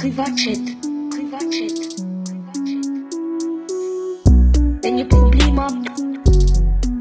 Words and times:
Privatchat. 0.00 0.64
Privatchat. 1.10 1.76
Wenn 4.82 4.96
ihr 4.96 5.04
Probleme 5.06 5.60
habt, 5.60 5.90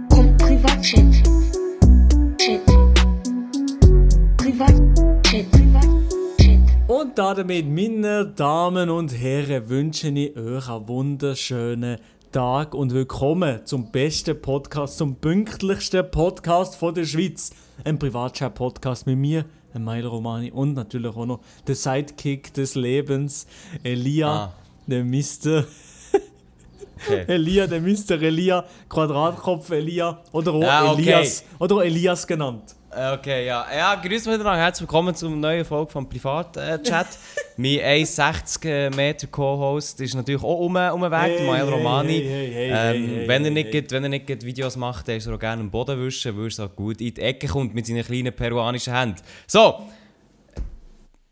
kommt 0.10 0.38
Privatchat. 0.38 1.14
Chat. 2.38 2.66
Privatchat. 4.36 5.50
Privatchat. 5.50 6.90
Und 6.90 7.18
damit, 7.18 7.70
meine 7.70 8.34
Damen 8.36 8.90
und 8.90 9.18
Herren, 9.18 9.70
wünsche 9.70 10.09
ich 10.09 10.36
euch 10.36 10.70
einen 10.70 10.88
wunderschönen 10.90 12.00
Tag 12.32 12.75
und 12.75 12.93
willkommen 12.93 13.66
zum 13.66 13.91
besten 13.91 14.39
Podcast, 14.39 14.98
zum 15.00 15.16
pünktlichsten 15.16 16.09
Podcast 16.12 16.75
von 16.75 16.94
der 16.94 17.05
Schweiz. 17.05 17.50
Ein 17.84 17.98
Privatchat-Podcast 17.98 19.07
mit 19.07 19.18
mir, 19.18 19.45
Milo 19.73 20.09
Romani 20.09 20.52
und 20.52 20.73
natürlich 20.73 21.16
auch 21.16 21.26
noch 21.26 21.40
der 21.66 21.73
Sidekick 21.76 22.54
des 22.54 22.76
Lebens, 22.76 23.48
Elia, 23.84 24.30
Ah. 24.30 24.54
der 24.85 25.04
Mister. 25.04 25.66
Okay. 27.07 27.23
Elia, 27.27 27.66
der 27.66 27.81
Mister 27.81 28.21
Elia, 28.21 28.63
Quadratkopf 28.90 29.71
Elia 29.71 30.21
oder 30.32 30.54
auch 30.54 30.62
Ja, 30.62 30.91
okay. 30.91 31.02
Elias, 31.02 31.43
oder 31.57 31.77
auch 31.77 31.82
Elias 31.82 32.27
genannt. 32.27 32.76
Äh, 32.91 33.13
Okay, 33.13 33.45
ja. 33.45 33.66
Ja, 33.75 33.95
grüß 33.95 34.25
miteinander. 34.25 34.57
Herzlich 34.57 34.81
willkommen 34.88 35.13
zum 35.16 35.39
neuen 35.39 35.63
Folge 35.66 35.91
vom 35.91 36.07
Privatchat. 36.09 37.07
mein 37.57 37.79
1,60 37.79 38.95
Meter 38.95 39.27
Co-Host 39.27 40.02
ist 40.02 40.15
natürlich 40.15 40.41
auch 40.43 40.59
um, 40.59 40.75
um 40.75 41.02
den 41.02 41.12
Weg, 41.12 41.39
Hey, 41.39 41.45
Mael 41.48 41.65
hey, 41.65 41.70
Romani. 41.73 42.21
hey, 42.21 42.95
ähm, 42.95 43.27
wenn, 43.27 43.45
er 43.45 43.52
nicht 43.52 43.71
geht- 43.71 43.91
wenn 43.91 44.03
er 44.03 44.09
nicht 44.09 44.25
geht 44.27 44.43
Videos 44.43 44.75
macht, 44.75 45.07
dann 45.07 45.17
ist 45.17 45.27
er 45.27 45.35
auch 45.35 45.39
gerne 45.39 45.62
am 45.62 45.70
Boden 45.70 45.99
wischen, 46.03 46.35
weil 46.38 46.45
er 46.45 46.52
so 46.52 46.67
gut 46.70 46.99
in 47.02 47.13
die 47.13 47.21
Ecke 47.21 47.48
kommt 47.48 47.75
mit 47.75 47.85
seinen 47.85 48.03
kleinen 48.03 48.34
peruanischen 48.34 48.93
Händen. 48.95 49.17
So. 49.45 49.87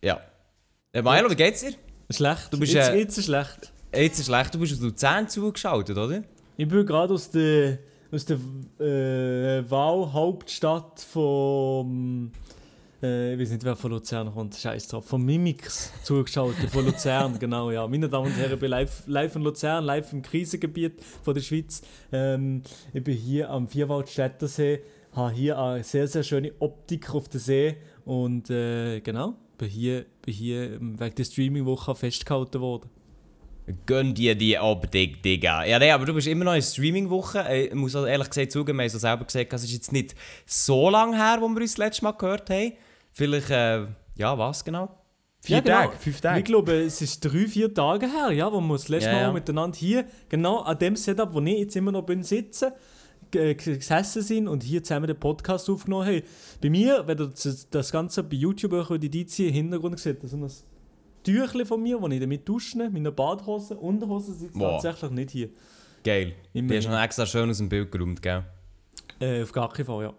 Ja. 0.03 0.19
Äh, 0.93 1.01
Maelo, 1.01 1.29
wie 1.31 1.35
geht's 1.35 1.61
dir? 1.61 1.73
Schlecht. 2.11 2.53
Du 2.53 2.59
bist, 2.59 2.73
jetzt, 2.73 2.89
äh, 2.89 2.97
jetzt 2.99 3.17
ist 3.17 3.25
schlecht. 3.25 3.71
Jetzt 3.93 4.19
ist 4.19 4.25
schlecht, 4.27 4.53
du 4.53 4.59
bist 4.59 4.73
aus 4.73 4.79
Luzern 4.79 5.27
zugeschaltet, 5.27 5.97
oder? 5.97 6.21
Ich 6.55 6.67
bin 6.67 6.85
gerade 6.85 7.13
aus 7.13 7.29
der, 7.31 7.79
aus 8.11 8.25
der 8.25 8.37
äh, 8.79 9.69
Wahlhauptstadt 9.69 11.01
vom. 11.01 12.31
Äh, 13.01 13.33
ich 13.33 13.39
weiß 13.39 13.51
nicht, 13.51 13.63
wer 13.63 13.75
von 13.75 13.91
Luzern 13.91 14.31
kommt, 14.33 14.55
scheiß 14.55 14.87
drauf. 14.87 15.05
Von 15.05 15.23
Mimix 15.23 15.91
zugeschaltet, 16.03 16.69
von 16.69 16.85
Luzern, 16.85 17.37
genau, 17.39 17.71
ja. 17.71 17.87
Meine 17.87 18.09
Damen 18.09 18.27
und 18.27 18.37
Herren, 18.37 18.53
ich 18.53 18.59
bin 18.59 18.69
live, 18.69 19.03
live 19.07 19.35
in 19.35 19.41
Luzern, 19.43 19.83
live 19.83 20.13
im 20.13 20.21
Krisengebiet 20.21 21.03
von 21.23 21.33
der 21.33 21.41
Schweiz. 21.41 21.81
Ähm, 22.11 22.63
ich 22.93 23.03
bin 23.03 23.15
hier 23.15 23.49
am 23.49 23.67
Vierwaldstättersee, 23.67 24.81
habe 25.11 25.33
hier 25.33 25.59
eine 25.59 25.83
sehr, 25.83 26.07
sehr 26.07 26.23
schöne 26.23 26.53
Optik 26.59 27.13
auf 27.13 27.27
den 27.29 27.39
See 27.39 27.77
und 28.05 28.49
äh, 28.49 29.01
genau, 29.01 29.35
bin 29.57 29.69
hier, 29.69 30.05
bin 30.21 30.33
hier 30.33 30.73
ähm, 30.73 30.99
wegen 30.99 31.15
der 31.15 31.23
Streaming-Woche 31.23 31.93
festgehalten 31.93 32.61
worden. 32.61 32.89
Gönn 33.85 34.13
dir 34.13 34.33
die 34.35 34.57
Optik, 34.57 35.21
Digga. 35.23 35.65
Ja, 35.65 35.77
nee, 35.77 35.91
aber 35.91 36.05
du 36.05 36.13
bist 36.13 36.27
immer 36.27 36.45
noch 36.45 36.53
in 36.53 36.61
Streaming-Woche. 36.61 37.45
Ich 37.53 37.73
muss 37.73 37.95
also 37.95 38.07
ehrlich 38.07 38.29
gesagt 38.29 38.51
zugeben, 38.53 38.77
wir 38.77 38.83
haben 38.83 38.95
es 38.95 39.01
selber 39.01 39.25
gesagt, 39.25 39.51
es 39.51 39.63
ist 39.63 39.73
jetzt 39.73 39.91
nicht 39.91 40.15
so 40.45 40.89
lange 40.89 41.17
her, 41.17 41.37
wo 41.41 41.49
wir 41.49 41.61
uns 41.61 41.71
das 41.71 41.77
letzte 41.77 42.05
Mal 42.05 42.13
gehört 42.13 42.49
haben. 42.49 42.73
Vielleicht, 43.11 43.49
äh, 43.49 43.87
ja, 44.15 44.37
was 44.37 44.63
genau? 44.63 44.89
Vier 45.41 45.57
Ja, 45.57 45.61
genau. 45.61 45.75
Tage, 45.75 45.97
fünf 45.97 46.21
Tage. 46.21 46.39
Ich 46.39 46.45
glaube, 46.45 46.73
es 46.73 47.01
ist 47.01 47.19
drei, 47.19 47.45
vier 47.45 47.73
Tage 47.73 48.07
her, 48.07 48.31
ja, 48.31 48.51
wo 48.51 48.61
wir 48.61 48.73
das 48.73 48.87
letzte 48.87 49.09
Ja, 49.09 49.15
Mal 49.15 49.21
ja. 49.23 49.31
miteinander 49.33 49.77
hier, 49.77 50.05
genau 50.29 50.59
an 50.59 50.79
dem 50.79 50.95
Setup, 50.95 51.33
wo 51.33 51.41
ich 51.41 51.59
jetzt 51.59 51.75
immer 51.75 51.91
noch 51.91 52.03
bin, 52.03 52.23
sitzen, 52.23 52.71
gesessen 53.31 54.21
sind 54.21 54.47
und 54.47 54.63
hier 54.63 54.81
zusammen 54.81 55.07
den 55.07 55.19
Podcast 55.19 55.69
aufgenommen 55.69 56.07
haben. 56.07 56.21
Bei 56.61 56.69
mir, 56.69 57.03
wenn 57.05 57.19
ihr 57.19 57.33
das, 57.71 57.91
Ganze 57.91 58.23
bei 58.23 58.37
YouTube 58.37 58.73
auch 58.73 58.97
die 58.97 59.09
die 59.09 59.47
im 59.47 59.53
Hintergrund 59.53 59.99
seht, 59.99 60.23
das 60.23 60.63
Tüchlein 61.27 61.65
von 61.65 61.81
mir, 61.81 61.99
das 61.99 62.11
ich 62.11 62.19
damit 62.21 62.47
dusche, 62.47 62.77
meine 62.77 63.11
Badhose, 63.11 63.75
Unterhose 63.75 64.33
sitzen 64.33 64.57
Boah. 64.57 64.79
tatsächlich 64.79 65.11
nicht 65.11 65.31
hier. 65.31 65.49
Geil. 66.03 66.33
Immer 66.53 66.69
Die 66.69 66.77
hast 66.77 66.85
du 66.85 66.91
noch 66.91 67.01
extra 67.01 67.25
schön 67.25 67.49
aus 67.49 67.57
dem 67.57 67.67
Bild 67.67 67.91
geräumt, 67.91 68.21
gell? 68.21 68.43
Äh, 69.19 69.43
auf 69.43 69.51
gar 69.51 69.69
keinen 69.69 69.85
Fall, 69.85 70.03
ja. 70.03 70.13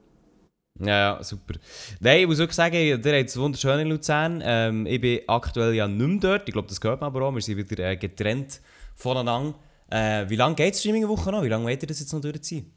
Ja, 0.81 1.17
ja, 1.17 1.25
super. 1.25 1.55
Nein, 2.01 2.21
ich 2.21 2.27
muss 2.27 2.39
wirklich 2.39 2.55
sagen, 2.55 2.75
ihr 2.77 2.97
habt 2.97 3.07
es 3.07 3.37
wunderschön 3.39 3.81
in 3.81 3.89
Luzern. 3.89 4.43
Ähm, 4.45 4.87
ich 4.87 5.01
bin 5.01 5.21
aktuell 5.27 5.75
ja 5.75 5.89
nicht 5.89 6.07
mehr 6.07 6.19
dort. 6.21 6.49
Ich 6.49 6.53
glaube, 6.53 6.69
das 6.69 6.81
gehört 6.81 7.01
man 7.01 7.09
aber 7.09 7.27
auch. 7.27 7.35
Wir 7.35 7.41
sind 7.41 7.57
wieder 7.57 7.91
äh, 7.91 7.97
getrennt 7.97 8.61
voneinander. 8.95 9.55
Äh, 9.91 10.29
wie 10.29 10.37
lange 10.37 10.55
geht 10.55 10.75
die 10.75 10.79
Streaming-Woche 10.79 11.33
noch? 11.33 11.43
Wie 11.43 11.49
lange 11.49 11.65
wollt 11.65 11.83
ihr 11.83 11.89
das 11.89 12.01
jetzt 12.01 12.13
noch 12.13 12.21
durchziehen? 12.21 12.71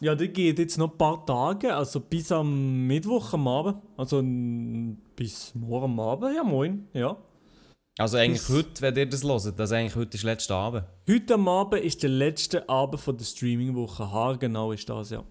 Ja, 0.00 0.14
die 0.16 0.28
geht 0.28 0.58
jetzt 0.58 0.78
noch 0.78 0.90
ein 0.90 0.98
paar 0.98 1.24
Tage, 1.24 1.74
also 1.74 2.00
bis 2.00 2.32
am 2.32 2.86
Mittwoch 2.88 3.32
am 3.34 3.46
Abend. 3.46 3.76
Also 3.96 4.20
bis 5.14 5.54
morgen 5.54 5.84
am 5.84 6.00
Abend, 6.00 6.34
ja 6.34 6.42
moin, 6.42 6.88
ja. 6.92 7.16
Also 7.98 8.16
eigentlich 8.16 8.40
Bis- 8.40 8.48
heute, 8.56 8.82
wenn 8.82 8.96
ihr 8.96 9.06
das 9.06 9.22
hört, 9.22 9.60
also 9.60 9.74
eigentlich 9.74 9.96
heute 9.96 10.16
ist 10.16 10.24
der 10.24 10.32
letzte 10.32 10.54
Abend. 10.54 10.84
Heute 11.08 11.34
am 11.34 11.48
Abend 11.48 11.82
ist 11.82 12.02
der 12.02 12.10
letzte 12.10 12.68
Abend 12.68 13.00
von 13.00 13.16
der 13.16 13.24
Streaming-Woche. 13.24 14.10
Haargenau 14.10 14.72
ist 14.72 14.88
das, 14.88 15.10
ja. 15.10 15.22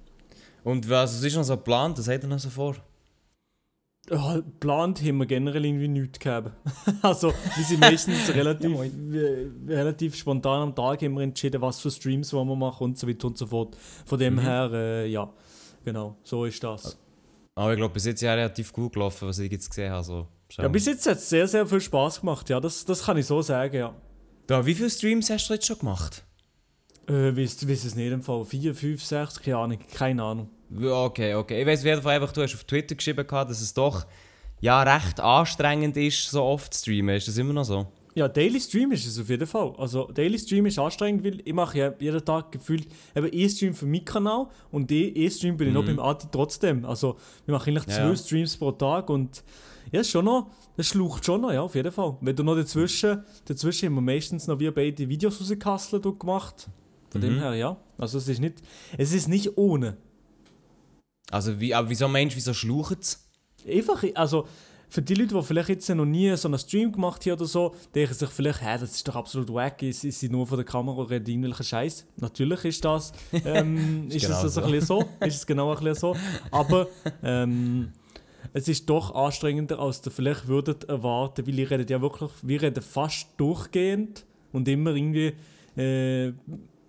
Und 0.64 0.88
was 0.88 1.24
ist 1.24 1.36
noch 1.36 1.44
so 1.44 1.58
geplant? 1.58 1.98
Was 1.98 2.08
habt 2.08 2.24
ihr 2.24 2.30
noch 2.30 2.38
so 2.38 2.50
vor? 2.50 2.76
Ja, 4.10 4.36
geplant 4.36 5.02
haben 5.02 5.18
wir 5.18 5.26
generell 5.26 5.66
irgendwie 5.66 5.88
nichts 5.88 6.20
gegeben. 6.20 6.52
also, 7.02 7.34
wir 7.56 7.64
sind 7.64 7.80
meistens 7.80 8.30
relativ, 8.34 8.72
äh, 8.80 9.48
relativ 9.68 10.16
spontan 10.16 10.62
am 10.62 10.76
Tag 10.76 11.02
haben 11.02 11.14
wir 11.16 11.22
entschieden, 11.22 11.62
was 11.62 11.80
für 11.80 11.90
Streams 11.92 12.32
wollen 12.34 12.48
wir 12.48 12.56
machen 12.56 12.84
und 12.84 12.98
so 12.98 13.08
weiter 13.08 13.28
und 13.28 13.38
so 13.38 13.48
fort. 13.48 13.76
Von 14.06 14.20
dem 14.20 14.40
her, 14.40 14.70
äh, 14.74 15.08
ja, 15.08 15.32
genau, 15.84 16.18
so 16.24 16.46
ist 16.46 16.64
das. 16.64 16.98
Aber 17.56 17.72
ich 17.74 17.78
glaube, 17.78 17.94
bis 17.94 18.06
jetzt 18.06 18.22
ist 18.22 18.26
ja 18.26 18.34
relativ 18.34 18.72
gut 18.74 18.94
gelaufen, 18.94 19.28
was 19.28 19.40
ich 19.40 19.52
jetzt 19.52 19.70
gesehen 19.70 19.92
habe. 19.92 20.04
So. 20.04 20.28
Ja, 20.58 20.68
bis 20.68 20.86
jetzt 20.86 21.08
hat 21.08 21.18
es 21.18 21.30
sehr, 21.30 21.48
sehr 21.48 21.66
viel 21.66 21.82
Spaß 21.82 22.22
gemacht, 22.22 22.50
ja, 22.50 22.60
das, 22.60 22.86
das 22.86 23.04
kann 23.04 23.18
ich 23.18 23.26
so 23.26 23.42
sagen, 23.42 23.76
ja. 23.76 23.96
da, 24.48 24.66
wie 24.66 24.76
viele 24.76 24.90
Streams 24.90 25.30
hast 25.30 25.48
du 25.48 25.54
jetzt 25.54 25.66
schon 25.66 25.80
gemacht? 25.80 26.24
Äh, 27.08 27.36
weiss, 27.36 27.68
weiss 27.68 27.86
es 27.86 27.96
nicht 27.96 28.12
im 28.12 28.22
Fall. 28.22 28.46
4, 28.46 28.76
5, 28.76 29.04
6, 29.04 29.42
keine 29.42 29.58
Ahnung, 29.58 29.80
keine 29.94 30.24
Ahnung. 30.24 30.50
Okay, 30.80 31.34
okay. 31.36 31.62
Ich 31.62 31.68
weiß 31.68 31.80
auf 31.80 31.86
jeden 31.86 32.02
Fall 32.02 32.16
einfach, 32.16 32.32
du 32.32 32.42
hast 32.42 32.54
auf 32.54 32.64
Twitter 32.64 32.96
geschrieben, 32.96 33.26
gehabt, 33.26 33.50
dass 33.50 33.62
es 33.62 33.74
doch 33.74 34.06
ja, 34.62 34.84
recht 34.84 35.20
anstrengend 35.20 35.98
ist, 35.98 36.30
so 36.30 36.44
oft 36.44 36.74
zu 36.74 36.82
streamen. 36.82 37.16
Ist 37.16 37.28
das 37.28 37.38
immer 37.38 37.54
noch 37.54 37.66
so? 37.66 37.88
Ja, 38.14 38.28
Daily 38.28 38.60
Stream 38.60 38.92
ist 38.92 39.08
es 39.08 39.20
auf 39.20 39.30
jeden 39.30 39.48
Fall. 39.48 39.74
Also 39.78 40.12
Daily 40.12 40.38
Stream 40.38 40.66
ist 40.66 40.78
anstrengend, 40.78 41.24
weil 41.24 41.42
ich 41.44 41.54
mache 41.54 41.78
ja 41.78 41.94
jeden 41.98 42.24
Tag 42.24 42.52
gefühlt 42.52 42.88
eben 43.16 43.30
E-Stream 43.32 43.74
für 43.74 43.86
meinen 43.86 44.04
Kanal 44.04 44.48
und 44.70 44.92
E-Stream 44.92 45.56
bin 45.56 45.70
ich 45.70 45.74
noch 45.74 45.86
beim 45.86 46.00
Adi 46.00 46.28
trotzdem. 46.30 46.84
Also 46.86 47.18
wir 47.46 47.54
machen 47.54 47.70
eigentlich 47.70 47.88
Ja, 47.88 48.10
zwei. 48.10 48.16
Streams 48.16 48.58
pro 48.58 48.72
Tag 48.74 49.10
und 49.10 49.44
ja, 49.92 50.02
ist 50.02 50.10
schon 50.10 50.26
noch, 50.26 50.52
das 50.78 50.88
schlucht 50.88 51.26
schon 51.26 51.42
noch, 51.42 51.52
ja, 51.52 51.62
auf 51.62 51.76
jeden 51.76 51.92
Fall. 51.92 52.18
Wenn 52.22 52.36
du 52.36 52.44
noch 52.44 52.56
dazwischen, 52.56 53.24
dazwischen 53.46 53.88
haben 53.88 53.96
wir 53.96 54.02
meistens 54.02 54.48
noch 54.48 54.60
wir 54.60 54.74
beide 54.74 55.08
Videos 55.08 55.40
rausgekasselt 55.40 56.06
und 56.06 56.20
gemacht. 56.20 56.70
Von 57.10 57.22
dem 57.22 57.40
her, 57.40 57.54
ja. 57.56 57.78
Also 57.98 58.18
es 58.18 58.28
ist 58.28 58.40
nicht, 58.40 58.62
es 58.98 59.14
ist 59.14 59.28
nicht 59.28 59.58
ohne. 59.58 59.98
Also, 61.30 61.60
wie, 61.60 61.74
aber 61.74 61.90
wieso 61.90 62.08
meinst 62.08 62.36
du, 62.36 62.38
wieso 62.38 62.54
schluchen 62.54 62.98
es? 63.00 63.28
Einfach, 63.68 64.04
also 64.16 64.48
für 64.92 65.02
die 65.02 65.14
Leute, 65.14 65.36
die 65.36 65.42
vielleicht 65.44 65.70
jetzt 65.70 65.90
noch 65.90 66.06
nie 66.06 66.36
so 66.36 66.50
einen 66.50 66.60
Stream 66.60 66.92
gemacht 66.92 67.26
haben 67.26 67.34
oder 67.34 67.46
so, 67.46 67.74
denken 67.96 68.14
sich 68.14 68.30
vielleicht, 68.30 68.62
hä, 68.62 68.78
das 68.80 68.92
ist 68.92 69.08
doch 69.08 69.16
absolut 69.16 69.52
wack, 69.54 69.82
ist, 69.84 70.04
ist 70.04 70.20
sie 70.20 70.28
nur 70.28 70.46
von 70.46 70.58
der 70.58 70.66
Kamera 70.66 71.04
reden 71.04 71.28
irgendwelchen 71.28 71.66
Scheiß. 71.66 72.06
Natürlich 72.18 72.66
ist 72.66 72.84
das, 72.84 73.14
ähm, 73.32 74.08
ist, 74.10 74.26
genau 74.26 74.44
es 74.44 74.54
so. 74.54 74.62
ein 74.62 74.72
bisschen 74.72 74.88
so, 74.88 75.06
ist 75.26 75.36
es 75.36 75.46
genau 75.46 75.72
ein 75.72 75.78
bisschen 75.78 75.96
so. 75.96 76.16
Aber 76.52 76.88
ähm, 77.24 77.94
es 78.54 78.68
ist 78.68 78.90
doch 78.90 79.16
anstrengender, 79.16 79.80
als 79.80 80.06
ihr 80.06 80.12
vielleicht 80.12 80.48
würdet 80.48 80.86
erwarten, 80.86 81.48
weil 81.48 81.60
ihr 81.60 81.70
redet 81.70 81.90
ja 81.90 82.02
wirklich, 82.02 82.32
wir 82.42 82.62
reden 82.62 82.82
fast 82.82 83.28
durchgehend 83.38 84.26
und 84.52 84.68
immer 84.68 84.96
irgendwie 84.96 85.34
äh, 85.78 86.34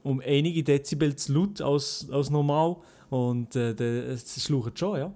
um 0.02 0.20
einige 0.24 0.62
Dezibel 0.62 1.14
zu 1.14 1.32
laut 1.32 1.60
als, 1.60 2.08
als 2.10 2.30
normal 2.30 2.76
und 3.10 3.54
äh, 3.54 3.72
es 4.12 4.42
schlucht 4.42 4.78
schon, 4.78 4.98
ja. 4.98 5.12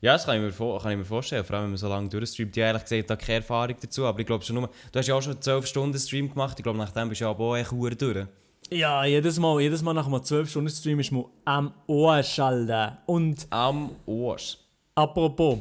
Ja, 0.00 0.12
das 0.12 0.26
kann 0.26 0.36
ich, 0.36 0.42
mir 0.42 0.78
kann 0.78 0.92
ich 0.92 0.98
mir 0.98 1.04
vorstellen, 1.04 1.44
vor 1.44 1.56
allem 1.56 1.64
wenn 1.64 1.70
man 1.70 1.78
so 1.78 1.88
lange 1.88 2.08
durchstreamt. 2.08 2.56
Ich 2.56 2.62
habe 2.62 2.68
ehrlich 2.68 2.82
gesagt 2.84 3.10
da 3.10 3.16
keine 3.16 3.38
Erfahrung 3.38 3.76
dazu, 3.80 4.04
aber 4.04 4.20
ich 4.20 4.26
glaube 4.26 4.44
schon 4.44 4.56
nur... 4.56 4.70
Du 4.92 4.98
hast 4.98 5.06
ja 5.06 5.14
auch 5.14 5.22
schon 5.22 5.40
12 5.40 5.66
Stunden 5.66 5.98
Stream 5.98 6.30
gemacht, 6.30 6.58
ich 6.58 6.62
glaube 6.62 6.78
nachdem 6.78 7.08
bist 7.08 7.22
du 7.22 7.24
ja 7.24 7.30
aber 7.30 7.44
auch 7.44 7.56
echt 7.56 7.70
verdammt 7.70 8.02
durch. 8.02 8.26
Ja, 8.70 9.04
jedes 9.04 9.38
Mal, 9.38 9.60
jedes 9.60 9.82
Mal 9.82 9.94
nach 9.94 10.06
einem 10.06 10.16
12-Stunden-Stream 10.16 10.98
ist 10.98 11.12
man 11.12 11.26
am 11.44 11.72
Arsch, 11.88 12.38
Alter. 12.40 12.98
Und 13.06 13.46
Am 13.50 13.90
Arsch. 14.08 14.58
Apropos, 14.96 15.58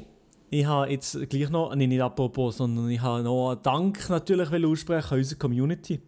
ich 0.49 0.65
habe 0.65 0.91
jetzt 0.91 1.29
gleich 1.29 1.49
noch, 1.49 1.75
nee, 1.75 1.85
nicht 1.85 2.01
apropos, 2.01 2.57
sondern 2.57 2.89
ich 2.89 3.01
habe 3.01 3.23
noch 3.23 3.51
einen 3.51 3.61
Dank 3.61 4.09
natürlich 4.09 4.65
aussprechen 4.65 5.11
an 5.11 5.17
unsere 5.19 5.37
Community. 5.39 6.01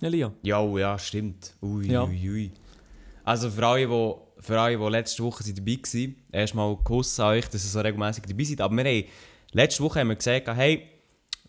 Elia. 0.00 0.32
Ja, 0.42 0.60
oh, 0.60 0.78
ja, 0.78 0.98
stimmt. 0.98 1.54
Ui, 1.60 1.90
Ja. 1.90 2.04
ui, 2.04 2.30
ui. 2.30 2.50
Also 3.24 3.50
für 3.50 3.66
alle, 3.66 3.86
die, 3.86 4.42
für 4.42 4.60
alle, 4.60 4.78
die 4.78 4.84
letzte 4.84 5.22
Woche 5.24 5.42
sind 5.42 5.58
dabei 5.58 5.76
waren, 5.76 6.14
erstmal 6.30 6.76
Kuss 6.76 7.18
an 7.18 7.30
euch, 7.30 7.48
dass 7.48 7.64
ihr 7.64 7.70
so 7.70 7.80
regelmäßig 7.80 8.24
dabei 8.26 8.44
seid. 8.44 8.60
Aber 8.60 8.76
wir 8.76 8.84
haben, 8.84 9.04
letzte 9.52 9.82
Woche 9.82 10.00
haben 10.00 10.08
wir 10.08 10.16
gesagt, 10.16 10.46
hey, 10.48 10.86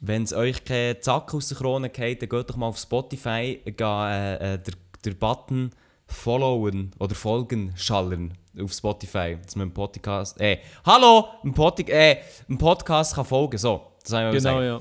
wenn 0.01 0.24
es 0.24 0.33
euch 0.33 0.63
kein 0.65 1.01
Zack 1.01 1.33
aus 1.33 1.50
der 1.50 1.57
Krone 1.57 1.89
geht, 1.89 2.21
dann 2.21 2.30
geht 2.30 2.50
doch 2.50 2.56
mal 2.56 2.68
auf 2.68 2.77
Spotify, 2.77 3.59
geht, 3.63 3.80
äh, 3.80 4.53
äh, 4.56 4.57
der, 4.57 4.74
der 5.06 5.13
Button 5.13 5.71
followen 6.07 6.91
oder 7.00 7.13
folgen 7.13 7.74
schallern 7.75 8.33
auf 8.62 8.72
Spotify, 8.74 9.38
dass 9.44 9.56
man 9.56 9.68
einen 9.68 9.74
Podcast, 9.74 10.40
äh, 10.40 10.60
hallo, 10.86 11.26
ein, 11.44 11.54
Pod 11.54 11.80
äh, 11.90 12.18
ein 12.50 12.58
Podcast 12.58 13.16
kann 13.16 13.26
folgen, 13.26 13.58
so, 13.58 13.82
das 14.04 14.14
haben 14.14 14.26
wir 14.26 14.40
Genau, 14.40 14.42
sagen. 14.42 14.66
ja. 14.66 14.80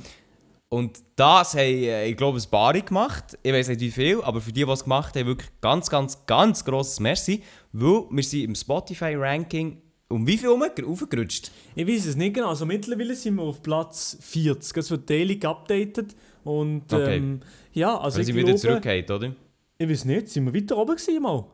Und 0.71 0.99
das 1.17 1.55
haben, 1.55 1.61
äh, 1.63 2.07
ich 2.09 2.17
glaube, 2.17 2.39
ein 2.39 2.51
paar 2.51 2.75
gemacht. 2.75 3.39
Ich 3.43 3.53
weiß 3.53 3.69
nicht 3.69 3.81
wie 3.81 3.91
viel, 3.91 4.21
aber 4.23 4.41
für 4.43 4.53
die, 4.53 4.65
die 4.67 4.71
es 4.71 4.85
gemacht 4.85 5.17
haben, 5.17 5.27
wirklich 5.27 5.49
ganz, 5.63 5.89
ganz, 5.89 6.27
ganz 6.27 6.63
grosses 6.65 7.01
Merci. 7.01 7.43
Weil 7.73 8.05
wir 8.11 8.23
sind 8.23 8.43
im 8.45 8.55
Spotify-Ranking 8.55 9.81
um 10.11 10.27
wie 10.27 10.39
viel 10.39 10.49
aufgerutscht? 10.51 11.51
Ich 11.75 11.87
weiß 11.87 12.07
es 12.07 12.17
nicht 12.17 12.35
genau. 12.35 12.49
Also 12.51 12.65
mittlerweile 12.67 13.15
sind 13.15 13.37
wir 13.37 13.43
auf 13.43 13.63
Platz 13.63 14.17
40. 14.21 14.77
Es 14.77 14.91
wird 14.91 15.09
daily 15.09 15.37
geupdatet. 15.37 16.15
Und 16.45 16.93
Okay. 16.93 17.17
ähm, 17.17 17.41
ja, 17.73 17.99
also 17.99 18.17
Weil 18.17 18.21
ich 18.23 18.27
sie 18.27 18.33
glaube, 18.33 18.49
wieder 18.49 18.57
zurückgeht, 18.59 19.11
oder? 19.11 19.33
ich 19.79 19.89
weiß 19.89 20.05
nicht, 20.07 20.29
sind 20.29 20.45
wir 20.47 20.55
weiter 20.55 20.77
oben 20.79 20.97
gewesen 20.97 21.23
mal? 21.23 21.45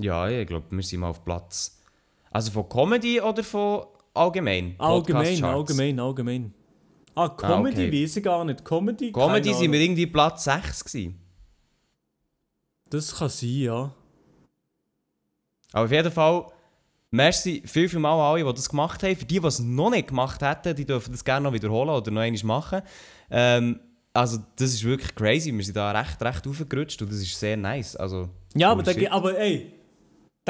Ja, 0.00 0.28
ich 0.28 0.46
glaube, 0.46 0.66
wir 0.70 0.82
sind 0.82 1.00
mal 1.00 1.08
auf 1.08 1.24
Platz. 1.24 1.80
Also 2.30 2.50
von 2.52 2.68
Comedy 2.68 3.20
oder 3.20 3.42
von 3.42 3.84
allgemein? 4.14 4.74
Allgemein, 4.78 5.44
allgemein, 5.44 6.00
allgemein. 6.00 6.54
Ah, 7.14 7.28
Comedy 7.28 7.88
okay. 7.88 8.02
weiß 8.02 8.16
ich 8.16 8.24
gar 8.24 8.44
nicht. 8.44 8.64
Comedy, 8.64 9.12
Comedy 9.12 9.52
sind 9.52 9.72
wir 9.72 9.80
irgendwie 9.80 10.06
Platz 10.06 10.44
6 10.44 10.84
gewesen. 10.84 11.18
Das 12.88 13.14
kann 13.14 13.28
sein, 13.28 13.48
ja. 13.50 13.94
Aber 15.72 15.84
auf 15.84 15.92
jeden 15.92 16.10
Fall, 16.10 16.46
merci 17.10 17.62
viel, 17.64 17.88
viel 17.88 17.98
mal 17.98 18.14
an 18.14 18.20
alle, 18.20 18.44
die 18.44 18.54
das 18.54 18.68
gemacht 18.68 19.02
haben. 19.02 19.16
Für 19.16 19.24
die, 19.24 19.40
die 19.40 19.46
es 19.46 19.58
noch 19.58 19.90
nicht 19.90 20.08
gemacht 20.08 20.40
hätten, 20.42 20.74
die 20.74 20.84
dürfen 20.84 21.12
das 21.12 21.24
gerne 21.24 21.44
noch 21.44 21.52
wiederholen 21.52 21.90
oder 21.90 22.10
noch 22.10 22.20
einmal 22.20 22.44
machen. 22.44 22.82
Ähm, 23.30 23.80
also 24.12 24.38
das 24.56 24.72
ist 24.72 24.84
wirklich 24.84 25.14
crazy. 25.14 25.52
Wir 25.56 25.64
sind 25.64 25.76
da 25.76 25.92
recht, 25.92 26.20
recht 26.22 26.46
aufgerutscht 26.46 27.00
und 27.02 27.12
das 27.12 27.18
ist 27.18 27.38
sehr 27.38 27.56
nice. 27.56 27.96
Also, 27.96 28.28
Ja, 28.54 28.72
aber, 28.72 28.82
da, 28.82 28.92
aber 29.10 29.38
ey, 29.38 29.72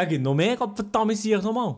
da 0.01 0.07
gibt 0.07 0.23
noch 0.23 0.35
mehr, 0.35 0.57
verdammt, 0.57 1.13
ich 1.13 1.43
nochmal. 1.43 1.77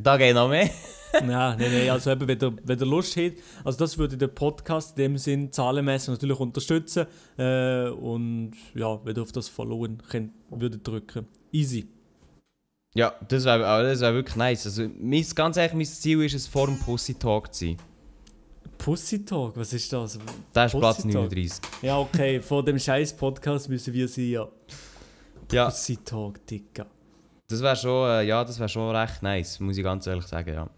da 0.00 0.16
geht 0.16 0.34
noch 0.34 0.48
mehr. 0.48 0.70
Nein, 1.12 1.26
nein, 1.26 1.58
nein, 1.58 1.90
also 1.90 2.10
eben, 2.10 2.26
wenn 2.26 2.40
ihr, 2.40 2.56
wenn 2.64 2.78
ihr 2.78 2.86
Lust 2.86 3.16
habt, 3.16 3.36
also 3.64 3.78
das 3.78 3.98
würde 3.98 4.16
den 4.16 4.34
Podcast 4.34 4.96
in 4.96 5.02
dem 5.02 5.18
Sinn 5.18 5.52
zahlenmäßig 5.52 6.08
natürlich 6.10 6.38
unterstützen 6.38 7.06
äh, 7.36 7.88
und 7.88 8.52
ja, 8.74 9.04
wenn 9.04 9.16
ihr 9.16 9.22
auf 9.22 9.32
das 9.32 9.48
Followen 9.48 10.00
könnt, 10.08 10.32
würdet 10.50 10.86
drücken. 10.86 11.26
Easy. 11.50 11.86
Ja, 12.94 13.12
das 13.28 13.44
wäre 13.44 13.82
das 13.82 14.00
wär 14.00 14.14
wirklich 14.14 14.36
nice. 14.36 14.66
Also, 14.66 14.88
mein, 15.00 15.26
ganz 15.34 15.56
ehrlich, 15.56 15.74
mein 15.74 15.84
Ziel 15.84 16.22
ist 16.22 16.34
es, 16.34 16.46
vor 16.46 16.66
dem 16.66 16.78
Pussy 16.78 17.14
Talk 17.14 17.52
zu 17.52 17.66
sein. 17.66 17.76
Pussy 18.78 19.24
Talk, 19.24 19.56
was 19.56 19.72
ist 19.72 19.92
das? 19.92 20.18
Das 20.52 20.72
ist 20.72 20.78
Platz 20.78 21.02
Talk. 21.02 21.12
39. 21.12 21.60
Ja, 21.82 21.98
okay, 21.98 22.40
vor 22.40 22.64
dem 22.64 22.78
scheiß 22.78 23.14
Podcast 23.14 23.68
müssen 23.68 23.92
wir 23.92 24.08
sein, 24.08 24.30
ja. 24.30 24.48
Ja, 25.50 25.66
Pussy 25.66 25.98
Talk, 25.98 26.46
Dicker. 26.46 26.86
Das 27.52 27.62
wäre 27.62 27.76
schon, 27.76 28.08
äh, 28.10 28.22
ja, 28.24 28.44
das 28.44 28.58
wär 28.58 28.68
schon 28.68 28.94
recht 28.94 29.22
nice, 29.22 29.60
muss 29.60 29.76
ich 29.76 29.84
ganz 29.84 30.06
ehrlich 30.06 30.24
sagen, 30.26 30.52
ja. 30.52 30.68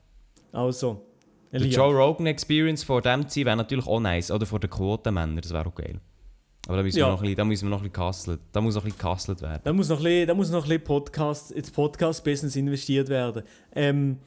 Also, 0.53 1.05
Die 1.53 1.57
Elia, 1.57 1.77
Joe 1.79 1.95
Rogan 1.95 2.27
Experience 2.27 2.85
vor 2.85 3.01
dem 3.03 3.29
zu 3.29 3.35
sein, 3.41 3.47
wäre 3.47 3.57
natürlich 3.57 3.87
auch 3.87 4.01
nice. 4.01 4.31
Oder 4.31 4.47
vor 4.47 4.61
den 4.61 4.71
Quotenmännern, 4.71 5.37
das 5.41 5.53
wäre 5.53 5.67
auch 5.67 5.75
geil. 5.75 6.01
Aber 6.67 6.79
da 6.79 6.83
müssen, 6.83 6.99
Ja. 6.99 7.07
wir, 7.07 7.11
noch 7.13 7.19
ein 7.19 7.23
bisschen, 7.23 7.37
da 7.37 7.45
müssen 7.45 7.65
wir 7.67 7.71
noch 7.71 7.83
ein 7.83 7.91
bisschen 7.91 8.03
gehustelt. 8.03 8.41
Da 8.53 8.61
muss 8.61 8.75
noch 8.75 8.83
ein 8.83 8.85
bisschen 8.91 8.99
gehustelt 8.99 9.43
werden. 9.43 9.61
da 9.65 9.73
muss 9.73 9.89
noch 9.89 9.99
ein 9.99 10.03
bisschen, 10.05 10.29
da 10.29 10.35
muss 10.35 10.51
noch 10.51 10.63
ein 10.65 10.69
bisschen 10.69 10.85
Podcast, 10.85 11.53
ins 11.53 11.71
Podcast-Business 11.71 12.57
investiert 12.57 13.09
werden. 13.09 13.43
Ähm, 13.75 14.19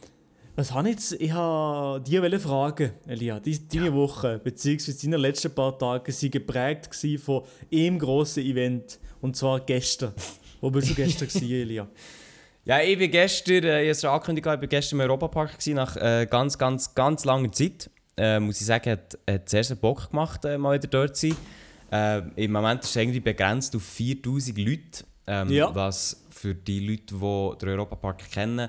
was 0.56 0.74
habe 0.74 0.90
ich 0.90 0.96
jetzt? 0.96 1.14
Ich 1.22 1.32
habe 1.32 2.02
dir 2.02 2.22
wollte 2.22 2.40
fragen, 2.40 2.92
Elia. 3.08 3.40
Die, 3.40 3.68
deine 3.68 3.94
Woche, 3.94 4.40
beziehungsweise 4.44 5.02
deine 5.04 5.18
letzten 5.18 5.54
paar 5.54 5.78
Tage, 5.78 6.12
waren 6.12 6.32
geprägt 6.32 6.90
von 7.24 7.44
einem 7.74 8.00
grossen 8.00 8.44
Event. 8.44 9.00
Und 9.22 9.36
zwar 9.36 9.60
gestern. 9.60 10.14
Wo 10.62 10.72
bist 10.72 10.90
du 10.90 10.96
gestern 10.96 11.28
gewesen, 11.28 11.52
Elia? 11.52 11.88
Ja, 12.68 12.82
ich 12.82 12.98
bin 12.98 13.10
gestern, 13.10 13.64
äh, 13.64 13.82
ich 13.82 13.86
habe 13.86 13.90
es 13.92 14.02
schon 14.02 14.10
angekündigt, 14.10 14.46
ich 14.46 14.60
bin 14.60 14.68
gestern 14.70 15.00
im 15.00 15.06
Europapark 15.06 15.54
gewesen, 15.54 15.76
nach 15.76 15.96
äh, 15.96 16.28
ganz, 16.30 16.58
ganz, 16.58 16.94
ganz 16.94 17.24
langer 17.24 17.50
Zeit. 17.54 17.90
Äh, 18.18 18.42
muss 18.42 18.60
ich 18.60 18.68
sagen, 18.68 18.92
hat, 18.92 19.18
hat 19.30 19.48
zuerst 19.48 19.72
einen 19.72 19.80
Bock 19.80 20.10
gemacht, 20.10 20.44
äh, 20.44 20.58
mal 20.58 20.78
wieder 20.78 20.90
dort 20.90 21.16
zu 21.16 21.30
sein. 21.30 22.28
Äh, 22.36 22.44
Im 22.44 22.52
Moment 22.52 22.84
ist 22.84 22.90
es 22.90 22.96
irgendwie 22.98 23.22
begrenzt 23.22 23.74
auf 23.74 23.84
4000 23.84 24.58
Leute. 24.58 25.06
Ähm, 25.28 25.50
Ja. 25.50 25.74
Was 25.74 26.26
für 26.30 26.54
die 26.54 26.86
Leute, 26.86 27.16
die 27.16 27.58
den 27.60 27.70
Europapark 27.70 28.30
kennen 28.32 28.68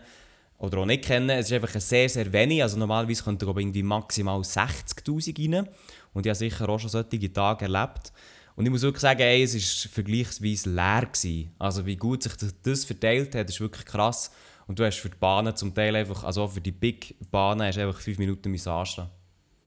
oder 0.58 0.78
auch 0.78 0.86
nicht 0.86 1.04
kennen, 1.04 1.30
es 1.30 1.46
ist 1.46 1.52
einfach 1.54 1.74
ein 1.74 1.80
sehr, 1.80 2.08
sehr 2.08 2.32
wenig. 2.32 2.62
Also 2.62 2.78
normalerweise 2.78 3.24
könnte 3.24 3.46
glaube 3.46 3.60
ich, 3.60 3.64
irgendwie 3.64 3.82
maximal 3.82 4.38
60'000 4.38 5.56
rein. 5.56 5.68
Und 6.14 6.24
ich 6.24 6.30
habe 6.30 6.36
sicher 6.36 6.68
auch 6.68 6.78
schon 6.78 6.90
solche 6.90 7.32
Tage 7.32 7.64
erlebt. 7.64 8.12
Und 8.58 8.64
ich 8.66 8.72
muss 8.72 8.82
wirklich 8.82 9.00
sagen, 9.02 9.20
ey, 9.20 9.44
es 9.44 9.54
war 9.54 9.90
vergleichsweise 9.92 10.70
leer. 10.70 11.02
Gewesen. 11.12 11.52
Also 11.60 11.86
wie 11.86 11.94
gut 11.94 12.24
sich 12.24 12.34
das- 12.36 12.54
das 12.60 12.84
verteilt 12.84 13.32
hat, 13.36 13.48
ist 13.48 13.60
wirklich 13.60 13.84
krass. 13.84 14.32
Und 14.66 14.78
du 14.78 14.84
hast 14.84 14.96
für 14.98 15.08
die 15.08 15.16
Bahnen 15.16 15.54
zum 15.54 15.72
Teil 15.72 15.94
einfach, 15.94 16.24
also 16.24 16.42
auch 16.42 16.50
für 16.50 16.60
die 16.60 16.72
Big 16.72 17.14
Bahnen, 17.30 17.62
hast 17.68 17.76
du 17.76 17.86
einfach 17.86 18.00
5 18.00 18.18
Minuten 18.18 18.50
müssen 18.50 18.68
anstehen. 18.70 19.06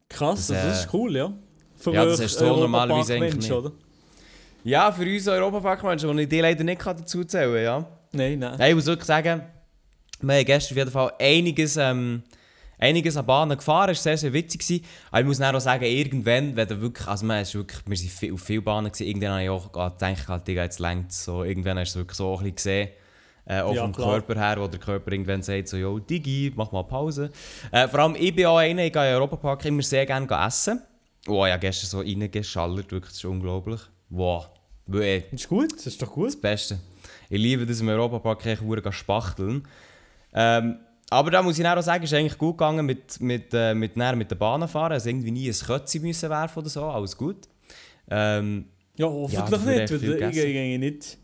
Krass, 0.09 0.47
Das, 0.47 0.57
also 0.57 0.67
das 0.69 0.77
äh, 0.77 0.81
ist 0.87 0.93
cool, 0.93 1.15
ja. 1.15 1.33
Für 1.77 1.93
ja, 1.93 2.05
das 2.05 2.21
hast 2.21 2.35
du 2.35 2.45
so 2.45 2.57
normalerweise 2.57 3.13
eigentlich 3.13 3.37
nicht. 3.37 3.51
oder? 3.51 3.71
Ja, 4.65 4.91
für 4.91 5.03
uns 5.03 5.25
Europapark-Menschen, 5.27 6.15
die 6.17 6.23
ich 6.23 6.29
dir 6.29 6.41
leider 6.41 6.63
nicht 6.65 6.85
dazu 6.85 7.23
zählen 7.23 7.53
kann, 7.53 7.63
ja. 7.63 7.87
Nein, 8.11 8.39
nein. 8.39 8.55
Nein, 8.59 8.69
ich 8.71 8.75
muss 8.75 8.85
wirklich 8.87 9.07
sagen, 9.07 9.41
wir 10.19 10.35
haben 10.35 10.45
gestern 10.45 10.73
auf 10.73 10.77
jeden 10.77 10.91
Fall 10.91 11.13
einiges, 11.17 11.77
ähm, 11.77 12.23
einiges 12.81 13.15
an 13.15 13.25
Bahnen 13.25 13.57
gefahren. 13.57 13.91
Es 13.91 13.99
war 13.99 14.03
sehr, 14.03 14.17
sehr 14.17 14.33
witzig. 14.33 14.61
Gewesen. 14.61 14.85
Aber 15.11 15.21
ich 15.21 15.27
muss 15.27 15.39
auch 15.41 15.59
sagen, 15.59 15.85
irgendwann, 15.85 16.55
wenn 16.55 16.67
du 16.67 16.81
wirklich, 16.81 17.07
also 17.07 17.25
man 17.25 17.41
ist 17.41 17.55
wirklich, 17.55 17.79
wir 17.85 17.95
sind 17.97 18.11
viel, 18.11 18.33
auf 18.33 18.41
vielen 18.41 18.63
Bahnen 18.63 18.91
gewesen, 18.91 19.07
irgendwann 19.07 19.31
habe 19.31 19.43
ich 19.43 19.49
auch 19.49 19.71
gedacht, 19.71 20.27
halt, 20.27 20.47
Digga, 20.47 20.63
jetzt 20.63 20.79
längt 20.79 21.13
so. 21.13 21.43
Irgendwann 21.43 21.79
hast 21.79 21.93
du 21.95 21.99
es 21.99 22.01
wirklich 22.03 22.17
so 22.17 22.31
ein 22.33 22.37
bisschen 22.39 22.55
gesehen. 22.55 22.89
Äh, 23.45 23.61
auch 23.61 23.73
Ja, 23.73 23.81
vom 23.83 23.93
klar. 23.93 24.09
Körper 24.21 24.35
her, 24.39 24.57
wo 24.59 24.67
der 24.67 24.79
Körper 24.79 25.11
irgendwann 25.11 25.41
sagt, 25.41 25.67
so, 25.67 25.77
yo, 25.77 25.99
Digi, 25.99 26.51
mach 26.55 26.71
mal 26.71 26.83
Pause. 26.83 27.31
Äh, 27.71 27.87
vor 27.87 27.99
allem, 28.01 28.15
ich 28.15 28.35
bin 28.35 28.45
auch 28.45 28.57
einer, 28.57 28.83
ich 28.85 28.93
gehe 28.93 29.09
in 29.09 29.15
Europapark 29.15 29.63
immer 29.65 29.81
sehr 29.81 30.05
gerne 30.05 30.27
essen. 30.45 30.81
Oh, 31.27 31.45
habe 31.45 31.59
gestern 31.59 31.89
so 31.89 31.99
reingeschallert, 31.99 32.91
wirklich, 32.91 33.11
das 33.11 33.17
ist 33.17 33.25
unglaublich. 33.25 33.79
Wow. 34.09 34.49
Weil, 34.87 35.21
Das 35.31 35.41
ist 35.41 35.49
gut, 35.49 35.71
das 35.73 35.87
ist 35.87 36.01
doch 36.01 36.11
gut. 36.11 36.27
das 36.27 36.35
Beste. 36.41 36.79
Ich 37.29 37.39
liebe 37.39 37.65
das 37.65 37.79
im 37.79 37.87
Europapark, 37.89 38.45
ich 38.45 38.59
spachteln. 38.95 39.67
Ähm, 40.33 40.79
aber 41.11 41.29
da 41.29 41.43
muss 41.43 41.59
ich 41.59 41.67
auch 41.67 41.81
sagen, 41.81 42.05
es 42.05 42.11
ist 42.11 42.17
eigentlich 42.17 42.37
gut 42.37 42.57
gegangen 42.57 42.85
mit, 42.85 43.19
mit, 43.19 43.53
äh, 43.53 43.73
mit, 43.73 43.97
dann 43.97 44.17
mit 44.17 44.31
der 44.31 44.37
Bahn 44.37 44.65
fahren. 44.65 44.93
Also 44.93 45.09
irgendwie 45.09 45.31
nie 45.31 45.49
ein 45.49 45.53
Kötzi 45.53 45.99
müssen 45.99 46.29
werfen 46.29 46.59
oder 46.59 46.69
so, 46.69 46.85
alles 46.85 47.17
gut. 47.17 47.49
Ähm, 48.09 48.65
Ja, 48.95 49.07
Ja, 49.07 49.11
hoffentlich 49.11 49.67
echt 49.67 49.91
nicht. 49.91 50.07
weil 50.21 50.29
Ich 50.29 50.35
gehe 50.35 50.79
nicht 50.79 51.17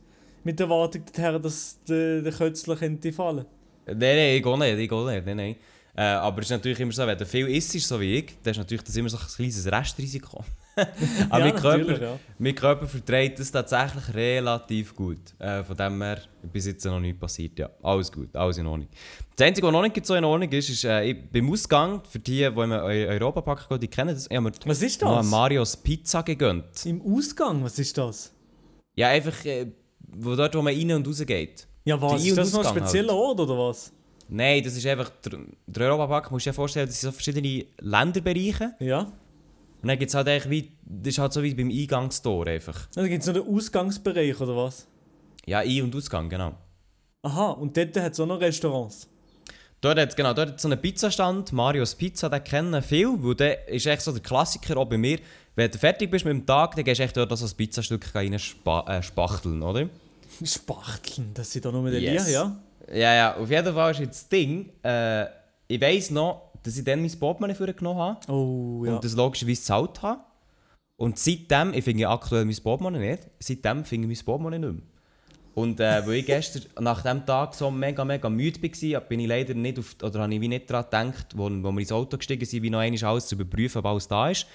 mit 0.43 0.59
der 0.59 0.65
Erwartung 0.65 1.03
dorthin, 1.05 1.41
dass 1.41 1.79
der, 1.87 2.21
der 2.21 2.33
Kötzler 2.33 2.75
könnte 2.75 3.13
fallen. 3.13 3.45
nein, 3.85 3.97
nein, 3.97 4.35
ich 4.35 4.43
gehe 4.43 4.57
nicht, 4.57 4.77
ich 4.77 4.89
gehe 4.89 5.05
nicht, 5.05 5.25
nein, 5.25 5.37
nein. 5.37 5.55
Äh, 5.95 6.01
aber 6.01 6.41
es 6.41 6.47
ist 6.47 6.51
natürlich 6.51 6.79
immer 6.81 6.91
so, 6.91 7.07
wenn 7.07 7.17
du 7.17 7.25
viel 7.25 7.47
isst, 7.47 7.71
so 7.79 7.99
wie 8.01 8.15
ich, 8.15 8.35
dann 8.43 8.51
ist 8.51 8.57
natürlich 8.57 8.83
das 8.83 8.95
immer 8.97 9.09
so 9.09 9.17
ein 9.17 9.25
kleines 9.25 9.71
Restrisiko. 9.71 10.43
aber 11.29 11.43
mein, 11.45 11.55
natürlich, 11.55 11.87
Körper, 11.87 12.01
ja. 12.01 12.19
mein 12.37 12.55
Körper 12.55 12.87
verträgt 12.87 13.39
das 13.39 13.51
tatsächlich 13.51 14.13
relativ 14.13 14.95
gut. 14.95 15.19
Äh, 15.39 15.63
von 15.63 15.75
dem 15.75 16.01
her, 16.01 16.21
bis 16.43 16.67
jetzt 16.67 16.85
noch 16.85 16.99
nichts 16.99 17.19
passiert. 17.19 17.57
Ja, 17.59 17.69
alles 17.81 18.11
gut, 18.11 18.35
alles 18.35 18.57
in 18.57 18.67
Ordnung. 18.67 18.87
Das 19.35 19.47
Einzige, 19.47 19.67
was 19.67 19.73
noch 19.73 19.81
nicht 19.81 20.05
so 20.05 20.15
in 20.15 20.23
Ordnung 20.23 20.49
ist, 20.51 20.69
ist 20.69 20.83
äh, 20.83 21.03
ich, 21.03 21.29
beim 21.31 21.51
Ausgang, 21.51 22.01
für 22.09 22.19
die, 22.19 22.37
die 22.37 22.43
im 22.45 22.71
Eu- 22.71 23.07
Europapark 23.09 23.67
gehen, 23.67 23.79
die 23.79 23.87
kennen 23.87 24.13
das, 24.13 24.27
ich 24.29 24.65
Was 24.65 24.81
ist 24.81 25.01
das? 25.01 25.25
Marios 25.25 25.75
Pizza 25.77 26.23
gegönnt. 26.23 26.85
Im 26.85 27.01
Ausgang, 27.01 27.63
was 27.63 27.77
ist 27.79 27.97
das? 27.97 28.33
Ja, 28.95 29.09
einfach 29.09 29.45
äh, 29.45 29.67
wo 29.99 30.35
dort, 30.35 30.55
wo 30.55 30.61
man 30.61 30.73
rein 30.73 30.91
und 30.91 31.07
raus 31.07 31.23
geht. 31.25 31.67
Ja, 31.85 32.01
was? 32.01 32.23
Ist 32.25 32.37
das 32.37 32.51
noch 32.51 32.59
ein 32.59 32.65
Ausgang 32.67 32.83
spezieller 32.83 33.13
halt. 33.13 33.21
Ort 33.21 33.39
oder 33.41 33.57
was? 33.57 33.91
Nein, 34.29 34.61
das 34.63 34.75
ist 34.75 34.85
einfach, 34.85 35.09
der, 35.23 35.39
der 35.65 35.87
Europapark, 35.87 36.31
musst 36.31 36.45
du 36.45 36.49
dir 36.49 36.53
vorstellen, 36.53 36.87
das 36.87 36.99
sind 36.99 37.11
so 37.11 37.13
verschiedene 37.13 37.65
Länderbereiche. 37.79 38.73
Ja. 38.79 39.11
Und 39.81 39.89
dann 39.89 39.99
gibt 39.99 40.09
es 40.09 40.15
halt 40.15 40.27
eigentlich 40.27 40.49
wie, 40.49 40.71
das 40.83 41.13
ist 41.13 41.19
halt 41.19 41.33
so 41.33 41.43
wie 41.43 41.53
beim 41.53 41.69
Eingangstor 41.69 42.47
einfach. 42.47 42.87
Da 42.95 43.07
gibt 43.07 43.21
es 43.21 43.27
noch 43.27 43.35
den 43.35 43.55
Ausgangsbereich 43.55 44.39
oder 44.41 44.55
was? 44.55 44.87
Ja, 45.45 45.59
Ein- 45.59 45.83
und 45.83 45.95
Ausgang, 45.95 46.29
genau. 46.29 46.53
Aha, 47.21 47.51
und 47.51 47.75
dort 47.77 47.95
hat 47.97 48.13
es 48.13 48.19
auch 48.19 48.25
noch 48.25 48.39
Restaurants. 48.39 49.07
Dort 49.79 49.99
hat 49.99 50.15
genau, 50.15 50.33
dort 50.33 50.49
hat 50.49 50.59
so 50.59 50.67
einen 50.67 50.81
Pizzastand, 50.81 51.53
Marios 51.53 51.93
Pizza, 51.93 52.29
den 52.29 52.43
kennen 52.43 52.81
viele, 52.81 53.23
weil 53.23 53.35
der 53.35 53.67
ist 53.67 53.85
echt 53.85 54.01
so 54.01 54.11
der 54.11 54.21
Klassiker 54.21 54.77
auch 54.77 54.85
bei 54.85 54.97
mir. 54.97 55.19
Wenn 55.55 55.69
du 55.69 55.77
fertig 55.77 56.09
bist 56.09 56.25
mit 56.25 56.33
dem 56.33 56.45
Tag, 56.45 56.75
dann 56.75 56.83
gehst 56.83 56.99
du 56.99 57.03
echt 57.03 57.15
dort 57.15 57.31
ein 57.31 57.51
Pizzastück 57.57 58.13
rein 58.15 58.37
spa 58.39 58.83
äh, 58.87 59.03
spachteln, 59.03 59.61
oder? 59.61 59.87
Spachteln, 60.43 61.31
das 61.33 61.51
sind 61.51 61.65
doch 61.65 61.71
nur 61.71 61.83
mit 61.83 61.93
Yes. 61.93 62.27
Lia, 62.27 62.33
ja? 62.33 62.57
Ja, 62.91 63.13
ja, 63.15 63.37
auf 63.37 63.49
jeden 63.49 63.73
Fall 63.73 63.91
ist 63.91 63.99
jetzt 63.99 64.21
das 64.23 64.29
Ding, 64.29 64.71
äh, 64.83 65.25
ich 65.67 65.81
weiss 65.81 66.09
noch, 66.09 66.46
dass 66.67 66.77
ich 66.77 66.83
dann 66.83 67.01
mein 67.01 67.17
Portemonnaie 67.17 67.55
vorgenommen 67.55 67.99
habe 67.99 68.31
Oh, 68.31 68.83
ja. 68.85 68.95
und 68.95 69.03
das 69.03 69.15
logischerweise 69.15 69.61
gezahlt 69.61 70.01
habe. 70.01 70.19
Und 70.97 71.17
seitdem, 71.17 71.73
ich 71.73 71.83
finde 71.83 72.09
aktuell 72.09 72.43
mein 72.43 72.57
Portemonnaie 72.57 73.11
nicht, 73.11 73.23
seitdem 73.39 73.85
finde 73.85 74.11
ich 74.11 74.17
mein 74.17 74.25
Portemonnaie 74.25 74.59
nicht 74.59 74.73
mehr. 74.73 74.83
Und 75.55 75.79
äh, 75.79 76.05
weil 76.05 76.15
ich 76.15 76.25
gestern 76.25 76.63
nach 76.83 77.01
dem 77.03 77.25
Tag 77.25 77.55
so 77.55 77.71
mega, 77.71 78.03
mega 78.03 78.29
müde 78.29 78.61
war, 78.61 79.01
bin 79.01 79.21
ich 79.21 79.27
leider 79.27 79.53
nicht 79.53 79.79
auf, 79.79 79.95
oder 80.03 80.21
habe 80.21 80.33
ich 80.33 80.41
wie 80.41 80.47
nicht 80.49 80.69
daran 80.69 81.11
gedacht, 81.11 81.27
wo, 81.35 81.45
wo 81.45 81.71
wir 81.71 81.79
ins 81.79 81.91
Auto 81.91 82.17
gestiegen 82.17 82.45
sind, 82.45 82.61
wie 82.63 82.69
noch 82.69 82.79
einmal 82.79 83.03
alles 83.05 83.27
zu 83.27 83.35
überprüfen, 83.35 83.79
ob 83.79 83.85
alles 83.85 84.07
da 84.07 84.29
ist. 84.29 84.45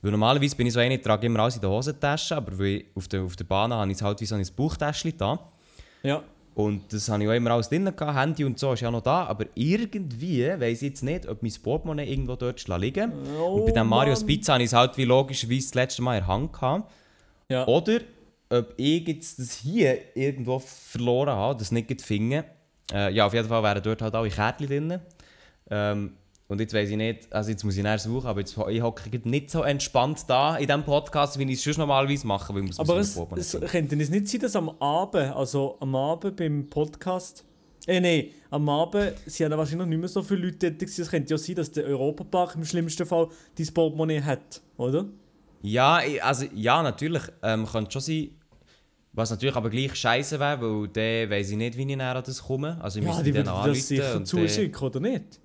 Weil 0.00 0.12
normalerweise 0.12 0.56
bin 0.56 0.68
ich 0.68 0.72
so 0.72 0.80
einer, 0.80 1.00
trage 1.00 1.26
immer 1.26 1.40
alles 1.40 1.56
in 1.56 1.60
der 1.60 1.70
Hosentasche, 1.70 2.36
aber 2.36 2.58
weil 2.58 2.84
auf 2.94 3.08
der, 3.08 3.22
auf 3.22 3.36
der 3.36 3.44
Bahn 3.44 3.74
habe 3.74 3.90
ich 3.90 3.98
es 3.98 4.02
halt 4.02 4.20
wie 4.20 4.26
so 4.26 4.36
ein 4.36 4.46
Bauchtäschchen 4.56 5.12
da. 5.18 5.38
ja. 6.02 6.22
Und 6.58 6.92
das 6.92 7.08
habe 7.08 7.22
ich 7.22 7.28
auch 7.28 7.34
immer 7.34 7.52
alles 7.52 7.68
drin 7.68 7.84
gehabt, 7.84 8.18
Handy 8.18 8.44
und 8.44 8.58
so 8.58 8.72
ist 8.72 8.80
ja 8.80 8.90
noch 8.90 9.00
da, 9.02 9.26
aber 9.26 9.46
irgendwie 9.54 10.44
weiß 10.44 10.82
ich 10.82 10.88
jetzt 10.88 11.04
nicht, 11.04 11.28
ob 11.28 11.40
mein 11.40 11.52
Portemonnaie 11.62 12.10
irgendwo 12.10 12.34
dort 12.34 12.66
liegen 12.80 13.12
Oh, 13.40 13.58
Und 13.58 13.66
bei 13.66 13.70
dem 13.70 13.86
Mario. 13.86 14.16
Pizza 14.26 14.54
habe 14.54 14.64
ich 14.64 14.70
es 14.70 14.72
halt 14.72 14.96
wie 14.96 15.04
logischerweise 15.04 15.68
das 15.68 15.74
letzte 15.74 16.02
Mal 16.02 16.18
in 16.18 16.24
der 16.24 16.26
Hand 16.26 16.52
gehabt. 16.52 16.90
Ja. 17.48 17.64
Oder 17.68 18.00
ob 18.50 18.74
ich 18.76 19.06
jetzt 19.06 19.38
das 19.38 19.52
hier 19.52 20.16
irgendwo 20.16 20.58
verloren 20.58 21.28
habe, 21.36 21.56
das 21.60 21.70
nicht 21.70 22.02
finden. 22.02 22.42
Äh, 22.92 23.14
ja, 23.14 23.26
auf 23.26 23.34
jeden 23.34 23.46
Fall 23.46 23.62
wären 23.62 23.80
dort 23.80 24.02
halt 24.02 24.14
alle 24.16 24.28
Kärtchen 24.28 24.66
drin. 24.66 25.00
Ähm, 25.70 26.14
und 26.48 26.60
jetzt 26.60 26.72
weiß 26.72 26.88
ich 26.88 26.96
nicht, 26.96 27.32
also 27.32 27.50
jetzt 27.50 27.62
muss 27.62 27.76
ich 27.76 27.82
nachher 27.82 27.98
suchen, 27.98 28.26
aber 28.26 28.40
jetzt, 28.40 28.56
ich 28.70 28.82
hocke 28.82 29.28
nicht 29.28 29.50
so 29.50 29.62
entspannt 29.62 30.24
da 30.28 30.56
in 30.56 30.66
diesem 30.66 30.82
Podcast, 30.82 31.38
wie 31.38 31.44
ich 31.44 31.58
es 31.58 31.62
sonst 31.64 31.76
normalerweise 31.78 32.26
mache, 32.26 32.54
weil 32.54 32.68
Aber 32.78 32.98
es, 32.98 33.16
es 33.36 33.60
könnte 33.70 33.96
es 33.96 34.08
nicht 34.10 34.28
sein, 34.28 34.40
dass 34.40 34.56
am 34.56 34.70
Abend, 34.80 35.34
also 35.36 35.76
am 35.80 35.94
Abend 35.94 36.36
beim 36.36 36.68
Podcast, 36.70 37.44
äh 37.86 38.00
nein, 38.00 38.28
am 38.50 38.68
Abend 38.68 39.12
sind 39.26 39.50
ja 39.50 39.58
wahrscheinlich 39.58 39.78
noch 39.80 39.86
nicht 39.86 39.98
mehr 39.98 40.08
so 40.08 40.22
viele 40.22 40.46
Leute 40.46 40.58
tätig. 40.58 40.98
Es 40.98 41.10
könnte 41.10 41.30
ja 41.34 41.38
sein, 41.38 41.54
dass 41.56 41.70
der 41.70 41.84
Europapark 41.84 42.54
im 42.54 42.64
schlimmsten 42.64 43.06
Fall 43.06 43.28
dein 43.56 43.66
Portemonnaie 43.66 44.22
hat, 44.22 44.62
oder? 44.78 45.04
Ja, 45.60 46.00
also 46.22 46.46
ja, 46.54 46.82
natürlich, 46.82 47.22
ähm, 47.42 47.66
könnte 47.66 47.90
schon 47.92 48.00
sein. 48.02 48.30
Was 49.12 49.30
natürlich 49.30 49.56
aber 49.56 49.68
gleich 49.68 49.94
scheiße 49.94 50.38
wäre, 50.38 50.60
weil 50.60 50.88
dann 50.88 51.30
weiss 51.30 51.50
ich 51.50 51.56
nicht, 51.56 51.76
wie 51.76 51.82
ich 51.82 51.96
näher 51.96 52.14
an 52.14 52.22
das 52.24 52.42
komme. 52.42 52.78
Also 52.80 53.00
ich 53.00 53.04
Ja, 53.04 53.10
müsste 53.10 53.24
die 53.24 53.32
dann 53.32 53.48
anrufen. 53.48 53.74
das 53.74 53.88
sicher 53.88 54.24
zuschicken, 54.24 54.82
oder 54.86 55.00
nicht? 55.00 55.40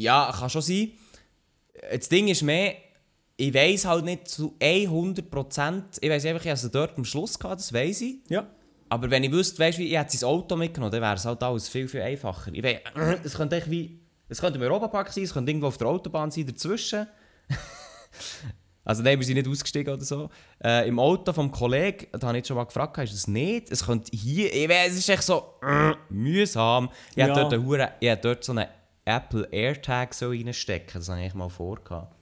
Ja, 0.00 0.32
kann 0.38 0.50
schon 0.50 0.62
sein. 0.62 0.92
Das 1.92 2.08
Ding 2.08 2.28
ist 2.28 2.42
mehr, 2.42 2.74
ich 3.36 3.54
weiß 3.54 3.86
halt 3.86 4.04
nicht 4.04 4.28
zu 4.28 4.54
100%. 4.60 5.82
Ich 6.00 6.10
weiß 6.10 6.26
einfach, 6.26 6.44
ich 6.44 6.50
hatte 6.50 6.66
es 6.66 6.70
dort 6.70 6.96
am 6.98 7.04
Schluss 7.04 7.38
gehabt, 7.38 7.60
das 7.60 7.72
weiß 7.72 8.00
ich. 8.02 8.16
Ja. 8.28 8.46
Aber 8.88 9.10
wenn 9.10 9.22
ich 9.24 9.30
wüsste, 9.32 9.58
weißt, 9.60 9.78
wie 9.78 9.86
ich 9.88 9.96
hätte 9.98 10.16
sein 10.16 10.28
Auto 10.28 10.56
mitgenommen, 10.56 10.90
dann 10.92 11.00
wäre 11.00 11.14
es 11.14 11.24
halt 11.24 11.42
alles 11.42 11.68
viel, 11.68 11.86
viel 11.88 12.02
einfacher. 12.02 12.50
Ich 12.52 12.62
weiss, 12.62 12.80
es 13.24 13.34
könnte 13.34 13.56
echt 13.56 13.70
wie, 13.70 14.00
es 14.28 14.40
könnte 14.40 14.58
im 14.58 14.64
Europapark 14.64 15.12
sein, 15.12 15.24
es 15.24 15.32
könnte 15.32 15.50
irgendwo 15.50 15.68
auf 15.68 15.78
der 15.78 15.86
Autobahn 15.88 16.30
sein, 16.30 16.46
dazwischen. 16.46 17.06
also 18.84 19.02
nein, 19.02 19.18
wir 19.18 19.24
sind 19.26 19.36
nicht 19.36 19.48
ausgestiegen 19.48 19.94
oder 19.94 20.04
so. 20.04 20.28
Äh, 20.62 20.88
Im 20.88 20.98
Auto 20.98 21.32
vom 21.32 21.50
Kollegen, 21.50 22.06
da 22.12 22.26
habe 22.26 22.36
ich 22.36 22.40
jetzt 22.40 22.48
schon 22.48 22.56
mal 22.56 22.64
gefragt, 22.64 22.98
ist 22.98 23.14
das 23.14 23.28
nicht? 23.28 23.70
Es 23.70 23.86
könnte 23.86 24.10
hier, 24.16 24.52
ich 24.52 24.68
weiss, 24.68 24.92
es 24.92 24.98
ist 24.98 25.08
echt 25.08 25.22
so 25.22 25.54
mühsam. 26.10 26.90
Ich 27.12 27.16
Ja. 27.18 27.26
hätte 27.28 27.40
dort, 27.48 27.54
eine 27.54 27.92
ich 28.00 28.14
dort 28.20 28.44
so 28.44 28.52
einen 28.52 28.66
Apple 29.04 29.48
AirTag 29.50 30.14
so 30.14 30.28
reinstecken, 30.28 31.00
das 31.00 31.08
habe 31.08 31.24
ich 31.24 31.34
mal 31.34 31.48
vorgehabt. 31.48 32.14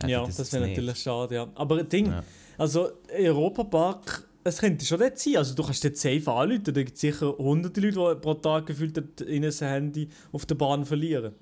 Hätte 0.00 0.12
Ja, 0.12 0.24
das, 0.24 0.38
jetzt 0.38 0.52
wäre 0.52 0.68
natürlich 0.68 0.98
schade, 0.98 1.34
ja. 1.34 1.48
Aber 1.54 1.76
das 1.78 1.88
Ding, 1.88 2.06
Ja. 2.06 2.22
also 2.56 2.90
Europapark, 3.12 4.28
es 4.44 4.58
könnte 4.58 4.84
schon 4.84 4.98
dort 5.00 5.18
sein. 5.18 5.36
Also 5.36 5.54
du 5.54 5.62
kannst 5.62 5.84
dort 5.84 5.96
safe 5.96 6.30
anrufen, 6.30 6.64
da 6.64 6.72
gibt 6.82 6.94
es 6.94 7.00
sicher 7.00 7.36
hunderte 7.36 7.80
Leute, 7.80 8.14
die 8.16 8.20
pro 8.20 8.34
Tag 8.34 8.66
gefühlt 8.66 9.20
ihnen 9.22 9.50
sein 9.50 9.68
Handy 9.70 10.08
auf 10.32 10.46
der 10.46 10.54
Bahn 10.54 10.84
verlieren. 10.84 11.34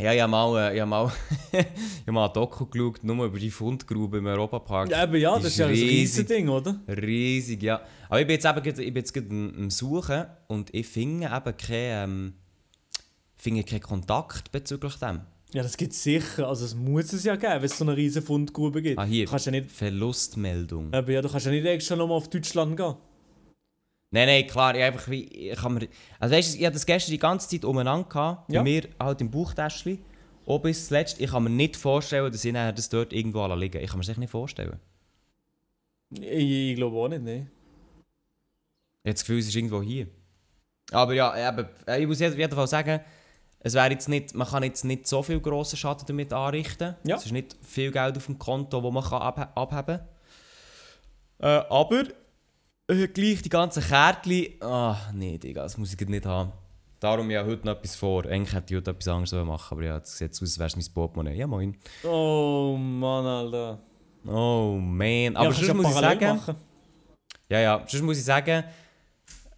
Ja, 0.00 0.12
ich 0.12 0.20
habe 0.20 0.30
mal, 0.30 0.70
äh, 0.70 0.74
ich 0.74 0.80
hab 0.80 0.88
mal, 0.88 1.12
ich 1.52 1.58
hab 2.06 2.14
mal 2.14 2.26
ein 2.26 2.32
Doku 2.32 2.66
geschaut, 2.66 3.04
nur 3.04 3.26
über 3.26 3.38
die 3.38 3.50
Fundgrube 3.50 4.18
im 4.18 4.26
Europapark. 4.26 4.90
Ja, 4.90 5.02
aber 5.02 5.18
ja, 5.18 5.34
das 5.36 5.46
ist 5.48 5.58
ja 5.58 5.66
ein 5.66 5.72
riesiges 5.72 5.92
riesig. 6.16 6.26
Ding, 6.28 6.48
oder? 6.48 6.80
Riesig, 6.88 7.62
ja. 7.62 7.82
Aber 8.08 8.20
ich 8.20 8.26
bin 8.26 8.34
jetzt 8.34 8.46
eben, 8.46 8.66
ich 8.80 8.94
bin 8.94 8.96
jetzt 8.96 9.12
gerade 9.12 9.28
am 9.28 9.70
Suchen 9.70 10.24
und 10.48 10.74
ich 10.74 10.86
finde 10.86 11.26
eben 11.26 11.56
keinen 11.56 12.10
ähm, 12.10 12.34
finde 13.42 13.64
keinen 13.64 13.80
Kontakt 13.80 14.52
bezüglich 14.52 14.94
dem. 14.96 15.20
Ja, 15.52 15.62
das 15.62 15.76
gibt 15.76 15.92
es 15.92 16.02
sicher. 16.02 16.48
Also 16.48 16.64
es 16.64 16.74
muss 16.74 17.12
es 17.12 17.24
ja 17.24 17.36
geben, 17.36 17.54
wenn 17.56 17.64
es 17.64 17.76
so 17.76 17.84
eine 17.84 17.96
riesige 17.96 18.24
Fundgrube 18.24 18.80
gibt. 18.80 18.98
Ah, 18.98 19.04
hier. 19.04 19.26
Du 19.26 19.30
kannst 19.30 19.46
ja 19.46 19.52
nicht, 19.52 19.70
Verlustmeldung. 19.70 20.92
aber 20.94 21.10
ja, 21.12 21.20
du 21.20 21.28
kannst 21.28 21.44
ja 21.46 21.52
nicht 21.52 21.66
extra 21.66 21.96
nochmal 21.96 22.16
auf 22.16 22.30
Deutschland 22.30 22.76
gehen. 22.76 22.94
Nein, 24.14 24.26
nein, 24.28 24.46
klar, 24.46 24.74
ich 24.74 24.82
einfach 24.82 25.08
wie, 25.08 25.24
ich 25.24 25.56
kann 25.58 25.74
mir, 25.74 25.88
also 26.18 26.34
weißt 26.34 26.54
du, 26.54 26.58
ich 26.58 26.64
hatte 26.66 26.74
das 26.74 26.84
gestern 26.86 27.12
die 27.12 27.18
ganze 27.18 27.48
Zeit 27.48 27.64
umeinander 27.64 28.06
gehabt, 28.08 28.48
bei 28.48 28.54
Ja. 28.54 28.62
mir 28.62 28.88
halt 29.00 29.20
im 29.22 29.30
Bauchtäschchen, 29.30 29.98
auch 30.46 30.58
bis 30.58 30.88
zuletzt, 30.88 31.18
ich 31.18 31.30
kann 31.30 31.44
mir 31.44 31.50
nicht 31.50 31.76
vorstellen, 31.76 32.30
dass 32.30 32.44
ich 32.44 32.52
das 32.52 32.88
dort 32.90 33.12
irgendwo 33.14 33.46
liegen 33.54 33.80
Ich 33.82 33.88
kann 33.88 33.98
mir 33.98 34.02
das 34.02 34.10
echt 34.10 34.18
nicht 34.18 34.30
vorstellen. 34.30 34.78
Ich, 36.10 36.20
ich 36.22 36.76
glaube 36.76 36.96
auch 36.96 37.08
nicht, 37.08 37.22
ne. 37.22 37.50
Ich 39.04 39.08
habe 39.08 39.14
das 39.14 39.20
Gefühl, 39.22 39.38
es 39.38 39.48
ist 39.48 39.56
irgendwo 39.56 39.82
hier. 39.82 40.06
Aber 40.92 41.14
ja, 41.14 41.48
eben, 41.48 41.66
ich 41.98 42.06
muss 42.06 42.20
auf 42.20 42.36
jeden 42.36 42.54
Fall 42.54 42.66
sagen, 42.66 43.00
es 43.64 43.74
wäre 43.74 43.90
jetzt 43.90 44.08
nicht, 44.08 44.34
man 44.34 44.48
kann 44.48 44.64
jetzt 44.64 44.84
nicht 44.84 45.06
so 45.06 45.22
viel 45.22 45.40
grossen 45.40 45.76
Schaden 45.76 46.04
damit 46.06 46.32
anrichten. 46.32 46.96
Ja. 47.04 47.16
Es 47.16 47.26
ist 47.26 47.32
nicht 47.32 47.56
viel 47.62 47.92
Geld 47.92 48.16
auf 48.16 48.26
dem 48.26 48.38
Konto, 48.38 48.82
wo 48.82 48.90
man 48.90 49.04
kann 49.04 49.22
abhe 49.22 49.48
abheben 49.56 50.00
kann. 51.38 51.60
Äh, 51.62 51.64
aber 51.68 52.02
äh, 52.88 53.06
gleich 53.06 53.42
die 53.42 53.48
ganzen 53.48 53.82
Kärtchen, 53.82 54.60
ah 54.60 54.96
nee, 55.14 55.38
Digga, 55.38 55.62
das 55.62 55.78
muss 55.78 55.94
ich 55.94 56.08
nicht 56.08 56.26
haben. 56.26 56.52
Darum 56.98 57.30
ja 57.30 57.44
heute 57.44 57.66
noch 57.66 57.76
etwas 57.76 57.96
vor. 57.96 58.24
Eigentlich 58.26 58.52
hätte 58.52 58.74
ich 58.74 58.78
heute 58.78 58.92
etwas 58.92 59.08
anderes 59.08 59.46
machen 59.46 59.76
aber 59.76 59.84
ja, 59.84 59.96
es 59.96 60.18
sieht 60.18 60.32
aus, 60.32 60.42
als 60.42 60.58
wäre 60.58 60.66
es 60.68 60.76
mein 60.76 60.94
Portemonnaie. 60.94 61.36
Ja, 61.36 61.46
moin. 61.46 61.76
Oh 62.04 62.76
Mann, 62.76 63.26
Alter. 63.26 63.78
Oh 64.26 64.78
man. 64.80 65.36
Aber 65.36 65.46
ja, 65.46 65.52
sonst 65.52 65.74
muss 65.74 65.86
ich 65.86 65.94
sagen... 65.94 66.36
machen. 66.36 66.56
Ja, 67.48 67.60
ja. 67.60 67.84
Sonst 67.86 68.02
muss 68.02 68.18
ich 68.18 68.24
sagen, 68.24 68.64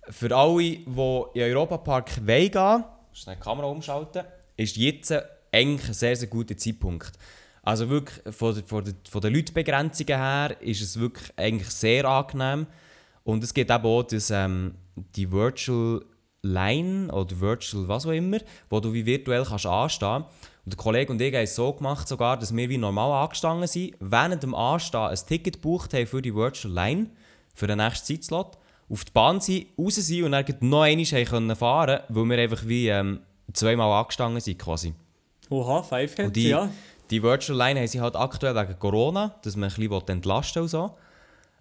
für 0.08 0.34
alle, 0.34 0.58
die 0.58 1.24
in 1.34 1.42
Europapark 1.42 2.26
wollen 2.26 2.50
gehen, 2.50 2.84
schnell 3.14 3.36
die 3.36 3.42
Kamera 3.42 3.66
umschalten, 3.66 4.24
ist 4.56 4.76
jetzt 4.76 5.14
eigentlich 5.52 5.88
ein 5.88 5.94
sehr, 5.94 6.16
sehr 6.16 6.28
guter 6.28 6.56
Zeitpunkt. 6.56 7.12
Also 7.62 7.88
wirklich, 7.88 8.34
von 8.34 8.54
von 8.66 8.94
von 9.08 9.20
der 9.20 9.30
Leutbegrenzungen 9.30 10.20
her 10.20 10.56
ist 10.60 10.82
es 10.82 10.98
wirklich 10.98 11.32
eigentlich 11.36 11.70
sehr 11.70 12.04
angenehm. 12.04 12.66
Und 13.22 13.42
es 13.42 13.54
gibt 13.54 13.70
eben 13.70 13.84
auch 13.84 14.02
das, 14.02 14.30
ähm, 14.30 14.74
die 14.94 15.30
Virtual 15.32 16.04
Line 16.42 17.10
oder 17.10 17.40
Virtual 17.40 17.88
was 17.88 18.04
auch 18.04 18.10
immer, 18.10 18.38
wo 18.68 18.80
du 18.80 18.92
wie 18.92 19.06
virtuell 19.06 19.44
kannst 19.44 19.64
anstehen 19.64 20.24
Und 20.64 20.74
der 20.74 20.76
Kollege 20.76 21.10
und 21.10 21.22
ich 21.22 21.34
haben 21.34 21.42
es 21.42 21.54
so 21.54 21.72
gemacht, 21.72 22.06
sogar, 22.06 22.38
dass 22.38 22.54
wir 22.54 22.68
wie 22.68 22.76
normal 22.76 23.24
angestanden 23.24 23.66
sind, 23.66 23.94
während 23.98 24.42
dem 24.42 24.54
Anstehen 24.54 25.00
ein 25.00 25.18
Ticket 25.26 25.54
gebucht 25.54 25.94
haben 25.94 26.06
für 26.06 26.20
die 26.20 26.34
Virtual 26.34 26.74
Line, 26.74 27.08
für 27.54 27.66
den 27.66 27.78
nächsten 27.78 28.06
Zeitslot, 28.06 28.58
auf 28.88 29.04
die 29.04 29.12
Bahn 29.12 29.40
sind, 29.40 29.66
raus 29.78 29.94
sind 29.94 30.24
und 30.24 30.32
dann 30.32 30.44
noch 30.60 30.82
einmal 30.82 31.24
können 31.24 31.56
fahren 31.56 32.00
weil 32.08 32.24
wir 32.24 32.38
einfach 32.38 32.66
wie 32.66 32.88
ähm, 32.88 33.20
zweimal 33.52 33.90
angestanden 34.00 34.40
sind 34.40 34.58
quasi. 34.58 34.94
Oha, 35.50 35.82
5 35.82 36.18
hat 36.18 36.36
die, 36.36 36.48
ja. 36.48 36.70
die 37.10 37.22
Virtual 37.22 37.58
Line 37.58 37.80
haben 37.80 37.86
sie 37.86 38.00
halt 38.00 38.16
aktuell 38.16 38.54
wegen 38.54 38.78
Corona, 38.78 39.34
dass 39.42 39.56
man 39.56 39.70
ein 39.70 39.74
bisschen 39.76 40.08
entlasten 40.08 40.62
und 40.62 40.68
so. 40.68 40.96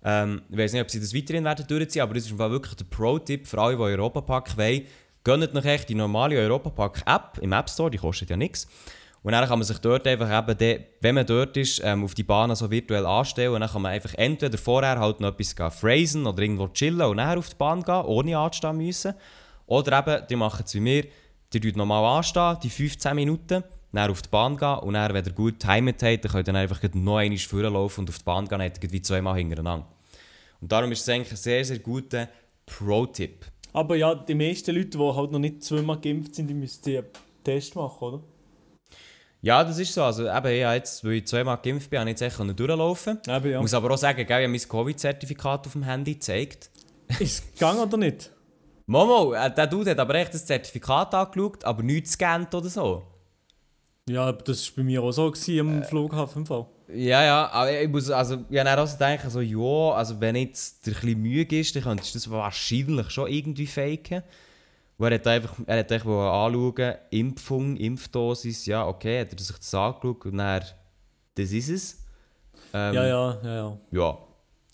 Ähm, 0.04 0.42
ich 0.50 0.58
weiß 0.58 0.74
nicht, 0.74 0.82
ob 0.82 0.92
sie 0.92 1.00
das 1.00 1.14
weiterhin 1.14 1.44
werden 1.44 1.66
durchziehen, 1.68 2.02
aber 2.02 2.14
das 2.14 2.26
ist 2.26 2.38
wirklich 2.38 2.76
der 2.76 2.86
Pro-Tipp 2.86 3.48
für 3.48 3.60
alle, 3.60 3.76
die 3.76 3.82
Europapark 3.82 4.58
wollen. 4.58 4.84
Gönnt 5.24 5.54
noch 5.54 5.64
echt 5.64 5.88
die 5.88 5.96
normale 5.96 6.38
Europapark-App 6.38 7.40
im 7.42 7.54
App 7.54 7.70
Store, 7.70 7.90
die 7.90 7.98
kostet 7.98 8.30
ja 8.30 8.36
nichts. 8.36 8.68
Und 9.24 9.32
dann 9.32 9.48
kann 9.48 9.58
man 9.58 9.66
sich 9.66 9.78
dort 9.78 10.06
einfach 10.06 10.38
eben, 10.38 10.58
de, 10.58 10.82
wenn 11.00 11.16
man 11.16 11.26
dort 11.26 11.56
ist, 11.56 11.82
ähm, 11.84 12.04
auf 12.04 12.14
die 12.14 12.24
Bahn 12.24 12.54
so 12.56 12.70
virtuell 12.70 13.06
anstellen 13.06 13.54
und 13.54 13.62
dann 13.62 13.70
kann 13.70 13.82
man 13.82 13.94
einfach 13.94 14.14
entweder 14.16 14.58
vorher 14.58 15.00
halt 15.00 15.22
noch 15.22 15.30
etwas 15.30 15.56
gehen 15.56 15.72
phrasen 15.72 16.28
oder 16.28 16.42
irgendwo 16.42 16.68
chillen 16.68 17.02
und 17.02 17.16
nachher 17.16 17.38
auf 17.38 17.50
die 17.50 17.56
Bahn 17.56 17.84
gehen, 17.84 18.04
ohne 18.06 18.38
anstehen 18.38 18.78
müssen. 18.78 19.14
Oder 19.66 20.00
eben, 20.00 20.28
die 20.30 20.36
machen 20.36 20.64
es 20.66 20.76
wie 20.76 20.82
mir, 20.82 21.06
die 21.54 21.60
tun 21.62 21.72
normal 21.76 22.18
anstehen, 22.18 22.58
die 22.62 22.70
15 22.70 23.16
Minuten, 23.16 23.64
dann 23.94 24.12
auf 24.12 24.22
die 24.22 24.30
Bahn 24.30 24.58
gehen 24.58 24.80
und 24.80 24.94
dann, 24.96 25.14
wenn 25.14 25.24
ihr 25.24 25.32
gut 25.32 25.58
getimet 25.58 26.04
habt, 26.04 26.26
dann 26.26 26.32
könnt 26.32 26.48
ihr 26.50 26.56
einfach 26.56 26.84
noch 26.94 27.18
einmal 27.18 27.38
vorlaufen 27.38 28.02
und 28.02 28.10
auf 28.10 28.18
die 28.18 28.24
Bahn 28.26 28.48
gehen, 28.48 28.60
dann 28.60 28.92
wie 28.92 29.02
zweimal 29.02 29.38
hintereinander. 29.38 29.88
Und 30.60 30.70
darum 30.70 30.92
ist 30.92 31.02
es 31.02 31.10
eigentlich 31.10 31.32
ein 31.32 31.38
sehr, 31.38 31.64
sehr 31.64 31.80
guter 31.80 32.28
Pro-Tipp. 32.66 33.46
Aber 33.72 33.96
ja, 33.96 34.16
die 34.16 34.36
meisten 34.36 34.76
Leute, 34.76 34.98
die 34.98 35.00
halt 35.00 35.32
noch 35.32 35.40
nicht 35.40 35.64
zweimal 35.64 36.00
geimpft 36.00 36.36
sind, 36.36 36.48
die 36.48 36.54
müssten 36.54 36.98
einen 36.98 37.06
Test 37.44 37.76
machen, 37.76 38.04
oder? 38.04 38.24
Ja, 39.44 39.62
das 39.62 39.78
ist 39.78 39.94
so. 39.94 40.04
Also 40.04 40.26
eben, 40.26 40.48
ich 40.48 40.62
jetzt, 40.62 41.04
weil 41.04 41.14
ich 41.16 41.28
zweimal 41.28 41.58
geimpft 41.62 41.90
bin, 41.90 42.00
habe 42.00 42.10
ich 42.10 42.20
jetzt 42.20 42.40
echt 42.40 42.60
durchlaufen. 42.60 43.20
Eben, 43.28 43.52
ja. 43.52 43.58
Ich 43.58 43.62
muss 43.62 43.74
aber 43.74 43.92
auch 43.92 43.98
sagen, 43.98 44.26
gell, 44.26 44.40
ich 44.40 44.46
habe 44.46 44.48
mein 44.48 44.70
Covid-Zertifikat 44.70 45.68
auf 45.68 45.74
dem 45.74 45.84
Handy 45.84 46.14
gezeigt. 46.14 46.70
Ist 47.20 47.44
es 47.44 47.54
gegangen 47.54 47.82
oder 47.82 47.98
nicht? 47.98 48.32
Momo, 48.86 49.34
äh, 49.34 49.54
der 49.54 49.68
Dude 49.68 49.92
hat 49.92 50.00
aber 50.00 50.16
echt 50.16 50.34
das 50.34 50.46
Zertifikat 50.46 51.14
angeschaut, 51.14 51.66
aber 51.66 51.84
nichts 51.84 52.18
gescannt 52.18 52.56
oder 52.56 52.70
so. 52.70 53.04
Ja, 54.08 54.32
das 54.32 54.66
war 54.70 54.78
bei 54.78 54.84
mir 54.84 55.04
auch 55.04 55.12
so 55.12 55.30
gewesen, 55.30 55.60
am 55.60 55.82
Äh. 55.82 55.86
Flughafen 55.86 56.44
im 56.44 56.46
Fall. 56.46 56.66
Ja, 56.94 57.24
ja, 57.24 57.50
aber 57.52 57.82
ich 57.82 57.90
muss, 57.90 58.10
also, 58.10 58.46
ich 58.50 58.60
habe 58.60 58.82
auch 58.82 58.88
so 58.88 58.98
gedacht, 58.98 59.30
so, 59.30 59.42
ja, 59.42 59.94
also 59.96 60.22
wenn 60.22 60.38
jetzt 60.38 60.86
der 60.86 60.94
ein 60.94 61.02
bisschen 61.02 61.22
müde 61.22 61.60
ist, 61.60 61.76
dann 61.76 61.84
könntest 61.84 62.16
du 62.16 62.20
das 62.20 62.30
wahrscheinlich 62.30 63.10
schon 63.10 63.30
irgendwie 63.30 63.68
faken. 63.68 64.24
Wo 64.98 65.06
er 65.06 65.16
hat 65.16 65.28
einfach, 65.28 65.56
er 65.66 65.80
hat 65.80 65.92
einfach 65.92 66.46
anschauen, 66.46 66.96
Impfung, 67.10 67.76
Impfdosis, 67.78 68.66
ja, 68.66 68.86
okay, 68.86 69.22
hat 69.22 69.34
er 69.34 69.40
sich 69.40 69.58
das 69.58 69.74
angeschaut 69.74 70.26
und 70.26 70.38
dann, 70.38 70.64
das 71.36 71.52
ist 71.52 71.70
es. 71.70 72.06
Ähm, 72.74 72.94
Ja, 72.94 73.06
ja, 73.06 73.38
ja, 73.44 73.56
ja. 73.56 73.78
Ja, 73.92 74.18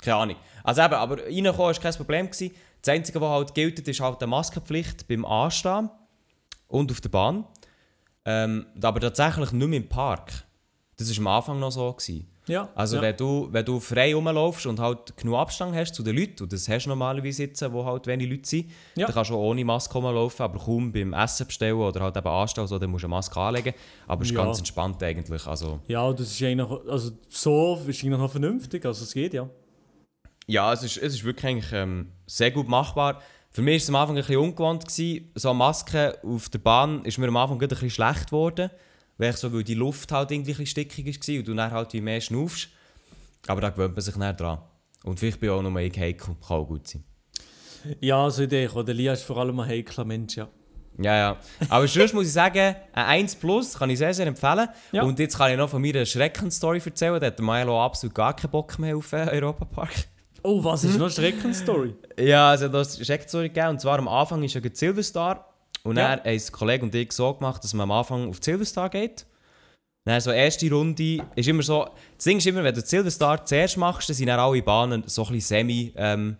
keine 0.02 0.18
Ahnung. 0.18 0.36
Also 0.64 0.82
eben, 0.82 0.94
aber 0.94 1.18
reinkommen 1.26 1.58
war 1.58 1.74
kein 1.74 1.94
Problem. 1.94 2.26
Gewesen. 2.30 2.56
Das 2.82 2.94
Einzige, 2.94 3.20
was 3.20 3.30
halt 3.30 3.54
gilt, 3.54 3.80
ist 3.88 4.00
halt 4.00 4.22
eine 4.22 4.30
Maskenpflicht 4.30 5.08
beim 5.08 5.26
Anstehen 5.26 5.90
und 6.68 6.92
auf 6.92 7.02
der 7.02 7.10
Bahn. 7.10 7.46
Ähm, 8.26 8.68
aber 8.82 9.00
tatsächlich 9.00 9.52
nicht 9.52 9.68
mehr 9.68 9.80
im 9.80 9.90
Park. 9.90 10.46
Das 10.98 11.10
war 11.10 11.18
am 11.20 11.28
Anfang 11.28 11.60
noch 11.60 11.72
so. 11.72 11.92
Gewesen. 11.94 12.30
Ja. 12.50 12.68
Also 12.76 12.98
ja. 12.98 13.02
wenn, 13.04 13.16
du, 13.16 13.48
wenn 13.52 13.64
du 13.64 13.80
frei 13.80 14.14
rumlaufst 14.14 14.66
und 14.66 14.80
halt 14.80 15.16
genug 15.16 15.36
Abstand 15.38 15.76
hast 15.76 15.94
zu 15.96 16.04
den 16.04 16.18
Leuten, 16.18 16.44
und 16.44 16.52
das 16.52 16.68
hast 16.68 16.86
du 16.86 16.90
normalerweise 16.90 17.44
jetzt, 17.44 17.62
wo 17.72 17.86
halt 17.86 18.06
wenig 18.08 18.30
Leute 18.30 18.48
sind, 18.50 18.70
Ja. 18.96 19.06
dann 19.06 19.14
kannst 19.16 19.32
du 19.32 19.36
auch 19.36 19.50
ohne 19.52 19.64
Maske 19.64 19.94
rumlaufen, 19.94 20.44
aber 20.44 20.60
kaum 20.60 20.92
beim 20.92 21.14
Essen 21.14 21.48
bestellen 21.48 21.78
oder 21.78 22.02
halt 22.02 22.18
eben 22.18 22.28
anstellen, 22.28 22.68
so, 22.68 22.78
dann 22.80 22.90
musst 22.90 23.04
du 23.04 23.08
eine 23.08 23.16
Maske 23.16 23.40
anlegen. 23.40 23.74
Aber 24.08 24.22
es 24.24 24.30
ist 24.30 24.36
Ja. 24.36 24.44
ganz 24.44 24.58
entspannt 24.60 25.02
eigentlich. 25.04 25.46
Also, 25.48 25.80
Ja, 25.88 26.12
das 26.12 26.32
ist 26.32 26.44
eigentlich, 26.44 26.70
also 26.90 27.12
so 27.30 27.76
ist 27.88 28.04
eigentlich 28.04 28.20
noch 28.20 28.32
vernünftig, 28.32 28.86
also 28.86 29.04
es 29.04 29.14
geht 29.14 29.34
ja. 29.34 29.48
ja, 30.48 30.74
es 30.74 30.84
ist, 30.84 30.98
es 30.98 31.14
ist 31.14 31.24
wirklich 31.24 31.46
eigentlich, 31.46 31.72
ähm, 31.74 32.08
sehr 32.26 32.52
gut 32.52 32.68
machbar. 32.68 33.22
Für 33.52 33.62
mich 33.64 33.74
war 33.74 33.78
es 33.78 33.90
am 33.90 33.96
Anfang 33.96 34.16
ein 34.18 34.22
bisschen 34.24 34.38
ungewohnt. 34.38 34.86
Gewesen. 34.86 35.32
So 35.36 35.50
eine 35.50 35.58
Maske 35.58 36.20
auf 36.24 36.50
der 36.50 36.60
Bahn 36.60 37.04
ist 37.04 37.18
mir 37.18 37.28
am 37.28 37.38
Anfang 37.38 37.60
ein 37.60 37.68
bisschen 37.68 37.90
schlecht 37.90 38.28
geworden, 38.28 38.70
weil, 39.20 39.30
ich 39.32 39.36
so, 39.36 39.54
weil 39.54 39.64
die 39.64 39.76
Luft 39.76 40.12
halt 40.12 40.32
irgendwie 40.32 40.54
ein 40.54 40.58
bisschen 40.58 40.66
stickig 40.66 41.06
war 41.06 41.38
und 41.38 41.48
du 41.48 41.54
dann 41.54 41.72
halt 41.72 41.94
wie 41.94 42.02
mehr 42.02 42.22
schnaufst. 42.22 42.70
Aber 43.48 43.62
da 43.62 43.70
gewöhnt 43.70 43.96
man 43.96 44.02
sich 44.02 44.16
dann 44.16 44.36
dran. 44.36 44.60
Und 45.04 45.20
vielleicht 45.20 45.40
bin 45.40 45.50
ich 45.50 45.56
auch 45.56 45.62
nur 45.62 45.80
ich 45.80 45.98
heikel, 45.98 46.36
kann 46.46 46.58
auch 46.58 46.66
gut 46.66 46.88
sein. 46.88 47.04
Ja, 48.00 48.30
so 48.30 48.44
Idee. 48.44 48.68
Der 48.68 48.94
Lia 48.94 49.14
ist 49.14 49.24
vor 49.24 49.38
allem 49.38 49.60
ein 49.60 49.68
heikler 49.68 50.06
Mensch, 50.06 50.38
ja. 50.38 50.50
Ja, 50.98 51.16
ja. 51.16 51.38
Aber 51.70 51.88
sonst 51.88 52.14
muss 52.14 52.28
ich 52.28 52.34
sagen, 52.34 52.76
ein 52.94 53.06
1 53.06 53.36
Plus 53.36 53.78
kann 53.78 53.90
ich 53.90 53.98
sehr, 53.98 54.14
sehr 54.14 54.28
empfehlen. 54.28 54.68
Ja. 54.92 55.04
Und 55.04 55.18
jetzt 55.20 55.38
kann 55.38 55.52
ich 55.52 55.58
noch 55.58 55.70
von 55.70 55.82
meiner 55.82 56.06
Schreckensstory 56.06 56.82
erzählen. 56.84 57.20
Da 57.20 57.28
hat 57.28 57.40
der 57.40 57.46
Milo 57.46 57.82
absolut 57.82 58.14
gar 58.14 58.36
keinen 58.36 58.52
Bock 58.52 58.78
mehr 58.80 58.98
auf 58.98 59.14
äh, 59.14 59.28
Europa 59.32 59.64
Park. 59.66 60.08
Oh, 60.44 60.62
was 60.62 60.84
ist 60.84 60.94
noch 60.98 61.06
eine 61.06 61.14
Schreckensstory? 61.14 61.96
Ja, 62.20 62.50
also 62.50 62.68
das 62.68 62.98
ist 63.00 63.06
Schreckensstory 63.06 63.48
gegeben. 63.48 63.70
Und 63.70 63.82
zwar 63.82 63.98
am 64.00 64.10
Anfang 64.10 64.44
ist 64.44 64.56
ja 64.56 64.62
Silverstar. 64.72 65.49
Und 65.84 65.98
Ja. 65.98 66.16
dann 66.16 66.20
haben 66.20 66.30
ein 66.30 66.42
Kollege 66.52 66.84
und 66.84 66.96
ich 66.96 67.12
so 67.12 67.34
gemacht, 67.34 67.64
dass 67.64 67.74
man 67.74 67.90
am 67.90 67.92
Anfang 67.92 68.30
auf 68.30 68.40
die 68.40 68.46
Silverstar 68.46 68.90
geht. 68.90 69.26
Dann 70.06 70.22
so 70.22 70.32
erste 70.32 70.70
Runde 70.72 71.24
ist 71.36 71.48
immer 71.48 71.62
so. 71.62 71.88
Das 72.16 72.26
Ding 72.26 72.38
ist 72.38 72.48
immer, 72.48 72.64
wenn 72.64 72.74
du 72.74 72.82
die 72.82 72.88
Silverstar 72.88 73.46
zuerst 73.46 73.78
machst, 73.78 74.10
dann 74.10 74.16
sind 74.16 74.28
dann 74.28 74.40
alle 74.40 74.62
Bahnen 74.62 75.04
so 75.06 75.24
ein 75.24 75.34
bisschen 75.34 75.68
semi. 75.68 75.94
Ähm, 75.96 76.38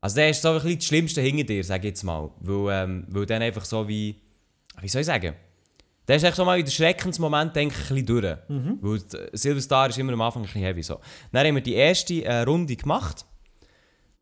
also 0.00 0.16
der 0.16 0.30
ist 0.30 0.42
so 0.42 0.48
ein 0.48 0.54
bisschen 0.54 0.78
das 0.78 0.84
Schlimmste 0.86 1.20
hinter 1.20 1.44
dir, 1.44 1.64
sag 1.64 1.80
ich 1.80 1.90
jetzt 1.90 2.02
mal. 2.02 2.30
Weil, 2.40 2.84
ähm, 2.84 3.06
weil 3.08 3.26
dann 3.26 3.42
einfach 3.42 3.64
so 3.64 3.86
wie. 3.86 4.16
Wie 4.80 4.88
soll 4.88 5.00
ich 5.00 5.06
sagen? 5.06 5.34
Der 6.08 6.16
ist 6.16 6.22
echt 6.22 6.36
so 6.36 6.44
mal 6.44 6.58
in 6.58 6.64
den 6.64 6.70
Schreckensmoment 6.70 7.56
denke 7.56 7.74
ich, 7.74 7.90
ein 7.90 8.04
bisschen 8.04 8.06
durch. 8.06 8.38
Weil 8.80 8.98
die 8.98 9.36
Silverstar 9.36 9.88
ist 9.88 9.98
immer 9.98 10.12
am 10.12 10.20
Anfang 10.20 10.42
ein 10.42 10.46
bisschen 10.46 10.62
heavy. 10.62 10.82
So. 10.82 11.00
Dann 11.32 11.46
haben 11.46 11.54
wir 11.54 11.62
die 11.62 11.74
erste 11.74 12.24
äh, 12.24 12.42
Runde 12.42 12.76
gemacht. 12.76 13.24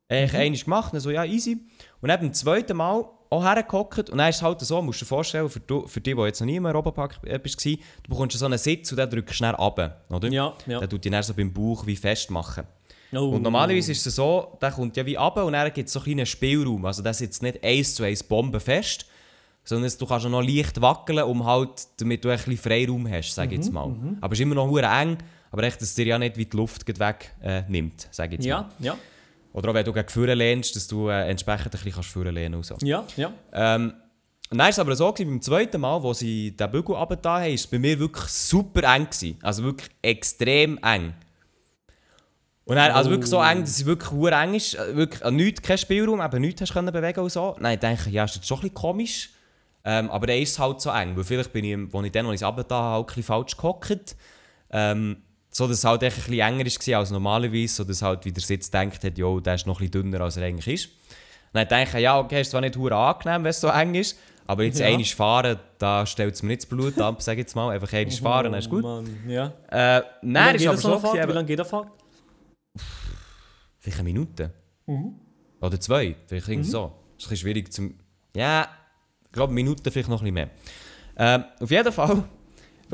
Eigentlich 0.09 0.33
mhm. 0.33 0.39
einmal 0.39 0.61
gemacht, 0.61 0.95
dann 0.95 1.01
so 1.01 1.11
ja, 1.11 1.25
easy. 1.25 1.59
Und 2.01 2.09
dann 2.09 2.21
beim 2.21 2.33
zweiten 2.33 2.77
Mal 2.77 3.05
auch 3.35 3.45
hergehockt. 3.45 4.11
Und 4.11 4.19
dann 4.19 4.29
ist 4.31 4.37
es 4.37 4.43
halt 4.43 4.61
so, 4.61 4.81
musst 4.83 5.01
du 5.01 5.05
dir 5.05 5.09
vorstellen, 5.09 5.49
für, 5.49 5.61
du, 5.61 5.87
für 5.87 6.01
die, 6.01 6.15
die 6.15 6.21
jetzt 6.23 6.41
noch 6.41 6.47
nie 6.47 6.57
im 6.57 6.67
Europapark 6.67 7.21
bist, 7.43 7.65
du 7.65 7.77
bekommst 8.09 8.39
so 8.39 8.45
einen 8.47 8.59
Sitz 8.59 8.91
und 8.93 8.99
dann 8.99 9.11
drückst 9.11 9.35
schnell 9.35 9.55
ab. 9.55 10.05
Oder? 10.09 10.29
Ja, 10.29 10.55
ja. 10.67 10.81
Dann 10.81 10.89
tut 10.89 11.05
dich 11.05 11.13
dann 11.13 11.23
so 11.23 11.35
beim 11.35 11.53
Bauch 11.53 11.87
wie 11.87 11.97
festmachen. 11.97 12.65
Oh. 13.13 13.31
Und 13.31 13.43
normalerweise 13.43 13.93
ist 13.93 14.07
es 14.07 14.17
so, 14.17 14.59
der 14.61 14.73
kommt 14.73 14.97
ja 14.97 15.07
wie 15.07 15.17
ab 15.17 15.37
und 15.37 15.53
dann 15.53 15.73
gibt 15.73 15.87
es 15.87 15.93
so 15.93 16.01
einen 16.01 16.05
kleinen 16.05 16.27
Spielraum. 16.27 16.85
Also 16.85 17.03
das 17.03 17.17
ist 17.17 17.27
jetzt 17.27 17.43
nicht 17.43 17.63
eins 17.63 17.95
zu 17.95 18.03
eins 18.03 18.23
bombenfest, 18.23 19.07
sondern 19.63 19.93
du 19.99 20.07
kannst 20.07 20.27
noch 20.27 20.43
leicht 20.43 20.81
wackeln, 20.81 21.23
um 21.23 21.45
halt, 21.45 21.71
damit 21.99 22.25
du 22.25 22.31
ein 22.31 22.37
bisschen 22.37 22.57
Freiraum 22.57 23.09
hast, 23.09 23.35
sage 23.35 23.55
ich 23.55 23.59
Mhm, 23.59 23.65
jetzt 23.65 23.73
mal. 23.73 23.95
Aber 24.21 24.33
es 24.33 24.39
ist 24.41 24.43
immer 24.43 24.57
noch 24.57 24.77
eng, 24.77 25.19
aber 25.51 25.63
echt, 25.63 25.81
dass 25.81 25.89
es 25.89 25.95
dir 25.95 26.07
ja 26.07 26.19
nicht 26.19 26.37
wie 26.37 26.47
die 26.47 26.57
Luft 26.57 26.87
weg 26.99 27.33
äh, 27.43 27.63
nimmt, 27.69 28.09
sage 28.11 28.37
ich 28.37 28.45
jetzt 28.45 28.53
mal. 28.53 28.69
Ja, 28.81 28.93
ja. 28.93 28.97
Oder 29.55 29.71
auch 29.71 29.75
wenn 29.75 29.85
du 29.85 29.93
gegen 29.93 30.09
vorne 30.09 30.35
lehnst, 30.35 30.75
dass 30.75 30.89
du 30.89 31.09
äh, 31.09 31.29
entsprechend 31.31 31.67
ein 31.67 31.71
bisschen 31.71 31.93
kannst 31.93 32.11
vorne 32.11 32.33
lehnen 32.33 32.57
und 32.57 32.67
so. 32.67 32.77
Ja, 32.83 33.05
ja. 33.17 33.33
Ähm, 33.53 33.95
und 34.51 34.59
dann 34.59 34.67
war 34.67 34.69
es 34.69 34.79
aber 34.79 34.95
so, 34.97 35.11
gewesen, 35.13 35.31
beim 35.31 35.41
zweiten 35.41 35.81
Mal, 35.81 36.03
wo 36.03 36.13
sie 36.13 36.51
den 36.57 36.71
Bügel 36.71 36.97
runtergetan 36.97 37.43
haben, 37.43 37.49
war 37.49 37.55
es 37.55 37.67
bei 37.67 37.79
mir 37.79 37.99
wirklich 37.99 38.27
super 38.27 38.83
eng. 38.95 39.05
Gewesen. 39.07 39.39
Also 39.43 39.63
wirklich 39.63 39.91
extrem 40.03 40.79
eng. 40.83 41.15
Und 42.65 42.77
dann, 42.77 42.91
also 42.93 43.11
wirklich 43.11 43.31
so 43.31 43.41
eng, 43.41 43.61
dass 43.61 43.71
es 43.71 43.87
wirklich 43.87 44.11
hure 44.11 44.33
eng 44.33 44.55
ist. 44.55 44.75
äh, 44.75 44.97
Wirklich 44.97 45.25
an 45.25 45.37
nichts, 45.37 45.63
kein 45.63 45.79
Spielraum, 45.79 46.21
eben 46.21 46.41
nichts 46.41 46.61
hast 46.61 46.73
können 46.73 46.93
bewegen 46.93 47.21
und 47.21 47.31
so. 47.31 47.57
Nein, 47.61 47.75
ich 47.75 47.81
denke, 47.81 48.11
ja, 48.11 48.25
ist 48.25 48.35
jetzt 48.35 48.49
schon 48.49 48.59
ein 48.59 48.63
bisschen 48.63 48.75
komisch. 48.75 49.31
Ähm, 49.85 50.11
aber 50.11 50.27
dann 50.27 50.39
ist 50.39 50.51
es 50.51 50.59
halt 50.59 50.81
so 50.81 50.91
eng. 50.91 51.17
Weil 51.17 51.25
vielleicht 51.25 51.53
bin 51.53 51.65
ich, 51.65 51.95
als 51.95 52.07
ich 52.07 52.13
dann, 52.13 52.27
als 52.27 52.35
ich 52.35 52.41
es 52.43 52.47
runtergetan 52.47 52.79
habe, 52.79 52.93
halt 52.95 53.03
ein 53.05 53.07
bisschen 53.07 53.23
falsch 53.23 53.57
gehockt. 53.57 54.17
Ähm, 54.71 55.19
so 55.57 55.69
dass 55.69 55.79
es 55.79 55.85
halt 55.85 56.03
echt 56.03 56.17
ein 56.17 56.23
bisschen 56.25 56.41
enger 56.41 56.65
war 56.65 56.99
als 56.99 57.11
normalerweise, 57.11 57.75
so 57.75 57.85
dass 57.85 58.03
halt 58.03 58.25
wieder 58.25 58.41
Sitz 58.41 58.71
denkt 58.71 59.05
hat, 59.05 59.17
jo, 59.17 59.39
der 59.39 59.55
ist 59.55 59.67
noch 59.67 59.77
ein 59.81 59.89
bisschen 59.91 60.11
dünner, 60.11 60.21
als 60.23 60.37
er 60.37 60.45
eigentlich 60.45 60.83
ist. 60.83 60.89
Dann 61.53 61.69
denke 61.69 61.97
ich, 61.99 62.03
ja, 62.03 62.19
okay, 62.19 62.41
ist 62.41 62.51
zwar 62.51 62.61
nicht 62.61 62.77
hure 62.77 62.97
angenehm, 62.97 63.45
wenn 63.45 63.51
es 63.51 63.61
so 63.61 63.69
eng 63.69 63.95
ist, 63.95 64.19
aber 64.49 64.65
jetzt 64.65 64.81
Ja. 64.81 64.87
einmal 64.87 65.05
fahren, 65.05 65.59
da 65.79 66.05
stellt 66.07 66.35
es 66.35 66.43
mir 66.43 66.49
nicht 66.49 66.63
das 66.63 66.69
Blut 66.69 67.01
ab, 67.01 67.23
sag 67.23 67.35
ich 67.35 67.41
jetzt 67.41 67.55
mal. 67.55 67.71
Einfach 67.71 67.93
einmal 67.93 68.17
fahren, 68.17 68.51
dann 68.51 68.59
ist 68.59 68.69
gut. 68.69 68.83
Oh, 68.85 68.89
Mann, 69.03 69.19
ja. 69.29 69.53
Äh, 69.71 70.03
nein, 70.23 70.57
ist 70.57 70.67
aber 70.67 70.77
so, 70.77 70.99
Fahrt? 70.99 71.29
Wie 71.29 71.33
lange 71.33 71.47
geht 71.47 71.59
der 71.59 71.65
Fahrt? 71.65 71.89
vielleicht 73.79 74.01
eine 74.01 74.09
Minute. 74.09 74.51
Mhm. 74.87 75.15
Oder 75.61 75.79
zwei, 75.79 76.17
vielleicht 76.27 76.49
irgendwie 76.49 76.69
so. 76.71 76.89
Das 76.89 76.93
ist 76.93 76.97
ein 76.97 77.17
bisschen 77.17 77.37
schwierig 77.37 77.73
zum... 77.73 77.95
Ja, 78.35 78.69
ich 79.25 79.33
glaube, 79.33 79.53
Minuten 79.53 79.91
vielleicht 79.91 80.09
noch 80.09 80.21
ein 80.23 80.35
bisschen 80.35 80.35
mehr. 80.35 80.51
Ähm, 81.17 81.45
auf 81.61 81.71
jeden 81.71 81.93
Fall, 81.93 82.25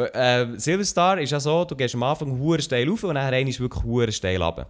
äh, 0.01 0.59
Silverstar 0.59 1.21
ist 1.21 1.31
ja 1.31 1.41
so, 1.41 1.65
du 1.65 1.77
gehst 1.77 1.95
am 1.95 2.03
Anfang 2.03 2.39
hure 2.39 2.61
steil 2.61 2.89
rauf 2.89 3.05
und 3.05 3.15
dann 3.15 3.47
ist 3.47 3.61
wirklich 3.61 3.85
hure 3.85 4.13
steil 4.13 4.43
runter. 4.43 4.69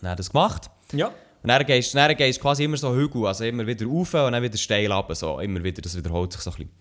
Dann 0.00 0.10
hat 0.10 0.18
das 0.18 0.30
gemacht. 0.30 0.70
Ja. 0.92 1.08
Und 1.08 1.48
dann 1.48 1.64
gehst, 1.64 1.94
du 1.94 2.40
quasi 2.40 2.64
immer 2.64 2.76
so 2.76 2.94
Hügel, 2.94 3.26
also 3.26 3.44
immer 3.44 3.66
wieder 3.66 3.86
rauf 3.86 4.14
und 4.14 4.32
dann 4.32 4.42
wieder 4.42 4.56
steil 4.56 4.90
runter, 4.90 5.14
so. 5.14 5.38
Immer 5.38 5.62
wieder, 5.62 5.80
das 5.82 5.96
wiederholt 5.96 6.32
sich 6.32 6.42
so 6.42 6.50
ein 6.50 6.56
bisschen. 6.56 6.72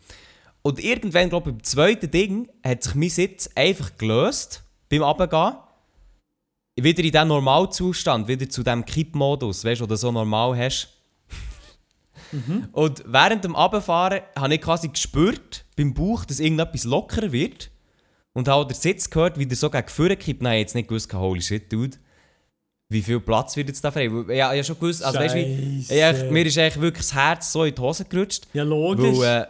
Und 0.61 0.83
irgendwann, 0.83 1.29
glaube 1.29 1.51
ich, 1.51 1.55
beim 1.55 1.63
zweiten 1.63 2.09
Ding 2.09 2.49
hat 2.65 2.81
sich 2.81 2.95
mein 2.95 3.09
Sitz 3.09 3.47
einfach 3.53 3.95
gelöst, 3.97 4.63
beim 4.89 5.03
Runtergehen. 5.03 5.57
Wieder 6.77 7.03
in 7.03 7.11
diesem 7.11 7.27
Normalzustand, 7.27 8.27
wieder 8.27 8.49
zu 8.49 8.63
diesem 8.63 8.83
Kippmodus, 8.83 9.63
weißt 9.63 9.81
du, 9.81 9.85
den 9.85 9.89
du 9.89 9.95
so 9.97 10.11
normal 10.11 10.57
hast. 10.57 10.94
Und 12.71 13.03
während 13.07 13.43
dem 13.43 13.55
Runterfahren 13.55 14.21
habe 14.37 14.55
ich 14.55 14.61
quasi 14.61 14.87
gespürt, 14.89 15.65
beim 15.77 15.93
Bauch, 15.93 16.25
dass 16.25 16.39
irgendetwas 16.39 16.83
lockerer 16.83 17.31
wird. 17.31 17.71
Und 18.33 18.47
habe 18.49 18.65
den 18.67 18.75
Sitz 18.75 19.09
gehört, 19.09 19.39
wie 19.39 19.45
der 19.45 19.55
so 19.55 19.69
gegen 19.69 19.87
vorne 19.87 20.17
kippt. 20.17 20.41
Nein, 20.41 20.59
jetzt 20.59 20.75
nicht 20.75 20.89
gewusst, 20.89 21.13
holy 21.13 21.41
shit, 21.41 21.71
dude. 21.71 21.97
Wie 22.89 23.01
viel 23.01 23.19
Platz 23.19 23.55
wird 23.55 23.69
jetzt 23.69 23.83
da 23.83 23.91
frei? 23.91 24.05
Ja, 24.27 24.53
ich 24.53 24.57
habe 24.59 24.63
schon 24.63 24.75
gewusst, 24.79 25.03
also 25.03 25.17
weißt 25.17 25.35
du, 25.35 25.39
wie- 25.39 25.85
ja, 25.97 26.11
mir 26.31 26.45
ist 26.45 26.57
eigentlich 26.57 26.81
wirklich 26.81 27.05
das 27.07 27.15
Herz 27.15 27.51
so 27.51 27.63
in 27.63 27.73
die 27.73 27.81
Hose 27.81 28.05
gerutscht. 28.05 28.45
Ja, 28.53 28.63
logisch. 28.63 29.17
Weil, 29.17 29.41
äh, 29.43 29.47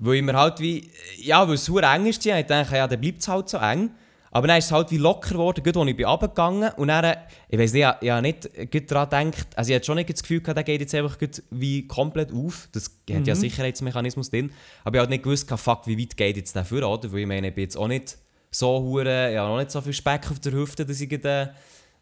weil 0.00 0.14
ich 0.16 0.22
mir 0.22 0.34
halt 0.36 0.60
wie, 0.60 0.90
ja, 1.18 1.46
weil 1.46 1.54
es 1.54 1.64
super 1.64 1.94
eng 1.94 2.06
ist, 2.06 2.26
ich 2.26 2.46
dachte, 2.46 2.76
ja, 2.76 2.86
dann 2.86 3.00
bleibt 3.00 3.20
es 3.20 3.28
halt 3.28 3.48
so 3.48 3.56
eng. 3.58 3.90
Aber 4.30 4.48
dann 4.48 4.58
ist 4.58 4.66
es 4.66 4.72
halt 4.72 4.90
wie 4.90 4.98
locker 4.98 5.30
geworden, 5.30 5.62
gerade 5.62 5.80
als 5.80 5.88
ich 5.88 5.96
bin 5.96 6.06
runtergegangen 6.06 6.72
und 6.76 6.88
dann, 6.88 7.16
ich 7.48 7.58
weiss 7.58 7.72
nicht, 7.72 7.86
ich, 7.86 8.02
ich 8.02 8.10
habe 8.10 8.22
nicht 8.22 8.90
daran 8.90 9.30
gedacht, 9.30 9.46
also 9.56 9.70
ich 9.70 9.76
hatte 9.76 9.86
schon 9.86 9.96
nicht 9.96 10.10
das 10.10 10.22
Gefühl 10.22 10.40
gehabt, 10.40 10.56
der 10.56 10.64
geht 10.64 10.80
jetzt 10.80 10.94
einfach 10.94 11.16
wie 11.50 11.86
komplett 11.86 12.32
auf. 12.32 12.68
Das 12.72 12.90
hat 13.10 13.26
ja 13.26 13.34
Sicherheitsmechanismus 13.34 14.30
drin. 14.30 14.50
Aber 14.84 14.96
ich 14.96 14.98
habe 14.98 14.98
halt 15.00 15.10
nicht 15.10 15.22
gewusst, 15.22 15.48
fuck, 15.48 15.86
wie 15.86 15.98
weit 15.98 16.16
geht 16.16 16.36
jetzt 16.36 16.58
vor, 16.58 16.82
oder? 16.82 17.12
Weil 17.12 17.20
ich 17.20 17.26
meine, 17.26 17.48
ich 17.48 17.54
bin 17.54 17.64
jetzt 17.64 17.76
auch 17.76 17.88
nicht 17.88 18.18
so 18.50 18.80
hure, 18.80 19.32
ich 19.32 19.38
habe 19.38 19.50
noch 19.50 19.58
nicht 19.58 19.70
so 19.70 19.80
viel 19.80 19.92
Speck 19.92 20.30
auf 20.30 20.40
der 20.40 20.52
Hüfte, 20.52 20.86
dass 20.86 21.00
ich 21.00 21.12
äh, 21.12 21.48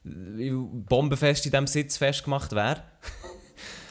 bombenfest 0.04 1.46
in 1.46 1.52
diesem 1.52 1.66
Sitz 1.66 1.96
festgemacht 1.96 2.52
wäre. 2.52 2.82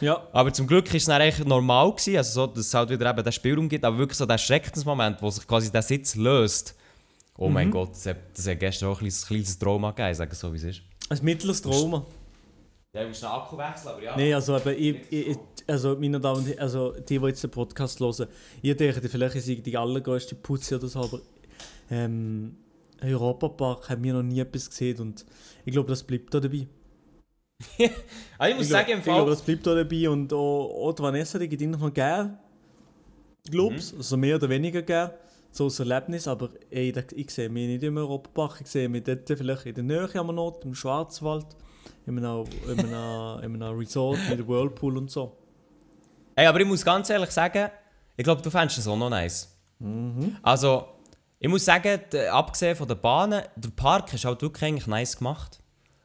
ja. 0.02 0.28
Aber 0.32 0.54
zum 0.54 0.68
Glück 0.68 0.88
war 0.90 0.96
es 0.96 1.06
dann 1.06 1.22
eigentlich 1.22 1.46
normal, 1.46 1.92
gewesen, 1.92 2.18
also 2.18 2.46
so, 2.46 2.48
dass 2.48 2.68
es 2.68 2.74
halt 2.74 2.90
wieder 2.90 3.10
eben 3.10 3.24
den 3.24 3.34
Spielraum 3.34 3.70
gibt, 3.70 3.84
aber 3.84 3.98
wirklich 3.98 4.18
so 4.18 4.26
der 4.26 4.38
Schreckensmoment, 4.38 5.22
wo 5.22 5.30
sich 5.30 5.48
quasi 5.48 5.72
der 5.72 5.82
Sitz 5.82 6.16
löst. 6.16 6.76
Oh 7.38 7.50
mein 7.50 7.72
Gott, 7.72 7.92
das 7.92 8.06
hat, 8.06 8.18
das 8.36 8.48
hat 8.48 8.60
gestern 8.60 8.90
auch 8.90 8.94
ein 8.96 9.00
kleines, 9.00 9.26
kleines 9.28 9.58
Trauma 9.60 9.90
gegeben, 9.92 10.12
ich 10.12 10.18
sage 10.18 10.36
so 10.36 10.54
wie 10.54 10.58
es 10.58 10.64
ist. 10.64 10.82
Ein 11.10 11.20
mittleres 11.24 11.62
Trauma. 11.62 12.06
Ja, 12.96 13.02
du 13.02 13.08
musst 13.08 13.24
den 13.24 13.30
Akku 13.30 13.58
wechseln, 13.58 13.88
aber 13.90 14.04
ja. 14.04 14.16
Nein, 14.16 14.34
also, 14.34 14.56
eben, 14.58 14.70
ich, 14.70 15.12
ich, 15.12 15.28
ich- 15.30 15.38
also 15.66 15.96
meine 15.98 16.20
Damen 16.20 16.40
und 16.42 16.48
Herren, 16.48 16.60
also 16.60 16.92
die, 16.92 17.18
die 17.18 17.26
jetzt 17.26 17.42
den 17.44 17.50
Podcast 17.50 18.00
hören, 18.00 18.28
ihr 18.62 18.76
denkt 18.76 19.00
vielleicht, 19.10 19.36
ich 19.36 19.46
sei 19.46 19.56
die 19.56 19.78
allergrößte 19.78 20.36
Putze 20.36 20.76
oder 20.76 20.88
so, 20.88 21.00
aber 21.00 21.22
ähm, 21.90 22.56
Europapark 23.02 23.90
haben 23.90 24.04
wir 24.04 24.14
noch 24.14 24.24
nie 24.24 24.40
etwas 24.42 24.70
gesehen 24.70 25.00
und 25.00 25.26
ich 25.66 25.72
glaube, 25.74 25.90
das 25.90 26.04
bleibt 26.04 26.34
da 26.34 26.40
dabei. 26.40 26.68
Also 28.38 28.52
ich 28.52 28.56
muss 28.58 28.66
ich 28.66 28.70
sagen, 28.72 28.86
glaube, 28.88 28.92
im 28.92 29.00
ich 29.00 29.04
glaube, 29.06 29.22
Fall... 29.22 29.30
das 29.30 29.42
bleibt 29.42 29.66
da 29.68 29.76
dabei 29.76 30.10
und 30.10 30.34
auch, 30.34 30.88
auch 30.90 30.94
die 30.94 31.02
Vanessa, 31.04 31.40
die 31.40 31.48
gibt 31.48 31.62
ihnen 31.62 31.80
noch 31.80 31.94
gern. 31.94 32.38
Glaub's, 33.50 33.92
Mhm. 33.94 33.98
also 34.00 34.18
mehr 34.18 34.36
oder 34.36 34.50
weniger 34.50 34.82
gern. 34.82 35.12
So 35.56 35.68
ein 35.68 35.74
Erlebnis, 35.92 36.28
aber 36.28 36.50
ey, 36.72 36.92
da- 36.92 37.04
ich 37.16 37.30
sehe 37.30 37.48
mich 37.48 37.68
nicht 37.68 37.84
im 37.84 37.96
Europapark, 37.98 38.62
ich 38.62 38.68
sehe 38.68 38.90
mich 38.90 39.04
dort 39.04 39.28
vielleicht 39.28 39.68
in 39.68 39.76
der 39.76 39.84
Nähe 39.84 40.10
am 40.20 40.36
Ort, 40.40 40.66
im 40.66 40.74
Schwarzwald, 40.74 41.46
in 42.08 42.18
einem, 42.18 42.44
in 42.68 42.80
einem, 42.94 43.44
in 43.56 43.62
einem 43.62 43.78
Resort 43.78 44.18
mit 44.30 44.32
einem 44.40 44.48
Whirlpool 44.48 44.98
und 44.98 45.12
so. 45.12 45.38
Ey, 46.36 46.48
aber 46.48 46.60
ich 46.60 46.66
muss 46.66 46.84
ganz 46.84 47.10
ehrlich 47.12 47.30
sagen, 47.30 47.70
ich 48.18 48.24
glaube, 48.24 48.42
du 48.42 48.50
fändest 48.50 48.80
das 48.80 48.88
auch 48.88 48.98
noch 48.98 49.12
nice. 49.12 49.56
Also, 50.42 50.86
ich 51.40 51.50
muss 51.50 51.66
sagen, 51.66 52.00
abgesehen 52.32 52.76
von 52.76 52.88
den 52.88 53.00
Bahnen, 53.00 53.44
der 53.56 53.70
Park 53.76 54.12
ist 54.14 54.26
halt 54.26 54.42
wirklich 54.42 54.64
eigentlich 54.64 54.88
nice 54.88 55.16
gemacht. 55.18 55.60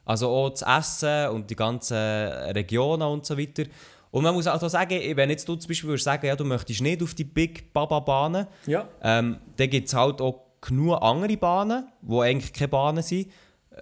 Also 0.05 0.27
auch 0.29 0.49
das 0.51 0.61
Essen 0.63 1.29
und 1.29 1.49
die 1.49 1.55
ganzen 1.55 1.95
Regionen 1.95 3.03
und 3.07 3.25
so 3.25 3.37
weiter. 3.37 3.63
Und 4.11 4.23
man 4.23 4.33
muss 4.33 4.47
auch 4.47 4.59
sagen, 4.69 4.99
wenn 5.15 5.29
jetzt 5.29 5.47
du 5.47 5.55
zum 5.55 5.67
Beispiel 5.67 5.89
würdest 5.89 6.05
sagen, 6.05 6.25
ja, 6.25 6.35
du 6.35 6.43
möchtest 6.43 6.81
nicht 6.81 7.03
auf 7.03 7.13
die 7.13 7.23
Big 7.23 7.71
Baba 7.73 7.99
Bahnen, 7.99 8.47
Ja. 8.65 8.87
ähm, 9.03 9.37
dann 9.55 9.69
gibt 9.69 9.87
es 9.87 9.93
halt 9.93 10.19
auch 10.21 10.45
genug 10.61 10.97
andere 11.01 11.37
Bahnen, 11.37 11.87
die 12.01 12.17
eigentlich 12.19 12.51
keine 12.53 12.69
Bahnen 12.69 13.03
sind, 13.03 13.27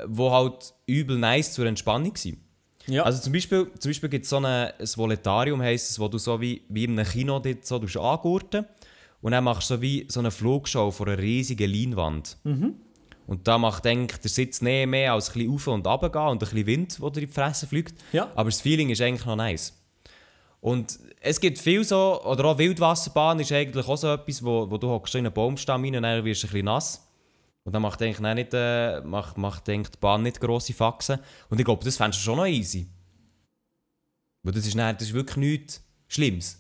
die 0.06 0.22
halt 0.30 0.74
übel 0.86 1.18
nice 1.18 1.54
zur 1.54 1.66
Entspannung 1.66 2.16
sind. 2.18 2.40
Ja. 2.88 3.04
Also 3.04 3.22
zum 3.22 3.34
Beispiel, 3.34 3.72
zum 3.80 3.90
Beispiel 3.90 4.10
gibt 4.10 4.24
es 4.26 4.30
so 4.30 4.38
eine, 4.38 4.74
ein 4.80 4.88
Voletarium, 4.96 5.62
heisst 5.62 5.92
es, 5.92 6.00
wo 6.00 6.08
du 6.08 6.18
so 6.18 6.40
wie, 6.40 6.62
wie 6.70 6.84
in 6.86 6.98
einem 7.00 7.08
Kino 7.10 7.40
dort 7.40 7.66
so 7.66 8.02
angurten 8.02 8.66
und 9.22 9.32
dann 9.32 9.44
machst 9.44 9.70
du 9.70 9.76
so 9.76 9.82
wie 9.82 10.06
so 10.10 10.20
eine 10.20 10.32
Flugshow 10.32 10.92
vor 10.92 11.08
einer 11.08 11.18
riesigen 11.18 11.70
Leinwand. 11.72 12.38
Und 13.26 13.46
da 13.48 13.58
macht 13.58 13.86
eigentlich 13.88 14.20
der 14.22 14.30
Sitz 14.30 14.62
nicht 14.62 14.88
mehr 14.88 15.14
als 15.14 15.30
ein 15.30 15.34
bisschen 15.34 15.54
auf 15.54 15.68
und 15.68 15.86
runter 15.88 16.10
gehen 16.10 16.22
und 16.22 16.36
ein 16.36 16.40
bisschen 16.40 16.66
Wind, 16.66 17.02
der 17.02 17.10
dir 17.10 17.22
in 17.22 17.28
die 17.28 17.34
Fresse 17.34 17.68
fliegt. 17.68 17.96
Ja. 18.14 18.30
Aber 18.36 18.50
das 18.50 18.62
Feeling 18.62 18.90
ist 18.90 19.02
eigentlich 19.02 19.26
noch 19.26 19.36
nice. 19.36 19.74
Und 20.60 21.00
es 21.22 21.40
gibt 21.40 21.60
viel 21.60 21.84
so, 21.84 22.22
oder 22.24 22.46
auch 22.46 22.58
Wildwasserbahn 22.58 23.40
ist 23.40 23.52
eigentlich 23.52 23.88
auch 23.88 23.96
so 23.98 24.12
etwas, 24.14 24.44
wo, 24.44 24.70
wo 24.70 24.78
du 24.78 24.90
hockst 24.90 25.14
in 25.16 25.26
einen 25.26 25.34
Baumstamm 25.34 25.84
rein 25.84 25.96
und 25.96 26.04
dann 26.04 26.26
wirst 26.26 26.44
du 26.44 26.48
ein 26.48 26.52
bisschen 26.52 26.66
nass. 26.66 27.04
Und 27.64 27.74
dann 27.74 27.82
macht, 27.82 28.02
eigentlich 28.02 28.20
nicht, 28.36 28.54
äh, 28.54 29.02
macht, 29.02 29.38
macht 29.38 29.68
eigentlich 29.70 29.90
die 29.92 29.98
Bahn 30.00 30.24
nicht 30.24 30.40
grosse 30.40 30.74
Faxen. 30.74 31.20
Und 31.50 31.60
ich 31.60 31.66
glaube, 31.66 31.84
das 31.84 31.98
fändest 31.98 32.22
du 32.22 32.26
schon 32.26 32.38
noch 32.38 32.46
easy. 32.46 32.88
Weil 34.44 34.54
das 34.54 34.66
ist, 34.66 34.76
dann, 34.78 34.96
das 34.98 35.08
ist 35.10 35.14
wirklich 35.14 35.38
nichts 35.38 35.84
Schlimmes. 36.08 36.60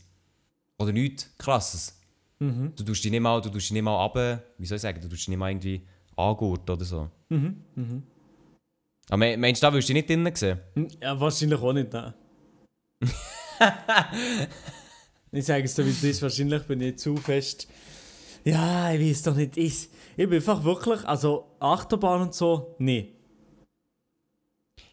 Oder 0.77 0.91
nichts 0.91 1.33
Krasses. 1.37 1.97
Mhm. 2.39 2.73
Du 2.75 2.83
tust 2.83 3.03
dich 3.03 3.09
nicht 3.11 3.21
mal, 3.21 3.41
du 3.41 3.49
tust 3.49 3.67
dich 3.67 3.71
nicht 3.71 3.81
mal 3.83 3.95
runter, 3.95 4.43
wie 4.57 4.65
soll 4.65 4.75
ich 4.75 4.81
sagen, 4.81 5.01
du 5.01 5.07
tust 5.07 5.21
dich 5.21 5.29
nicht 5.29 5.37
mal 5.39 5.49
irgendwie 5.49 5.81
angurt 6.15 6.69
oder 6.69 6.85
so. 6.85 7.09
Mhm. 7.29 7.63
Mhm. 7.75 8.03
Aber 9.09 9.17
me- 9.17 9.37
meinst 9.37 9.63
du, 9.63 9.67
da 9.67 9.73
würdest 9.73 9.87
du 9.89 9.93
dich 9.93 10.01
nicht 10.03 10.09
drinnen 10.09 10.35
sehen? 10.35 10.59
Ja, 11.01 11.19
wahrscheinlich 11.19 11.59
auch 11.59 11.73
nicht, 11.73 11.91
nein. 11.93 12.13
ich 15.31 15.45
sage 15.45 15.63
es 15.63 15.75
so, 15.75 15.85
wie 15.85 15.89
es 15.89 16.03
ist. 16.03 16.21
Wahrscheinlich 16.21 16.63
bin 16.63 16.81
ich 16.81 16.97
zu 16.97 17.15
fest. 17.17 17.67
Ja, 18.43 18.91
ich 18.93 19.01
weiß 19.01 19.23
doch 19.23 19.35
nicht. 19.35 19.57
Ich, 19.57 19.89
ich 20.15 20.29
bin 20.29 20.33
einfach 20.35 20.63
wirklich, 20.63 21.03
also 21.05 21.45
Achterbahn 21.59 22.21
und 22.21 22.33
so, 22.33 22.75
nee. 22.79 23.13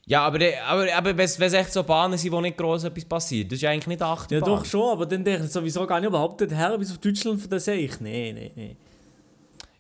Ja, 0.07 0.27
aber, 0.27 0.39
aber, 0.67 0.93
aber 0.95 1.17
wenn 1.17 1.25
es 1.25 1.41
echt 1.41 1.73
so 1.73 1.83
Bahnen 1.83 2.19
sind, 2.19 2.33
wo 2.33 2.41
nicht 2.41 2.59
gross 2.59 2.85
etwas 2.85 3.05
passiert, 3.07 3.51
das 3.51 3.57
ist 3.57 3.63
ja 3.63 3.71
eigentlich 3.71 3.87
nicht 3.87 4.01
Ja, 4.01 4.13
Achterbahn. 4.13 4.51
doch 4.59 4.65
schon, 4.65 4.91
aber 4.93 5.07
dann 5.07 5.25
denke 5.25 5.45
ich 5.45 5.51
sowieso 5.51 5.87
gar 5.87 5.99
nicht 6.01 6.09
überhaupt 6.09 6.41
nicht 6.41 6.53
her 6.53 6.77
bis 6.77 6.91
auf 6.91 6.99
Deutschland 6.99 7.41
von 7.41 7.49
der 7.49 7.61
sehe 7.61 7.77
ich. 7.77 8.01
Nee, 8.01 8.33
nee, 8.33 8.53
nee. 8.55 8.77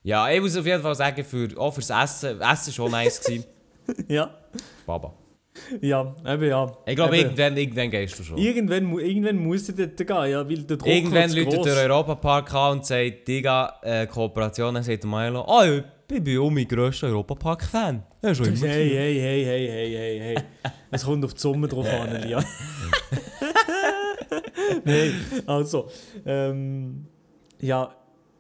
Ja, 0.02 0.30
ich 0.30 0.40
muss 0.40 0.56
auf 0.56 0.64
jeden 0.66 0.82
Fall 0.82 0.94
sagen, 0.94 1.24
für, 1.24 1.48
auch 1.58 1.72
fürs 1.72 1.90
Essen, 1.90 2.40
Essen 2.40 2.72
schon 2.72 2.90
nice 2.90 3.20
gewesen. 3.20 3.44
Ja, 4.08 4.34
Baba. 4.86 5.12
Ja, 5.80 6.14
eben 6.26 6.48
ja. 6.48 6.72
Ich 6.86 6.96
glaube, 6.96 7.16
irgendwann, 7.16 7.56
irgendwann 7.56 7.90
gehst 7.90 8.18
du 8.18 8.22
schon. 8.22 8.38
Irgendwann, 8.38 8.92
irgendwann 8.98 9.36
muss 9.36 9.68
ich 9.68 9.74
dort 9.74 9.96
gehen, 9.96 10.30
ja, 10.30 10.48
weil 10.48 10.58
der 10.58 10.76
Druck 10.76 10.88
Irgendwann 10.88 11.30
läutet 11.32 11.64
der 11.64 11.90
Europapark 11.90 12.54
an 12.54 12.72
und 12.78 12.86
sagt, 12.86 13.28
Digga, 13.28 13.80
äh, 13.82 14.06
Kooperation, 14.06 14.74
dann 14.74 14.82
sagt 14.82 15.02
der 15.04 15.10
Milo, 15.10 15.44
ja, 15.46 15.84
ich 16.10 16.22
bin 16.22 16.38
auch 16.38 16.50
mein 16.50 16.68
grösster 16.68 17.06
Europapark-Fan. 17.08 18.02
Ja, 18.22 18.34
schon 18.34 18.46
immer. 18.46 18.66
Hey, 18.66 18.90
hey, 18.90 19.14
hey, 19.20 19.44
hey, 19.44 19.68
hey, 19.68 19.96
hey, 19.96 20.20
hey. 20.20 20.72
Es 20.90 21.04
kommt 21.04 21.24
auf 21.24 21.34
die 21.34 21.40
Summe 21.40 21.66
drauf 21.66 21.86
an, 21.88 22.22
Lia. 22.22 22.44
Nein, 24.84 25.12
also, 25.46 25.88
ähm, 26.26 27.06
ja, 27.60 27.94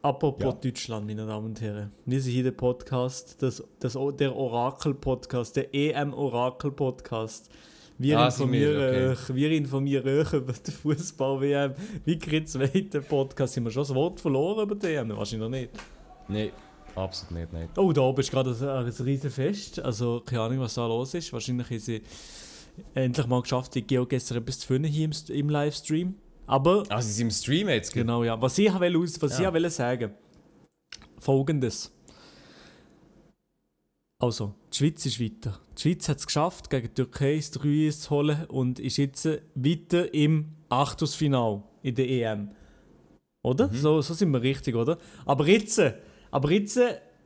apropos 0.04 0.44
Ja. 0.44 0.52
Deutschland, 0.52 1.06
meine 1.06 1.26
Damen 1.26 1.46
und 1.46 1.60
Herren. 1.60 1.90
Wir 2.04 2.20
sind 2.20 2.32
hier 2.32 2.44
der 2.44 2.50
Podcast, 2.52 3.40
das, 3.42 3.64
das, 3.80 3.96
der 4.18 4.36
Orakel-Podcast, 4.36 5.56
der 5.56 5.74
EM-Orakel-Podcast. 5.74 7.50
Wir, 7.96 8.18
Ah, 8.18 8.30
sind 8.30 8.52
wir, 8.52 8.68
informieren 8.70 9.14
okay. 9.16 9.32
euch, 9.32 9.34
wir 9.34 9.50
informieren 9.52 10.08
euch 10.08 10.32
über 10.32 10.52
den 10.52 10.74
Fußball-WM. 10.74 11.74
Wie 12.04 12.18
kein 12.18 12.46
zweiter 12.46 13.00
Podcast. 13.00 13.56
Haben 13.56 13.64
wir 13.64 13.70
schon 13.70 13.82
das 13.82 13.94
Wort 13.94 14.20
verloren 14.20 14.64
über 14.64 14.74
die 14.74 14.88
EM? 14.88 15.10
Wahrscheinlich 15.16 15.48
noch 15.48 15.56
nicht. 15.56 15.70
Nein, 16.28 16.50
absolut 16.96 17.34
nicht, 17.40 17.52
nicht. 17.52 17.78
Oh, 17.78 17.92
da 17.92 18.02
oben 18.02 18.20
ist 18.20 18.30
gerade 18.30 18.50
ein, 18.50 18.86
ein 18.86 19.04
riesen 19.06 19.30
Fest. 19.30 19.80
Also, 19.80 20.20
keine 20.26 20.42
Ahnung, 20.42 20.60
was 20.60 20.74
da 20.74 20.86
los 20.86 21.14
ist. 21.14 21.32
Wahrscheinlich 21.32 21.70
haben 21.70 21.78
sie 21.78 22.02
endlich 22.94 23.26
mal 23.26 23.40
geschafft, 23.40 23.74
die 23.76 23.82
Geogesser 23.86 24.36
etwas 24.36 24.58
zu 24.58 24.66
finden 24.66 24.88
hier 24.88 25.04
im, 25.06 25.12
im 25.28 25.48
Livestream. 25.48 26.14
Aber, 26.46 26.84
Ah, 26.88 27.00
sie 27.00 27.12
sind 27.12 27.26
im 27.26 27.30
Stream 27.30 27.68
jetzt? 27.68 27.92
genau, 27.92 28.22
ja. 28.24 28.40
Was 28.40 28.58
ich 28.58 28.78
will, 28.80 28.96
aus, 28.96 29.20
was 29.20 29.38
Ja. 29.38 29.48
ich 29.48 29.54
will 29.54 29.70
sagen 29.70 30.12
folgendes. 31.18 31.90
Also, 34.18 34.54
die 34.72 34.76
Schweiz 34.78 35.06
ist 35.06 35.20
weiter. 35.20 35.58
Die 35.76 35.82
Schweiz 35.82 36.08
hat 36.08 36.18
es 36.18 36.26
geschafft, 36.26 36.70
gegen 36.70 36.88
die 36.88 36.94
Türkei 36.94 37.36
das 37.36 37.50
3 37.52 37.90
zu 37.90 38.10
holen 38.10 38.44
und 38.48 38.78
ist 38.78 38.96
jetzt 38.96 39.26
weiter 39.54 40.12
im 40.14 40.52
Achtelfinal 40.68 41.62
in 41.82 41.94
der 41.94 42.08
EM. 42.08 42.50
Oder? 43.42 43.68
So, 43.72 44.00
so 44.00 44.14
sind 44.14 44.30
wir 44.30 44.40
richtig, 44.40 44.74
oder? 44.74 44.98
Aber 45.26 45.46
jetzt, 45.46 45.80
aber 46.30 46.50
jetzt, 46.50 46.80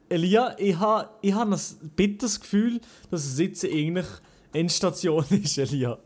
Elia, 0.09 0.57
ich 0.59 0.77
habe 0.79 1.11
ich 1.23 1.35
ha 1.35 1.43
ein 1.43 1.57
bitteres 1.95 2.41
Gefühl, 2.41 2.81
dass 3.11 3.25
es 3.27 3.39
jetzt 3.39 3.65
eigentlich 3.65 4.07
Endstation 4.53 5.25
ist, 5.31 5.59
Elia. 5.59 5.99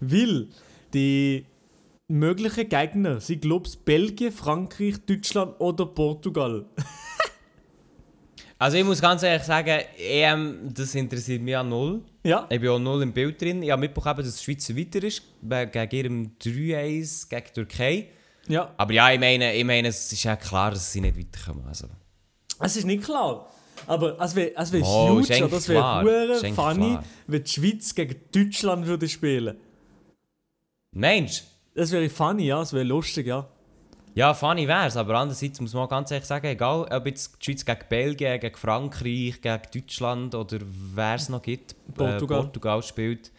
Weil 0.00 0.48
die 0.94 1.44
möglichen 2.10 2.68
Gegner 2.68 3.20
sind, 3.20 3.42
glaube 3.42 3.68
ich, 3.68 3.78
Belgien, 3.78 4.32
Frankreich, 4.32 4.96
Deutschland 5.06 5.54
oder 5.60 5.86
Portugal. 5.86 6.66
Also 8.58 8.76
ich 8.76 8.84
muss 8.84 9.00
ganz 9.00 9.22
ehrlich 9.22 9.44
sagen, 9.44 9.80
EM, 9.96 10.68
das 10.74 10.94
interessiert 10.94 11.40
mich 11.40 11.52
ja 11.52 11.62
null. 11.62 12.02
Ja? 12.22 12.46
Ich 12.50 12.60
bin 12.60 12.68
auch 12.68 12.78
null 12.78 13.02
im 13.02 13.12
Bild 13.12 13.40
drin. 13.40 13.62
Ich 13.62 13.70
habe 13.70 13.80
mitbekommen, 13.80 14.22
dass 14.22 14.36
die 14.36 14.44
Schweiz 14.44 14.68
weiter 14.76 15.02
ist, 15.02 15.22
gegen 15.40 15.90
ihrem 15.90 16.32
3-1 16.38 17.28
gegen 17.30 17.44
die 17.46 17.52
Türkei. 17.54 18.08
Ja. 18.48 18.74
Aber 18.76 18.92
ja, 18.92 19.10
ich 19.12 19.18
meine, 19.18 19.54
ich 19.54 19.64
meine, 19.64 19.88
es 19.88 20.12
ist 20.12 20.24
ja 20.24 20.36
klar, 20.36 20.72
dass 20.72 20.92
sie 20.92 21.00
nicht 21.00 21.16
weiterkommen. 21.16 21.66
Also. 21.66 21.86
Es 22.58 22.76
ist 22.76 22.84
nicht 22.84 23.02
klar. 23.04 23.50
Aber 23.86 24.20
es 24.20 24.34
wäre 24.34 24.52
es 24.54 24.72
wär 24.72 24.82
Oh, 24.84 25.08
huge 25.08 25.42
oder 25.42 25.56
es 25.56 25.68
wäre 25.68 26.52
funny, 26.54 26.90
klar. 26.90 27.04
wenn 27.28 27.44
die 27.44 27.50
Schweiz 27.50 27.94
gegen 27.94 28.16
Deutschland 28.30 28.86
würde 28.86 29.08
spielen. 29.08 29.56
Mensch, 30.92 31.44
Das 31.74 31.92
wäre 31.92 32.08
funny, 32.08 32.46
ja, 32.46 32.60
es 32.62 32.72
wäre 32.72 32.84
lustig, 32.84 33.26
ja. 33.26 33.46
ja, 34.14 34.34
funny 34.34 34.66
wär's, 34.66 34.96
aber 34.96 35.14
andererseits 35.14 35.60
muss 35.60 35.72
man 35.72 35.88
ganz 35.88 36.10
ehrlich 36.10 36.26
sagen, 36.26 36.46
egal 36.46 36.86
ob 36.90 37.06
jetzt 37.06 37.36
die 37.40 37.44
Schweiz 37.44 37.64
gegen 37.64 37.80
Belgien, 37.88 38.40
gegen 38.40 38.56
Frankreich, 38.56 39.40
gegen 39.40 39.60
Deutschland 39.72 40.34
oder 40.34 40.58
wer 40.94 41.14
es 41.14 41.28
noch 41.28 41.42
gibt, 41.42 41.76
Portugal. 41.94 42.38
Äh, 42.40 42.42
Portugal 42.42 42.82
spielt, 42.82 43.30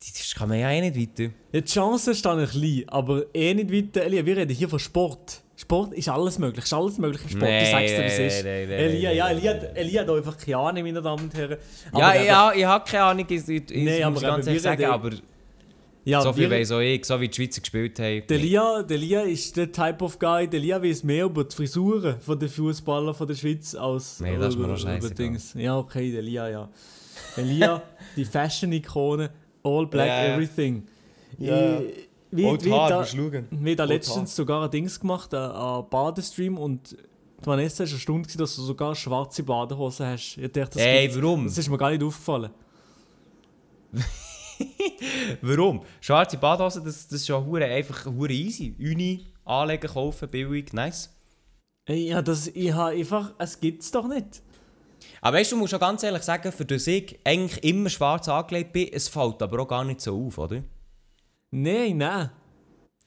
das 0.00 0.34
kann 0.34 0.48
man 0.48 0.58
ja 0.58 0.70
eh 0.70 0.80
nicht 0.90 0.96
weiter. 1.18 1.30
Ja, 1.52 1.60
die 1.60 1.70
Chancen 1.70 2.14
stehen 2.14 2.38
ein 2.38 2.48
klein, 2.48 2.84
aber 2.88 3.24
eh 3.34 3.54
nicht 3.54 3.72
weiter. 3.72 4.04
Elia, 4.04 4.24
wir 4.26 4.36
reden 4.36 4.54
hier 4.54 4.68
von 4.68 4.78
Sport. 4.78 5.40
Sport 5.56 5.94
ist 5.94 6.08
alles 6.08 6.38
möglich, 6.38 6.64
ist 6.64 6.72
alles 6.74 6.98
möglich 6.98 7.22
im 7.24 7.28
Sport. 7.30 7.42
Nee, 7.50 7.70
sag's 7.70 7.90
dir, 7.92 7.98
wie 8.00 8.04
es 8.06 8.18
ist. 8.18 8.44
nee, 8.44 8.66
nee, 8.66 8.74
Elia, 8.74 9.12
ja, 9.12 9.28
Elia. 9.28 9.52
Elia 9.52 10.02
hat 10.02 10.10
einfach 10.10 10.36
keine 10.36 10.56
Ahnung, 10.58 10.82
meine 10.82 11.00
Damen 11.00 11.24
und 11.24 11.34
Herren. 11.34 11.58
ja, 11.96 12.06
Aber 12.06 12.16
eben- 12.16 12.26
ja, 12.26 12.52
ich 12.54 12.64
habe 12.64 12.90
keine 12.90 13.04
Ahnung, 13.04 13.26
ich, 13.28 13.48
ich, 13.48 13.70
ich 13.70 13.84
Nee, 13.84 14.04
muss 14.06 14.22
aber 14.24 14.34
ganz 14.36 14.46
ehrlich 14.46 14.62
sagen, 14.62 14.82
reden- 14.82 14.92
aber 14.92 15.10
ja, 16.04 16.20
so 16.20 16.32
viel 16.32 16.50
weiss 16.50 16.70
auch 16.70 16.80
ich, 16.80 17.04
so 17.04 17.18
wie 17.20 17.28
die 17.28 17.34
Schweizer 17.34 17.60
gespielt 17.60 17.98
haben. 17.98 18.26
Der. 18.28 18.38
Lia, 18.38 18.82
der 18.82 18.98
Lia 18.98 19.22
ist 19.22 19.56
der 19.56 19.72
Type 19.72 20.04
of 20.04 20.18
Guy. 20.18 20.46
Der 20.48 20.60
Lia 20.60 20.82
weiß 20.82 21.02
mehr 21.04 21.24
über 21.24 21.44
die 21.44 21.54
Frisuren 21.54 22.20
von 22.20 22.38
den 22.38 22.48
Fußballer 22.48 23.14
von 23.14 23.26
der 23.26 23.34
Schweiz 23.34 23.74
als 23.74 24.20
Nee, 24.20 24.36
das 24.36 24.54
ist 24.54 24.60
mir 24.60 24.96
über. 24.96 25.10
Dings. 25.10 25.54
Ja, 25.54 25.78
okay, 25.78 26.12
der 26.12 26.22
Lia, 26.22 26.48
ja. 26.48 26.68
Der 27.36 27.44
Lia, 27.44 27.82
die 28.16 28.24
Fashion-Ikone, 28.24 29.30
all 29.62 29.86
black, 29.86 30.08
ja. 30.08 30.34
everything. 30.34 30.86
Ja. 31.38 31.80
Ich, 31.80 32.08
wie, 32.30 32.44
Old 32.46 32.64
wie, 32.64 32.72
Hard, 32.72 32.90
da, 32.90 33.42
wie 33.50 33.76
da 33.76 33.84
letztens 33.84 34.16
Hard. 34.16 34.28
sogar 34.28 34.64
ein 34.64 34.70
Dings 34.70 34.98
gemacht, 34.98 35.32
ein, 35.32 35.50
ein 35.52 35.84
Badestream 35.88 36.58
und 36.58 36.96
die 37.40 37.46
Vanessa 37.46 37.84
war 37.84 37.92
erstaunt, 37.92 38.24
gewesen, 38.24 38.38
dass 38.38 38.56
du 38.56 38.62
sogar 38.62 38.94
schwarze 38.94 39.42
Badehosen 39.42 40.06
hast. 40.06 40.38
Ich 40.38 40.50
dachte, 40.50 40.78
das, 40.78 40.82
Ey, 40.82 41.14
warum? 41.14 41.44
das 41.44 41.58
ist 41.58 41.68
mir 41.68 41.78
gar 41.78 41.90
nicht 41.90 42.02
aufgefallen. 42.02 42.50
Warum? 45.42 45.82
Schwarze 46.00 46.36
Badhose, 46.38 46.82
das, 46.82 47.06
das 47.08 47.20
ist 47.20 47.28
ja 47.28 47.42
hure 47.44 47.64
einfach 47.64 48.06
hure 48.06 48.32
easy. 48.32 48.74
Uni, 48.78 49.26
anlegen, 49.44 49.90
kaufen, 49.90 50.28
billig, 50.28 50.72
nice. 50.72 51.10
Ja, 51.88 52.22
das, 52.22 52.46
ich 52.48 52.72
habe 52.72 52.96
einfach, 52.96 53.34
es 53.38 53.60
gibt's 53.60 53.90
doch 53.90 54.08
nicht. 54.08 54.42
Aber 55.20 55.36
weißt 55.36 55.52
du, 55.52 55.56
du 55.56 55.60
musst 55.60 55.70
schon 55.70 55.80
ganz 55.80 56.02
ehrlich 56.02 56.22
sagen, 56.22 56.50
für 56.50 56.64
das 56.64 56.86
ich 56.86 57.18
eigentlich 57.24 57.62
immer 57.64 57.90
schwarz 57.90 58.28
angelegt 58.28 58.72
bin, 58.72 58.88
es 58.92 59.08
fällt 59.08 59.42
aber 59.42 59.60
auch 59.62 59.68
gar 59.68 59.84
nicht 59.84 60.00
so 60.00 60.26
auf, 60.26 60.38
oder? 60.38 60.62
Nein, 61.50 61.98
nein. 61.98 62.30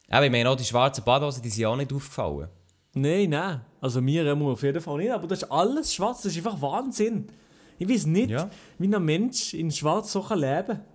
Aber 0.10 0.26
ich 0.26 0.32
meine 0.32 0.50
auch, 0.50 0.56
die 0.56 0.64
schwarzen 0.64 1.04
Badhosen, 1.04 1.42
die 1.42 1.50
sind 1.50 1.66
auch 1.66 1.76
nicht 1.76 1.92
aufgefallen. 1.92 2.50
Nein, 2.94 3.30
nein. 3.30 3.62
Also 3.82 4.02
mir 4.02 4.26
immer 4.32 4.52
auf 4.52 4.64
jeden 4.64 4.82
Fall 4.82 4.98
nicht. 4.98 5.12
Aber 5.12 5.28
das 5.28 5.44
ist 5.44 5.52
alles 5.52 5.94
schwarz. 5.94 6.22
Das 6.22 6.36
ist 6.36 6.38
einfach 6.46 6.60
Wahnsinn. 6.62 7.28
Ich 7.78 7.88
weiß 7.88 8.06
nicht, 8.08 8.32
Ja. 8.32 8.50
wie 8.80 8.94
ein 8.94 9.04
Mensch 9.06 9.54
in 9.54 9.70
schwarz 9.72 10.12
so 10.12 10.26
leben 10.34 10.68
kann. 10.68 10.86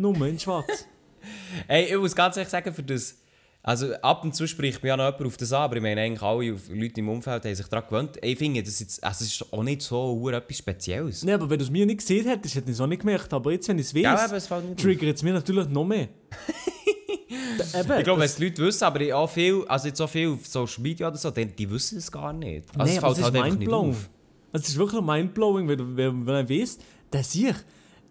Nur 0.00 0.26
in 0.26 0.38
schwarz. 0.38 0.86
Ey, 1.68 1.92
ich 1.92 1.96
muss 1.98 2.14
ganz 2.16 2.36
ehrlich 2.36 2.50
sagen, 2.50 2.72
für 2.72 2.82
das... 2.82 3.16
Also 3.62 3.92
ab 3.96 4.24
und 4.24 4.34
zu 4.34 4.46
spricht 4.48 4.82
mir 4.82 4.88
ja 4.88 4.96
noch 4.96 5.04
jemand 5.04 5.26
auf 5.26 5.36
das 5.36 5.52
an, 5.52 5.64
aber 5.64 5.76
ich 5.76 5.82
meine 5.82 6.00
eigentlich 6.00 6.22
alle 6.22 6.54
auf- 6.54 6.70
Leute 6.70 7.00
im 7.00 7.10
Umfeld 7.10 7.44
haben 7.44 7.54
sich 7.54 7.66
daran 7.66 7.86
gewöhnt. 7.90 8.16
Ich 8.22 8.38
finde, 8.38 8.62
das, 8.62 8.80
jetzt, 8.80 9.04
also 9.04 9.22
es 9.22 9.32
ist 9.34 9.52
auch 9.52 9.62
nicht 9.62 9.82
so 9.82 10.30
etwas 10.30 10.56
Spezielles. 10.56 11.22
Nein, 11.24 11.34
aber 11.34 11.50
wenn 11.50 11.58
du 11.58 11.66
es 11.66 11.70
mir 11.70 11.84
nicht 11.84 11.98
gesehen 11.98 12.26
hättest, 12.26 12.54
hätte 12.54 12.70
ich 12.70 12.76
es 12.76 12.80
auch 12.80 12.86
nicht 12.86 13.00
gemerkt. 13.00 13.30
Aber 13.34 13.52
jetzt, 13.52 13.68
wenn 13.68 13.78
ich 13.78 13.84
es 13.84 13.92
Ja, 13.92 14.14
weiß, 14.14 14.50
auf. 14.50 14.62
triggert 14.78 15.14
es 15.16 15.22
mir 15.22 15.34
natürlich 15.34 15.68
noch 15.68 15.84
mehr. 15.84 16.08
eben, 17.74 17.98
Ich 17.98 18.04
glaube, 18.04 18.20
wenn 18.20 18.26
es 18.26 18.36
die 18.36 18.44
Leute 18.44 18.62
wissen, 18.64 18.84
aber 18.84 19.14
auch 19.16 19.28
viel, 19.28 19.62
also 19.68 19.88
jetzt 19.88 19.98
so 19.98 20.06
viel 20.06 20.28
auf 20.30 20.46
Social 20.46 20.82
Media 20.82 21.08
oder 21.08 21.18
so, 21.18 21.30
die, 21.30 21.44
die 21.44 21.70
wissen 21.70 21.98
es 21.98 22.10
gar 22.10 22.32
nicht. 22.32 22.66
Also 22.78 22.84
nee, 22.84 22.96
es 22.96 23.00
fällt 23.00 23.02
halt 23.04 23.18
ist 23.18 23.24
einfach 23.24 23.44
nicht 23.44 23.58
mindblowing. 23.58 23.90
auf. 23.90 24.10
Es 24.52 24.68
ist 24.68 24.76
wirklich 24.78 25.02
mindblowing, 25.02 25.68
wenn, 25.68 25.78
du- 25.78 25.96
wenn, 25.96 26.26
wenn 26.26 26.34
man 26.34 26.48
weiss, 26.48 26.78
der 27.12 27.22
sich. 27.24 27.54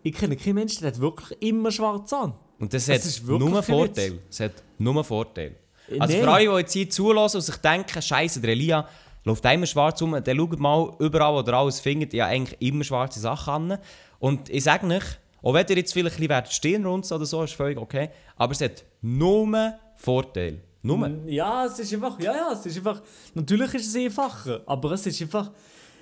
Ich 0.04 0.14
kenne 0.14 0.36
keinen 0.36 0.56
Menschen, 0.56 0.82
der 0.82 0.92
hat 0.92 1.00
wirklich 1.00 1.42
immer 1.42 1.72
schwarz 1.72 2.12
an. 2.14 2.34
Und 2.60 2.74
das 2.74 2.88
Es 2.88 3.22
hat 3.22 3.40
nur 3.40 3.64
Vorteil. 3.64 4.20
Es 4.30 4.40
hat 4.40 4.54
nur 4.78 5.04
Vorteil. 5.04 5.56
Äh, 5.90 6.00
Also 6.00 6.14
nee. 6.14 6.24
für 6.24 6.30
alle, 6.30 6.50
die 6.50 6.56
jetzt 6.58 6.74
hier 6.74 6.90
zulassen 6.90 7.38
und 7.38 7.44
sich 7.44 7.56
denken, 7.58 8.02
Scheiße, 8.02 8.42
der 8.42 8.52
Elia 8.52 8.88
läuft 9.24 9.46
immer 9.46 9.66
schwarz 9.66 10.02
rum, 10.02 10.16
dann 10.24 10.38
schaut 10.38 10.60
mal 10.60 10.96
überall, 11.00 11.34
wo 11.34 11.48
ihr 11.48 11.54
alles 11.54 11.80
findet, 11.80 12.14
ja 12.14 12.28
eigentlich 12.28 12.62
immer 12.62 12.84
schwarze 12.84 13.20
Sachen 13.20 13.72
an. 13.72 13.80
Und 14.20 14.50
ich 14.50 14.64
sage 14.64 14.88
euch, 14.88 15.04
auch 15.42 15.54
wenn 15.54 15.66
ihr 15.68 15.78
jetzt 15.78 15.94
vielleicht 15.94 16.20
ein 16.20 16.28
bisschen 16.28 16.46
Stirn 16.52 16.86
runter 16.86 17.16
oder 17.16 17.26
so, 17.26 17.44
ist 17.44 17.54
völlig 17.54 17.78
okay, 17.78 18.10
aber 18.36 18.52
es 18.54 18.62
hat 18.62 18.84
nur 19.02 19.74
Vorteil. 19.96 20.62
Nur. 20.82 21.10
Ja, 21.28 21.66
es 21.66 21.78
ist 21.80 21.94
einfach, 21.94 22.18
ja, 22.20 22.34
ja, 22.34 22.52
es 22.54 22.66
ist 22.66 22.78
einfach, 22.78 23.02
natürlich 23.34 23.74
ist 23.74 23.88
es 23.88 23.96
einfacher, 23.96 24.62
aber 24.66 24.92
es 24.94 25.06
ist 25.06 25.22
einfach, 25.22 25.52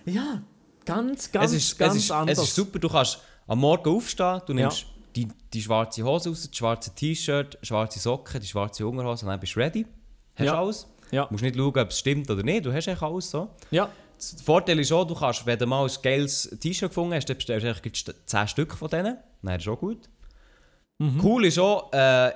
ja, 0.05 0.43
ganz, 0.85 1.31
ganz, 1.31 1.51
es, 1.51 1.57
ist, 1.57 1.79
ganz 1.79 1.95
es, 1.95 2.03
ist, 2.03 2.11
anders. 2.11 2.37
es 2.37 2.43
ist 2.43 2.55
super, 2.55 2.77
du 2.77 2.87
kannst 2.87 3.19
am 3.47 3.59
Morgen 3.59 3.89
aufstehen, 3.89 4.41
du 4.45 4.53
Ja. 4.53 4.59
nimmst 4.61 4.85
die, 5.15 5.27
die 5.53 5.61
schwarze 5.61 6.03
Hose 6.03 6.29
raus, 6.29 6.47
das 6.49 6.55
schwarze 6.57 6.93
T-Shirt, 6.93 7.57
schwarze 7.63 7.99
Socken, 7.99 8.39
die 8.41 8.47
schwarze 8.47 8.85
Unterhose 8.87 9.25
und 9.25 9.31
dann 9.31 9.39
bist 9.39 9.55
du 9.55 9.59
ready. 9.59 9.85
Hast 10.35 10.45
Ja. 10.45 10.59
alles. 10.59 10.87
Ja. 11.11 11.25
Du 11.25 11.33
musst 11.33 11.43
nicht 11.43 11.55
schauen, 11.55 11.77
ob 11.77 11.89
es 11.89 11.99
stimmt 11.99 12.29
oder 12.29 12.43
nicht, 12.43 12.65
du 12.65 12.73
hast 12.73 12.87
eigentlich 12.87 13.01
alles 13.01 13.29
so. 13.31 13.49
Ja, 13.71 13.89
Der 14.35 14.43
Vorteil 14.43 14.79
ist 14.79 14.91
auch, 14.91 15.05
du 15.05 15.13
kannst, 15.13 15.45
wenn 15.45 15.59
du 15.59 15.65
mal 15.67 15.85
ein 15.85 15.91
geiles 16.01 16.55
T-Shirt 16.59 16.89
gefunden 16.89 17.13
hast, 17.13 17.29
dann 17.29 17.37
bestellst 17.37 17.63
du 17.63 17.69
eigentlich 17.69 18.03
gleich 18.05 18.15
10 18.25 18.47
Stück 18.47 18.73
von 18.75 18.89
denen. 18.89 19.17
Dann 19.43 19.59
ist 19.59 19.67
auch 19.67 19.79
gut. 19.79 20.09
Cool 20.99 21.45
ist 21.45 21.59
auch, 21.59 21.93
äh, 21.93 22.31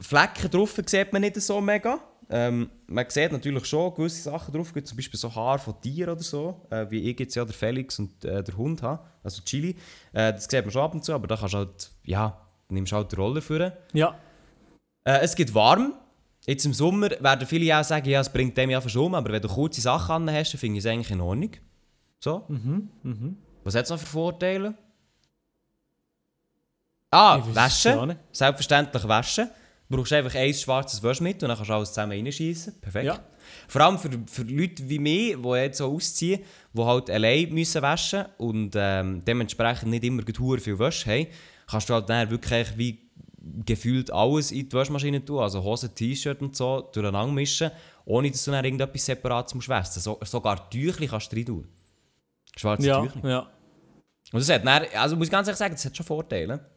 Flecken 0.00 0.50
drauf 0.50 0.74
sieht 0.86 1.12
man 1.12 1.20
nicht 1.22 1.36
so 1.36 1.60
mega. 1.60 2.00
Ähm, 2.28 2.70
man 2.88 3.08
sieht 3.08 3.30
natürlich 3.30 3.66
schon 3.66 3.94
gewisse 3.94 4.22
Sachen 4.22 4.52
drauf, 4.52 4.72
zum 4.72 4.96
Beispiel 4.96 5.18
so 5.18 5.32
Haare 5.34 5.58
von 5.60 5.80
Tieren 5.80 6.10
oder 6.10 6.22
so, 6.22 6.60
äh, 6.70 6.86
wie 6.90 7.10
ich 7.10 7.18
jetzt 7.20 7.34
ja 7.36 7.44
der 7.44 7.54
Felix 7.54 7.98
und 7.98 8.24
äh, 8.24 8.42
der 8.42 8.56
Hund 8.56 8.82
habe, 8.82 9.02
also 9.22 9.42
Chili. 9.42 9.76
Äh, 10.12 10.32
das 10.32 10.44
sieht 10.44 10.64
man 10.64 10.70
schon 10.72 10.82
ab 10.82 10.94
und 10.94 11.04
zu, 11.04 11.12
aber 11.14 11.28
da 11.28 11.36
kannst 11.36 11.54
du 11.54 11.58
halt, 11.58 11.90
ja, 12.04 12.36
nimmst 12.68 12.92
halt 12.92 13.12
den 13.12 13.18
Roller 13.20 13.40
für. 13.42 13.76
ja, 13.92 14.18
Äh, 15.04 15.20
es 15.20 15.36
geht 15.36 15.54
warm. 15.54 15.94
Jetzt 16.46 16.64
im 16.64 16.74
Sommer 16.74 17.10
werden 17.20 17.46
viele 17.46 17.78
auch 17.78 17.84
sagen, 17.84 18.08
ja, 18.08 18.20
es 18.20 18.28
bringt 18.32 18.56
dem 18.56 18.70
ja 18.70 18.80
verschoben, 18.80 19.14
aber 19.14 19.32
wenn 19.32 19.42
du 19.42 19.48
kurze 19.48 19.80
Sachen 19.80 20.28
an 20.28 20.30
hast, 20.34 20.52
dann 20.52 20.58
finde 20.60 20.78
ich 20.78 20.84
es 20.84 20.90
eigentlich 20.90 21.10
in 21.10 21.20
Ordnung. 21.20 21.50
So. 22.20 22.44
Mhm, 22.48 23.36
Was 23.64 23.74
hat 23.74 23.84
es 23.84 23.90
noch 23.90 23.98
für 23.98 24.06
Vorteile? 24.06 24.74
Ah, 27.10 27.40
waschen. 27.52 28.16
Selbstverständlich 28.32 29.06
waschen. 29.08 29.48
Du 29.88 29.96
brauchst 29.96 30.12
einfach 30.12 30.34
ein 30.34 30.52
schwarzes 30.52 31.02
Waschmittel 31.02 31.44
und 31.44 31.50
dann 31.50 31.56
kannst 31.56 31.70
du 31.70 31.74
alles 31.74 31.88
zusammen 31.90 32.12
reinschießen. 32.12 32.80
Perfekt. 32.80 33.06
Ja. 33.06 33.20
Vor 33.68 33.80
allem 33.80 33.98
für, 33.98 34.10
für 34.26 34.42
Leute 34.42 34.88
wie 34.88 34.98
mich, 34.98 35.36
die 35.36 35.48
jetzt 35.48 35.78
so 35.78 35.92
ausziehen, 35.92 36.40
die 36.72 36.82
halt 36.82 37.08
allein 37.10 37.52
müssen 37.52 37.82
waschen 37.82 38.24
und 38.38 38.72
ähm, 38.74 39.24
dementsprechend 39.24 39.90
nicht 39.90 40.04
immer 40.04 40.22
gut 40.22 40.60
viel 40.60 40.78
Wäsche 40.78 41.10
haben, 41.10 41.26
kannst 41.68 41.88
du 41.88 41.94
halt 41.94 42.08
dann 42.08 42.30
wirklich 42.30 42.76
wie 42.76 43.06
gefühlt 43.64 44.12
alles 44.12 44.50
in 44.50 44.68
die 44.68 44.72
Waschmaschine 44.72 45.24
tun, 45.24 45.38
also 45.38 45.62
Hosen, 45.62 45.94
T-Shirt 45.94 46.40
und 46.42 46.56
so, 46.56 46.88
durcheinander 46.92 47.32
mischen, 47.32 47.70
ohne 48.04 48.30
dass 48.30 48.44
du 48.44 48.50
dann 48.50 48.64
irgendetwas 48.64 49.04
separat 49.04 49.54
musst 49.54 49.68
waschen. 49.68 50.02
So, 50.02 50.18
sogar 50.24 50.68
Tüchli 50.68 51.06
kannst 51.06 51.32
du 51.32 51.36
rein 51.36 51.46
tun. 51.46 51.68
Schwarze 52.56 52.86
ja, 52.86 53.02
Tüchli. 53.02 53.30
ja. 53.30 53.40
Und 54.32 54.40
das 54.40 54.48
hat 54.48 54.66
dann, 54.66 54.84
also 54.94 55.16
muss 55.16 55.28
ich 55.28 55.30
ganz 55.30 55.46
ehrlich 55.46 55.58
sagen, 55.58 55.74
das 55.74 55.84
hat 55.84 55.96
schon 55.96 56.06
Vorteile. 56.06 56.68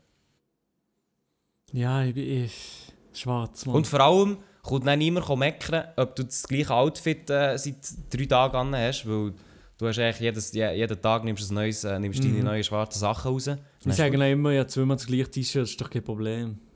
Ja, 1.72 2.04
ich 2.04 2.14
bin 2.14 2.44
ich, 2.46 2.89
schwarz, 3.14 3.66
Mann. 3.66 3.76
Und 3.76 3.88
vor 3.88 4.00
allem 4.00 4.38
kommt 4.62 4.88
dann 4.88 5.00
niemand 5.00 5.28
meckern, 5.38 5.86
ob 5.96 6.16
du 6.16 6.24
das 6.24 6.44
gleiche 6.44 6.74
Outfit 6.74 7.30
äh, 7.30 7.58
seit 7.58 7.76
drei 8.10 8.26
Tagen 8.26 8.56
an 8.56 8.76
hast, 8.76 9.08
weil 9.08 9.34
du 9.78 9.88
hast 9.88 10.00
eigentlich 10.00 10.20
jedes, 10.20 10.52
je, 10.54 10.72
jeden 10.72 11.02
Tag 11.02 11.24
nimmst, 11.24 11.50
ein 11.52 11.56
neues, 11.56 11.84
äh, 11.84 12.00
nimmst 12.00 12.24
deine 12.24 12.44
neuen 12.44 12.64
schwarzen 12.64 13.00
Sachen 13.00 13.32
raus. 13.32 13.50
Wir 13.84 13.94
sagen 13.94 14.22
auch 14.22 14.28
immer, 14.28 14.52
ja, 14.52 14.68
zweimal 14.68 14.98
das 14.98 15.08
gleiche 15.08 15.30
T-Shirt 15.30 15.64
ist 15.64 15.80
doch 15.80 15.90
kein 15.90 16.04
Problem. 16.04 16.60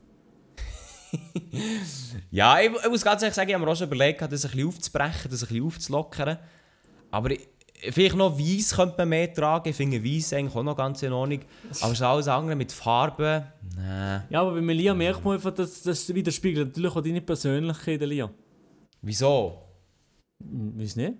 Ja, 2.30 2.58
ich, 2.58 2.70
ich 2.70 2.90
muss 2.90 3.04
ganz 3.04 3.22
ehrlich 3.22 3.34
sagen, 3.34 3.48
ich 3.48 3.54
habe 3.54 3.64
mir 3.64 3.70
auch 3.70 3.76
schon 3.76 3.86
überlegt, 3.86 4.20
das 4.20 4.44
ein 4.44 4.50
bisschen 4.50 4.66
aufzubrechen, 4.66 5.30
das 5.30 5.42
ein 5.42 5.48
bisschen 5.48 5.64
aufzulockern. 5.64 6.38
Aber 7.12 7.30
ich, 7.30 7.46
vielleicht 7.90 8.16
noch 8.16 8.38
Weiß 8.38 8.74
könnte 8.74 8.94
man 8.98 9.08
mehr 9.08 9.32
tragen. 9.32 9.68
Ich 9.68 9.76
finde 9.76 10.02
Weiß 10.02 10.32
eigentlich 10.32 10.54
auch 10.54 10.62
noch 10.62 10.76
ganz 10.76 11.02
in 11.02 11.12
Ordnung. 11.12 11.40
Aber 11.80 11.94
so 11.94 12.04
alles 12.04 12.28
andere 12.28 12.56
mit 12.56 12.72
Farben, 12.72 13.44
nein. 13.76 14.24
Ja, 14.30 14.40
aber 14.40 14.54
bei 14.54 14.60
Melia 14.60 14.94
merkt 14.94 15.24
man 15.24 15.34
einfach, 15.34 15.52
dass 15.52 15.82
das 15.82 16.14
widerspiegelt 16.14 16.68
natürlich 16.68 16.94
auch 16.94 17.02
deine 17.02 17.20
Persönlichkeit, 17.20 18.02
Elia. 18.02 18.30
Wieso? 19.02 19.62
Hm, 20.42 20.78
Weiss 20.78 20.96
nicht? 20.96 21.14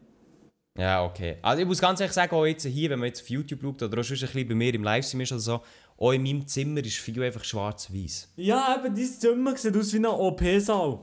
Ja, 0.77 1.05
okay. 1.05 1.37
Also 1.41 1.63
ich 1.63 1.69
muss 1.69 1.81
ganz 1.81 2.01
ehrlich 2.01 2.15
sagen, 2.15 2.35
auch 2.35 2.47
jetzt 2.47 2.67
hier, 2.67 2.91
wenn 2.91 2.99
man 2.99 3.07
jetzt 3.07 3.23
auf 3.23 3.31
YouTube 3.31 3.61
schaut 3.63 3.83
oder 3.83 4.01
auch 4.01 4.05
schon 4.05 4.17
ein 4.17 4.21
bisschen 4.21 4.49
bei 4.49 4.55
mir 4.55 4.75
im 4.75 4.83
Livestream 4.83 5.21
ist 5.21 5.33
oder 5.33 5.41
so, 5.41 5.61
auch 5.97 6.13
in 6.13 6.23
meinem 6.23 6.47
Zimmer 6.47 6.85
ist 6.85 6.97
viel 6.97 7.23
einfach 7.23 7.45
schwarz-weiß. 7.45 8.33
Ja, 8.37 8.77
eben, 8.77 8.95
dein 8.95 9.05
Zimmer 9.05 9.57
sieht 9.57 9.77
aus 9.77 9.93
wie 9.93 9.99
eine 9.99 10.11
OP-Saal. 10.11 10.99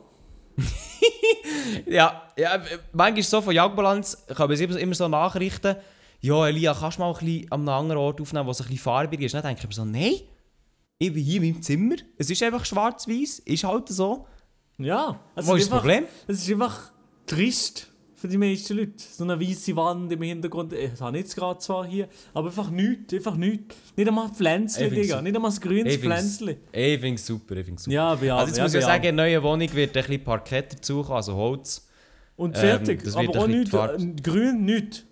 Ja, 1.85 2.23
ja, 2.37 2.61
manchmal 2.93 3.23
so 3.23 3.41
von 3.41 3.53
Jagdbalance 3.53 4.17
kommen 4.35 4.59
immer, 4.59 4.77
immer 4.77 4.95
so 4.95 5.07
Nachrichten, 5.07 5.75
ja 6.19 6.47
Elia, 6.47 6.73
kannst 6.73 6.97
du 6.97 7.01
mal 7.01 7.09
ein 7.11 7.25
bisschen 7.25 7.51
an 7.51 7.61
einem 7.61 7.69
anderen 7.69 8.01
Ort 8.01 8.21
aufnehmen, 8.21 8.45
wo 8.45 8.51
es 8.51 8.61
ein 8.61 8.67
bisschen 8.67 8.83
farbig 8.83 9.21
ist? 9.21 9.33
Dann 9.33 9.43
denke 9.43 9.61
ich 9.61 9.67
mir 9.67 9.73
so, 9.73 9.85
nein, 9.85 10.15
ich 10.97 11.13
bin 11.13 11.23
hier 11.23 11.41
in 11.41 11.53
meinem 11.53 11.61
Zimmer, 11.61 11.95
es 12.17 12.29
ist 12.29 12.43
einfach 12.43 12.65
schwarz-weiß, 12.65 13.39
ist 13.39 13.63
halt 13.63 13.89
so. 13.89 14.27
Ja. 14.77 15.19
Es 15.35 15.47
Wo 15.47 15.55
ist 15.55 15.69
das 15.69 15.77
Problem? 15.77 16.05
Es 16.27 16.41
ist 16.41 16.51
einfach 16.51 16.91
trist 17.25 17.90
für 18.21 18.27
die 18.27 18.37
meisten 18.37 18.77
Leute. 18.77 18.93
So 18.99 19.23
eine 19.23 19.39
weiße 19.39 19.75
Wand 19.75 20.11
im 20.11 20.21
Hintergrund. 20.21 20.73
Ich 20.73 21.01
habe 21.01 21.17
jetzt 21.17 21.35
gerade 21.35 21.57
zwar 21.59 21.87
hier, 21.87 22.07
aber 22.35 22.49
einfach 22.49 22.69
nichts. 22.69 23.11
Einfach 23.13 23.35
nichts. 23.35 23.75
Nicht 23.95 24.07
einmal 24.07 24.27
ein 24.27 24.35
Pflänzchen, 24.35 24.93
Ich 24.93 25.01
Digga. 25.01 25.21
Nicht 25.23 25.35
einmal 25.35 25.51
ein 25.51 25.59
grünes 25.59 25.95
Ich 25.95 25.99
Pflänzchen. 26.01 26.49
Ich 26.71 26.99
finde 26.99 27.15
es 27.15 27.25
super, 27.25 27.55
ich 27.57 27.65
finde 27.65 27.81
super. 27.81 27.93
Ja, 27.93 28.15
ja. 28.21 28.35
also 28.37 28.47
jetzt 28.49 28.57
ja, 28.57 28.63
muss 28.63 28.73
ich 28.75 28.81
ja. 28.81 28.85
sagen, 28.87 29.03
in 29.05 29.17
der 29.17 29.25
neuen 29.25 29.43
Wohnung 29.43 29.73
wird 29.73 29.97
ein 29.97 30.03
bisschen 30.03 30.23
Parkett 30.23 30.73
dazukommen, 30.73 31.15
also 31.17 31.33
Holz. 31.35 31.87
Und 32.35 32.55
ähm, 32.55 32.61
fertig. 32.61 33.03
das 33.03 33.15
wird 33.15 33.29
aber 33.29 33.39
auch 33.39 33.47
nichts. 33.47 33.71
Grün, 34.23 34.65
nichts. 34.65 35.03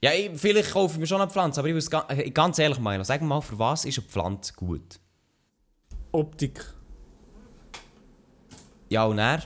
Ja, 0.00 0.12
ich, 0.12 0.30
vielleicht 0.34 0.70
kaufe 0.72 0.94
ich 0.94 1.00
mir 1.00 1.06
schon 1.06 1.20
eine 1.20 1.30
Pflanze, 1.30 1.60
aber 1.60 1.68
ich 1.68 1.74
muss 1.74 1.90
ga- 1.90 2.06
äh, 2.08 2.30
ganz 2.30 2.58
ehrlich 2.58 2.78
meinen, 2.78 3.04
sag 3.04 3.20
mal, 3.22 3.40
für 3.40 3.58
was 3.58 3.84
ist 3.84 3.98
eine 3.98 4.06
Pflanze 4.06 4.52
gut? 4.54 5.00
Optik. 6.12 6.64
Ja, 8.88 9.04
und 9.06 9.18
er? 9.18 9.42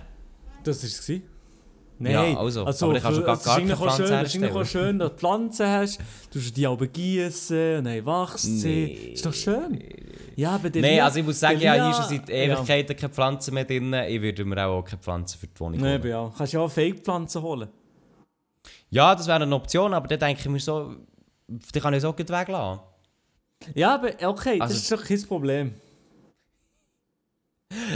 Das 0.64 0.82
war 0.82 0.88
es. 0.88 1.20
Nein, 1.98 2.12
Ja, 2.12 2.38
also, 2.38 2.60
aber 2.62 2.72
dann 2.72 2.92
kannst 2.92 3.04
du 3.04 3.20
für- 3.20 3.22
gar- 3.26 3.36
gar 3.36 3.42
keine 3.44 3.56
eigentlich 3.56 3.72
auch 3.72 3.78
Pflanze 3.80 3.96
schön, 4.06 4.14
Es 4.24 4.34
ist 4.34 4.42
auch 4.42 4.54
herstellen. 4.56 4.66
schön, 4.66 4.98
dass 4.98 5.10
du 5.12 5.16
Pflanzen 5.16 5.66
hast, 5.66 5.98
du 6.30 6.38
die 6.38 6.66
aber 6.66 6.86
gießen 6.86 7.78
und 7.78 7.84
dann 7.84 8.04
wachsen 8.06 8.58
sie. 8.58 8.68
Nee. 8.68 9.12
Ist 9.14 9.24
doch 9.24 9.32
schön. 9.32 9.82
Ja, 10.36 10.50
aber 10.56 10.68
der 10.68 10.82
Nein, 10.82 11.00
also 11.00 11.18
ich 11.20 11.24
muss 11.24 11.40
sagen, 11.40 11.58
ja, 11.58 11.72
hier 11.74 11.88
ist 11.90 11.96
schon 11.96 12.08
seit 12.18 12.28
Ewigkeiten 12.28 12.96
keine 12.96 13.12
Pflanze 13.14 13.50
mehr 13.52 13.64
drin. 13.64 13.94
Ich 13.94 14.20
würde 14.20 14.44
mir 14.44 14.66
auch 14.66 14.82
keine 14.84 15.00
Pflanze 15.00 15.38
für 15.38 15.46
die 15.46 15.58
Wohnung 15.58 15.80
Ja. 15.80 15.86
holen. 15.92 16.06
Ja. 16.06 16.32
Kannst 16.36 16.52
ja 16.52 16.60
auch 16.60 16.70
Fake-Pflanzen 16.70 17.40
holen. 17.40 17.68
Ja, 18.90 19.14
das 19.14 19.26
wäre 19.26 19.42
eine 19.42 19.54
Option, 19.54 19.94
aber 19.94 20.06
dann 20.08 20.18
denke 20.18 20.40
ich 20.42 20.48
mir 20.48 20.60
so, 20.60 20.94
die 21.48 21.80
kann 21.80 21.94
ich 21.94 22.02
so 22.02 22.12
gut 22.12 22.28
weglassen. 22.28 22.80
Ja, 23.74 23.94
aber 23.94 24.08
okay, 24.28 24.60
Also- 24.60 24.74
das 24.74 24.82
ist 24.82 24.92
doch 24.92 25.02
kein 25.02 25.22
Problem. 25.22 25.74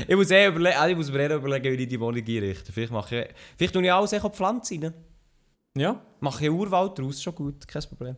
Ich 0.08 0.16
muss, 0.16 0.30
eh 0.30 0.46
überle 0.46 0.76
also 0.76 0.90
ich 0.90 0.96
muss 0.96 1.10
mir 1.10 1.30
eh 1.30 1.34
überlegen, 1.34 1.78
wie 1.78 1.82
ich 1.82 1.88
die 1.88 2.00
Wohnung 2.00 2.22
einrichte. 2.26 2.72
Vielleicht 2.72 2.92
mache 2.92 3.22
ich, 3.22 3.28
vielleicht 3.56 3.74
tue 3.74 3.82
ich 3.82 3.92
alles 3.92 4.12
echt 4.12 4.24
auf 4.24 4.32
die 4.32 4.36
Pflanze 4.36 4.74
rein. 4.74 4.94
Ja, 5.76 6.00
Mache 6.20 6.44
ich 6.44 6.50
Urwald 6.50 6.98
daraus, 6.98 7.22
schon 7.22 7.34
gut, 7.34 7.66
kein 7.66 7.82
Problem. 7.82 8.16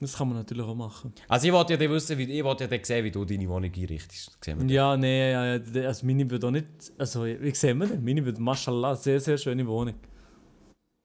das 0.00 0.16
kann 0.16 0.28
man 0.28 0.36
natürlich 0.38 0.64
auch 0.66 0.74
machen. 0.74 1.12
Also 1.28 1.46
ich 1.46 1.52
wollte 1.52 1.74
ja 1.74 1.90
wissen, 1.90 2.18
wie, 2.18 2.24
ich 2.24 2.44
wollte 2.44 2.68
ja 2.70 2.84
sehen, 2.84 3.04
wie 3.04 3.10
du 3.10 3.24
deine 3.24 3.48
Wohnung 3.48 3.72
einrichtest. 3.74 4.38
Ja, 4.68 4.96
nee, 4.96 5.32
ja, 5.32 5.56
ja, 5.56 5.86
also 5.86 6.06
meine 6.06 6.28
wird 6.28 6.44
auch 6.44 6.50
nicht, 6.50 6.66
also 6.98 7.24
wie 7.24 7.54
sehen 7.54 7.78
wir 7.78 7.86
denn? 7.86 8.04
Meine 8.04 8.24
wird, 8.24 8.38
mashallah, 8.38 8.94
sehr, 8.94 9.20
sehr 9.20 9.38
schöne 9.38 9.66
Wohnung. 9.66 9.94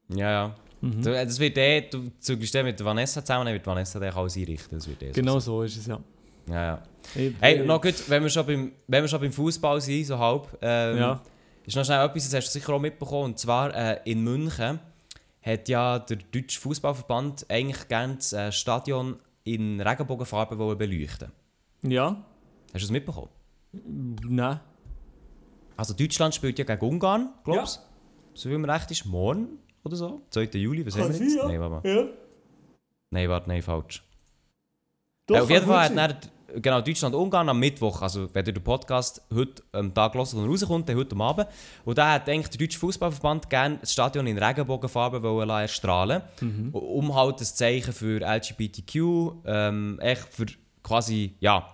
Ja, 0.10 0.32
ja. 0.32 0.56
Mhm. 0.82 1.02
Das 1.02 1.40
wird 1.40 1.58
eh, 1.58 1.90
du 1.90 2.12
dann 2.54 2.66
mit 2.66 2.84
Vanessa 2.84 3.24
zusammen, 3.24 3.46
dann 3.46 3.54
wird 3.54 3.66
Vanessa 3.66 4.00
dann 4.00 4.14
alles 4.14 4.38
einrichten. 4.38 4.78
Das 4.78 4.88
wird 4.88 5.02
eh 5.02 5.08
so 5.08 5.14
Genau 5.14 5.40
so 5.40 5.64
ist 5.64 5.78
es, 5.78 5.88
ja. 5.88 6.00
Ja, 6.50 6.64
ja. 6.64 6.84
Ich- 7.16 7.34
Hey, 7.40 7.66
noch 7.66 7.82
gut, 7.82 8.10
wenn 8.10 8.24
wir 8.24 8.30
schon 8.30 8.46
beim, 8.46 8.72
wenn 8.88 9.04
wir 9.04 9.08
schon 9.08 9.22
beim 9.22 9.32
Fußball 9.32 9.80
sind, 9.82 10.06
so 10.06 10.18
halb, 10.20 10.58
ähm, 10.62 10.98
Ja. 10.98 11.22
ist 11.66 11.76
noch 11.76 11.86
schnell 11.86 12.06
etwas, 12.06 12.24
das 12.30 12.34
hast 12.34 12.48
du 12.56 12.60
sicher 12.60 12.74
auch 12.74 12.80
mitbekommen. 12.80 13.26
Und 13.26 13.40
zwar 13.40 13.74
äh, 13.76 14.00
in 14.06 14.24
München 14.24 14.80
hat 15.42 15.70
ja 15.70 16.00
der 16.00 16.18
Deutsche 16.32 16.60
Fußballverband 16.60 17.46
eigentlich 17.50 17.88
gerne 17.88 18.16
das 18.16 18.34
äh, 18.34 18.52
Stadion 18.52 19.18
in 19.44 19.80
Regenbogenfarben 19.80 20.58
beleuchten. 20.78 21.32
Ja? 21.84 22.24
Hast 22.74 22.82
du 22.82 22.86
es 22.86 22.92
mitbekommen? 22.92 23.30
Nein. 23.72 24.60
Also 25.78 25.94
Deutschland 25.94 26.34
spielt 26.36 26.58
ja 26.60 26.66
gegen 26.66 26.82
Ungarn, 26.86 27.22
Ja. 27.22 27.32
glaubst 27.54 27.78
du? 27.78 27.82
So 28.40 28.50
wie 28.50 28.58
man 28.58 28.70
recht 28.70 28.90
ist, 28.92 29.06
morgen 29.06 29.60
oder 29.84 29.96
so? 29.96 30.22
2. 30.32 30.44
Juli, 30.58 30.86
was 30.86 30.98
haben 30.98 31.14
wir 31.14 31.20
jetzt? 31.26 31.36
ja. 31.36 31.48
Nein, 31.48 31.60
warte 31.62 31.88
mal. 31.88 31.96
Ja. 31.96 32.04
Nein, 33.12 33.30
warte, 33.30 33.50
nein, 33.50 33.62
falsch. 33.62 34.04
Doch, 35.28 35.36
Äh, 35.38 35.40
auf 35.42 35.50
jeden 35.50 35.66
Fall 35.66 35.96
hat 36.02 36.30
genau, 36.56 36.82
Deutschland-Ungarn 36.82 37.50
am 37.50 37.60
Mittwoch, 37.60 38.02
also 38.02 38.28
wenn 38.34 38.46
ihr 38.46 38.54
den 38.54 38.64
Podcast 38.64 39.22
heute 39.34 39.62
am 39.72 39.94
Tag 39.94 40.14
hört 40.16 40.34
und 40.34 40.50
rauskommt, 40.50 40.88
dann 40.90 40.98
heute 40.98 41.14
am 41.16 41.22
Abend. 41.22 41.48
Und 41.86 41.98
da 41.98 42.14
hat 42.14 42.30
eigentlich 42.30 42.50
der 42.50 42.60
Deutsche 42.66 42.80
Fußballverband 42.80 43.50
gerne 43.50 43.78
das 43.82 43.94
Stadion 43.94 44.28
in 44.28 44.38
Regenbogenfarben 44.38 45.22
wollen 45.24 45.50
erstrahlen 45.50 46.22
Mhm. 46.42 46.70
um 46.74 47.16
halt 47.16 47.40
ein 47.40 47.46
Zeichen 47.46 47.94
für 47.94 48.22
LGBTQ, 48.22 48.96
ähm, 49.46 50.00
echt 50.00 50.28
für 50.34 50.46
quasi, 50.84 51.36
ja, 51.40 51.68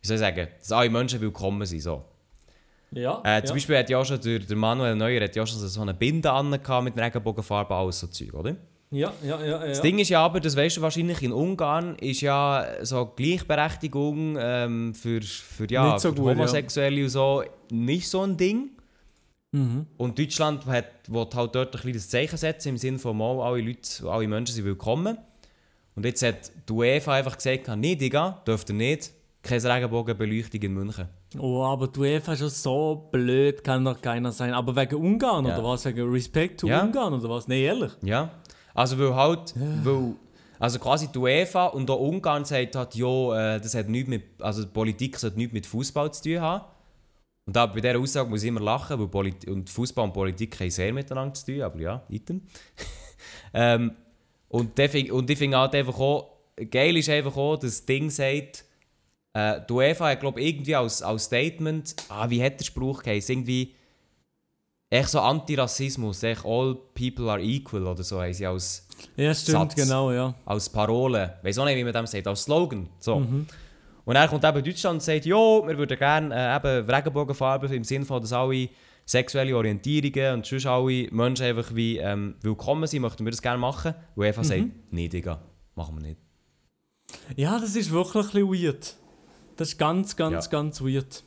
wie 0.00 0.06
soll 0.06 0.16
ich 0.16 0.20
sagen, 0.20 0.48
dass 0.58 0.72
alle 0.72 0.90
Menschen 0.90 1.20
willkommen 1.20 1.66
sind. 1.66 1.80
So. 1.80 2.04
Ja, 2.92 3.20
Äh, 3.24 3.40
zum 3.42 3.48
ja. 3.48 3.52
Beispiel 3.54 3.78
hat 3.78 3.90
ja 3.90 3.98
auch 3.98 4.04
schon 4.04 4.20
der, 4.20 4.38
der 4.38 4.56
Manuel 4.56 4.94
Neuer 4.96 5.22
hat 5.22 5.34
ja 5.34 5.46
schon 5.46 5.58
so 5.58 5.80
eine 5.80 5.94
Binde 5.94 6.30
angehabt 6.30 6.84
mit 6.84 6.96
Regenbogenfarben, 6.98 7.74
alles 7.76 8.00
so 8.00 8.06
Zeug, 8.08 8.34
oder? 8.34 8.54
Ja, 8.92 9.12
ja, 9.22 9.40
ja, 9.40 9.46
ja. 9.46 9.66
Das 9.66 9.80
Ding 9.80 9.98
ist 9.98 10.10
ja 10.10 10.22
aber, 10.22 10.38
das 10.38 10.54
weißt 10.54 10.76
du 10.76 10.82
wahrscheinlich, 10.82 11.22
in 11.22 11.32
Ungarn 11.32 11.96
ist 11.96 12.20
ja 12.20 12.66
so 12.82 13.06
Gleichberechtigung 13.06 14.36
ähm, 14.38 14.94
für, 14.94 15.22
für, 15.22 15.66
ja, 15.70 15.98
so 15.98 16.10
für 16.10 16.14
gut, 16.14 16.26
ja. 16.26 16.34
Homosexuelle 16.34 17.02
und 17.02 17.08
so 17.08 17.42
nicht 17.70 18.08
so 18.08 18.20
ein 18.20 18.36
Ding. 18.36 18.70
Mhm. 19.52 19.86
Und 19.96 20.18
Deutschland 20.18 20.66
hat, 20.66 20.84
will 21.08 21.26
halt 21.34 21.54
dort 21.54 21.74
ein 21.74 21.80
kleines 21.80 22.08
Zeichen 22.08 22.36
setzen, 22.36 22.68
im 22.68 22.76
Sinne 22.76 22.98
von 22.98 23.16
mal, 23.16 23.40
alle 23.40 23.62
Leute, 23.62 24.08
alle 24.10 24.28
Menschen 24.28 24.54
sind 24.54 24.64
willkommen. 24.64 25.16
Und 25.94 26.04
jetzt 26.06 26.22
hat 26.22 26.50
die 26.68 26.72
UEFA 26.72 27.14
einfach 27.14 27.36
gesagt, 27.36 27.68
nee, 27.76 27.94
Digga, 27.96 28.42
dürft 28.46 28.70
ihr 28.70 28.74
nicht, 28.76 29.10
keine 29.42 29.62
Regenbogenbeleuchtung 29.74 30.60
in 30.62 30.72
München. 30.72 31.08
Oh, 31.38 31.62
aber 31.64 31.88
die 31.88 31.98
UEFA 32.00 32.32
ist 32.32 32.38
schon 32.40 32.48
so 32.48 33.08
blöd, 33.10 33.62
kann 33.64 33.84
doch 33.84 34.00
keiner 34.00 34.32
sein. 34.32 34.54
Aber 34.54 34.74
wegen 34.76 34.94
Ungarn 34.96 35.44
Ja. 35.46 35.54
oder 35.58 35.68
was? 35.68 35.84
Wegen 35.84 36.10
Respekt 36.10 36.60
zu 36.60 36.68
Ja. 36.68 36.82
Ungarn 36.82 37.12
oder 37.12 37.28
was? 37.28 37.48
Nee, 37.48 37.64
ehrlich. 37.64 37.92
Ja, 38.02 38.30
also 38.74 38.98
weil 38.98 39.14
halt, 39.14 39.54
weil, 39.56 40.14
also 40.58 40.78
quasi 40.78 41.08
die 41.08 41.18
UEFA 41.18 41.66
und 41.66 41.90
auch 41.90 42.00
Ungarn 42.00 42.44
sagt 42.44 42.76
halt, 42.76 42.94
ja, 42.94 43.56
äh, 43.56 43.60
das 43.60 43.74
hat 43.74 43.88
nichts 43.88 44.08
mit, 44.08 44.22
also 44.40 44.66
Politik 44.66 45.18
sollte 45.18 45.36
nichts 45.36 45.52
mit 45.52 45.66
Fußball 45.66 46.12
zu 46.12 46.22
tun 46.22 46.40
haben. 46.40 46.64
Und 47.44 47.56
da, 47.56 47.66
bei 47.66 47.80
dieser 47.80 47.98
Aussage 47.98 48.30
muss 48.30 48.42
ich 48.42 48.48
immer 48.48 48.60
lachen, 48.60 48.98
weil 49.00 49.08
Polit 49.08 49.48
und 49.48 49.68
Fußball 49.68 50.04
und 50.04 50.12
Politik 50.12 50.58
haben 50.60 50.70
sehr 50.70 50.92
miteinander 50.92 51.34
zu 51.34 51.46
tun, 51.46 51.62
aber 51.62 51.80
ja, 51.80 52.02
item. 52.08 52.42
ähm, 53.54 53.92
und, 54.48 54.78
der 54.78 55.12
und 55.12 55.28
ich 55.28 55.38
finde 55.38 55.58
halt 55.58 55.74
einfach 55.74 55.98
auch, 55.98 56.30
geil 56.70 56.96
ist 56.96 57.08
einfach 57.08 57.36
auch, 57.36 57.56
dass 57.56 57.78
das 57.78 57.86
Ding 57.86 58.10
sagt, 58.10 58.64
äh, 59.34 59.60
die 59.68 59.72
UEFA 59.72 60.10
hat 60.10 60.20
glaube 60.20 60.40
ich 60.40 60.48
irgendwie 60.48 60.76
als, 60.76 61.02
als 61.02 61.24
Statement, 61.24 61.96
ah, 62.08 62.28
wie 62.30 62.42
hat 62.42 62.60
der 62.60 62.64
Spruch 62.64 63.02
geheißen, 63.02 63.34
irgendwie, 63.34 63.74
echt 64.92 65.08
so 65.08 65.20
Antirassismus, 65.20 66.22
echt 66.22 66.44
all 66.44 66.76
people 66.94 67.30
are 67.30 67.40
equal 67.40 67.86
oder 67.86 68.02
so, 68.02 68.20
haben 68.20 68.32
sie 68.34 68.46
als, 68.46 68.86
Ja, 69.16 69.34
stimmt, 69.34 69.72
Satz. 69.72 69.74
genau, 69.74 70.12
ja. 70.12 70.34
als 70.44 70.68
Parole, 70.68 71.38
weiß 71.42 71.58
auch 71.58 71.64
nicht, 71.64 71.76
wie 71.76 71.84
man 71.84 71.92
das 71.92 72.10
sagt, 72.10 72.26
als 72.26 72.42
Slogan, 72.44 72.88
so. 72.98 73.14
Und 74.04 74.14
dann 74.14 74.28
kommt 74.28 74.44
eben 74.44 74.64
Deutschland 74.64 74.94
und 74.94 75.02
sagt, 75.02 75.24
jo, 75.26 75.62
wir 75.66 75.78
würden 75.78 75.96
gerne 75.96 76.34
äh, 76.34 76.56
eben 76.56 76.90
Regenbogenfarben 76.90 77.72
im 77.72 77.84
Sinne 77.84 78.04
von, 78.04 78.20
dass 78.20 78.32
alle 78.32 78.68
sexuelle 79.06 79.56
Orientierungen 79.56 80.34
und 80.34 80.46
sonst 80.46 80.66
alle 80.66 81.08
Menschen 81.10 81.46
einfach 81.46 81.74
wie 81.74 81.98
ähm, 81.98 82.34
willkommen 82.42 82.86
sind, 82.86 83.00
möchten 83.02 83.24
wir 83.24 83.30
das 83.30 83.40
gerne 83.40 83.58
machen. 83.58 83.94
Und 84.16 84.24
einfach 84.24 84.44
sagt, 84.44 84.64
nee, 84.90 85.08
Digga, 85.08 85.40
machen 85.76 85.96
wir 85.96 86.02
nicht. 86.08 86.20
Ja, 87.36 87.58
das 87.60 87.76
ist 87.76 87.90
wirklich 87.92 88.24
ein 88.24 88.30
bisschen 88.48 88.64
weird. 88.64 88.96
Das 89.56 89.68
ist 89.68 89.78
ganz, 89.78 90.16
ganz, 90.16 90.46
Ja. 90.46 90.50
ganz 90.50 90.80
weird. 90.82 91.22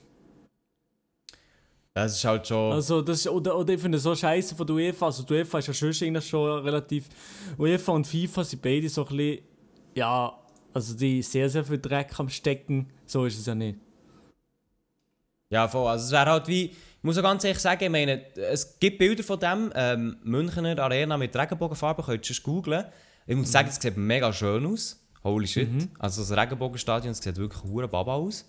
Das 1.96 2.18
ist 2.18 2.26
halt 2.26 2.46
schon... 2.46 2.74
Also, 2.74 3.02
das 3.02 3.20
ist, 3.20 3.28
oder, 3.30 3.58
oder 3.58 3.74
ich 3.74 3.80
finde 3.80 3.98
es 3.98 4.04
so 4.04 4.14
scheiße 4.14 4.54
von 4.54 4.68
der 4.68 4.76
UEFA. 4.76 5.06
Also, 5.06 5.24
die 5.24 5.34
UEFA 5.34 5.60
ist 5.60 5.68
ja 5.68 5.74
schon, 5.74 5.90
eigentlich 5.90 6.28
schon 6.28 6.64
relativ. 6.64 7.08
UEFA 7.58 7.94
und 7.94 8.06
FIFA 8.06 8.44
sind 8.44 8.62
beide 8.62 8.90
so 8.90 9.08
ein 9.08 9.16
bisschen. 9.16 9.46
Ja, 9.96 10.38
also 10.74 10.94
die 10.94 11.22
sehr, 11.22 11.50
sehr 11.50 11.64
viel 11.64 11.80
Dreck 11.80 12.20
am 12.20 12.28
Stecken. 12.28 12.88
So 13.06 13.26
ist 13.26 13.40
es 13.40 13.46
ja 13.46 13.56
nicht. 13.56 13.80
Ja, 15.50 15.70
voll. 15.70 15.88
Also 15.88 16.06
es 16.06 16.12
wäre 16.12 16.26
halt 16.26 16.50
wie, 16.50 16.66
ich 16.66 16.78
muss 17.02 17.18
auch 17.18 17.24
ganz 17.24 17.46
ehrlich 17.46 17.62
sagen, 17.62 17.82
ich 17.86 17.90
meine, 17.90 18.36
es 18.36 18.78
gibt 18.78 18.98
Bilder 18.98 19.24
von 19.24 19.40
dem, 19.40 19.72
ähm, 19.74 20.18
Münchner 20.24 20.78
Arena 20.78 21.18
mit 21.18 21.34
Regenbogenfarben, 21.34 22.04
könnt 22.04 22.30
ihr 22.30 22.36
schon 22.36 22.44
googlen. 22.44 22.86
Ich 23.26 23.38
muss 23.38 23.54
sagen, 23.54 23.70
es 23.70 23.76
sieht 23.76 23.96
mega 23.96 24.34
schön 24.34 24.66
aus. 24.66 25.02
Holy 25.24 25.48
shit. 25.48 25.70
Also 25.98 26.22
das 26.24 26.38
Regenbogenstadion 26.38 27.14
das 27.14 27.24
sieht 27.24 27.38
wirklich 27.38 27.64
hure 27.64 27.88
baba 27.88 28.16
aus. 28.16 28.46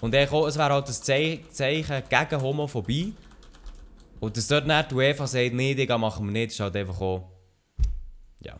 Und 0.00 0.14
ich 0.14 0.30
auch, 0.32 0.46
es 0.46 0.56
wäre 0.56 0.72
halt 0.72 0.86
ein 0.86 0.92
Zei- 0.94 1.40
Zeichen 1.50 2.02
gegen 2.08 2.40
Homophobie. 2.42 3.14
Und 4.20 4.36
dass 4.36 4.46
dort 4.48 4.66
nicht 4.66 4.90
die 4.90 4.94
UEFA 4.94 5.26
sagt, 5.26 5.54
nee, 5.54 5.74
Digga, 5.74 5.96
machen 5.98 6.26
wir 6.26 6.32
nicht, 6.32 6.52
ist 6.52 6.60
halt 6.60 6.76
einfach 6.76 7.00
auch... 7.00 7.30
Ja, 8.40 8.56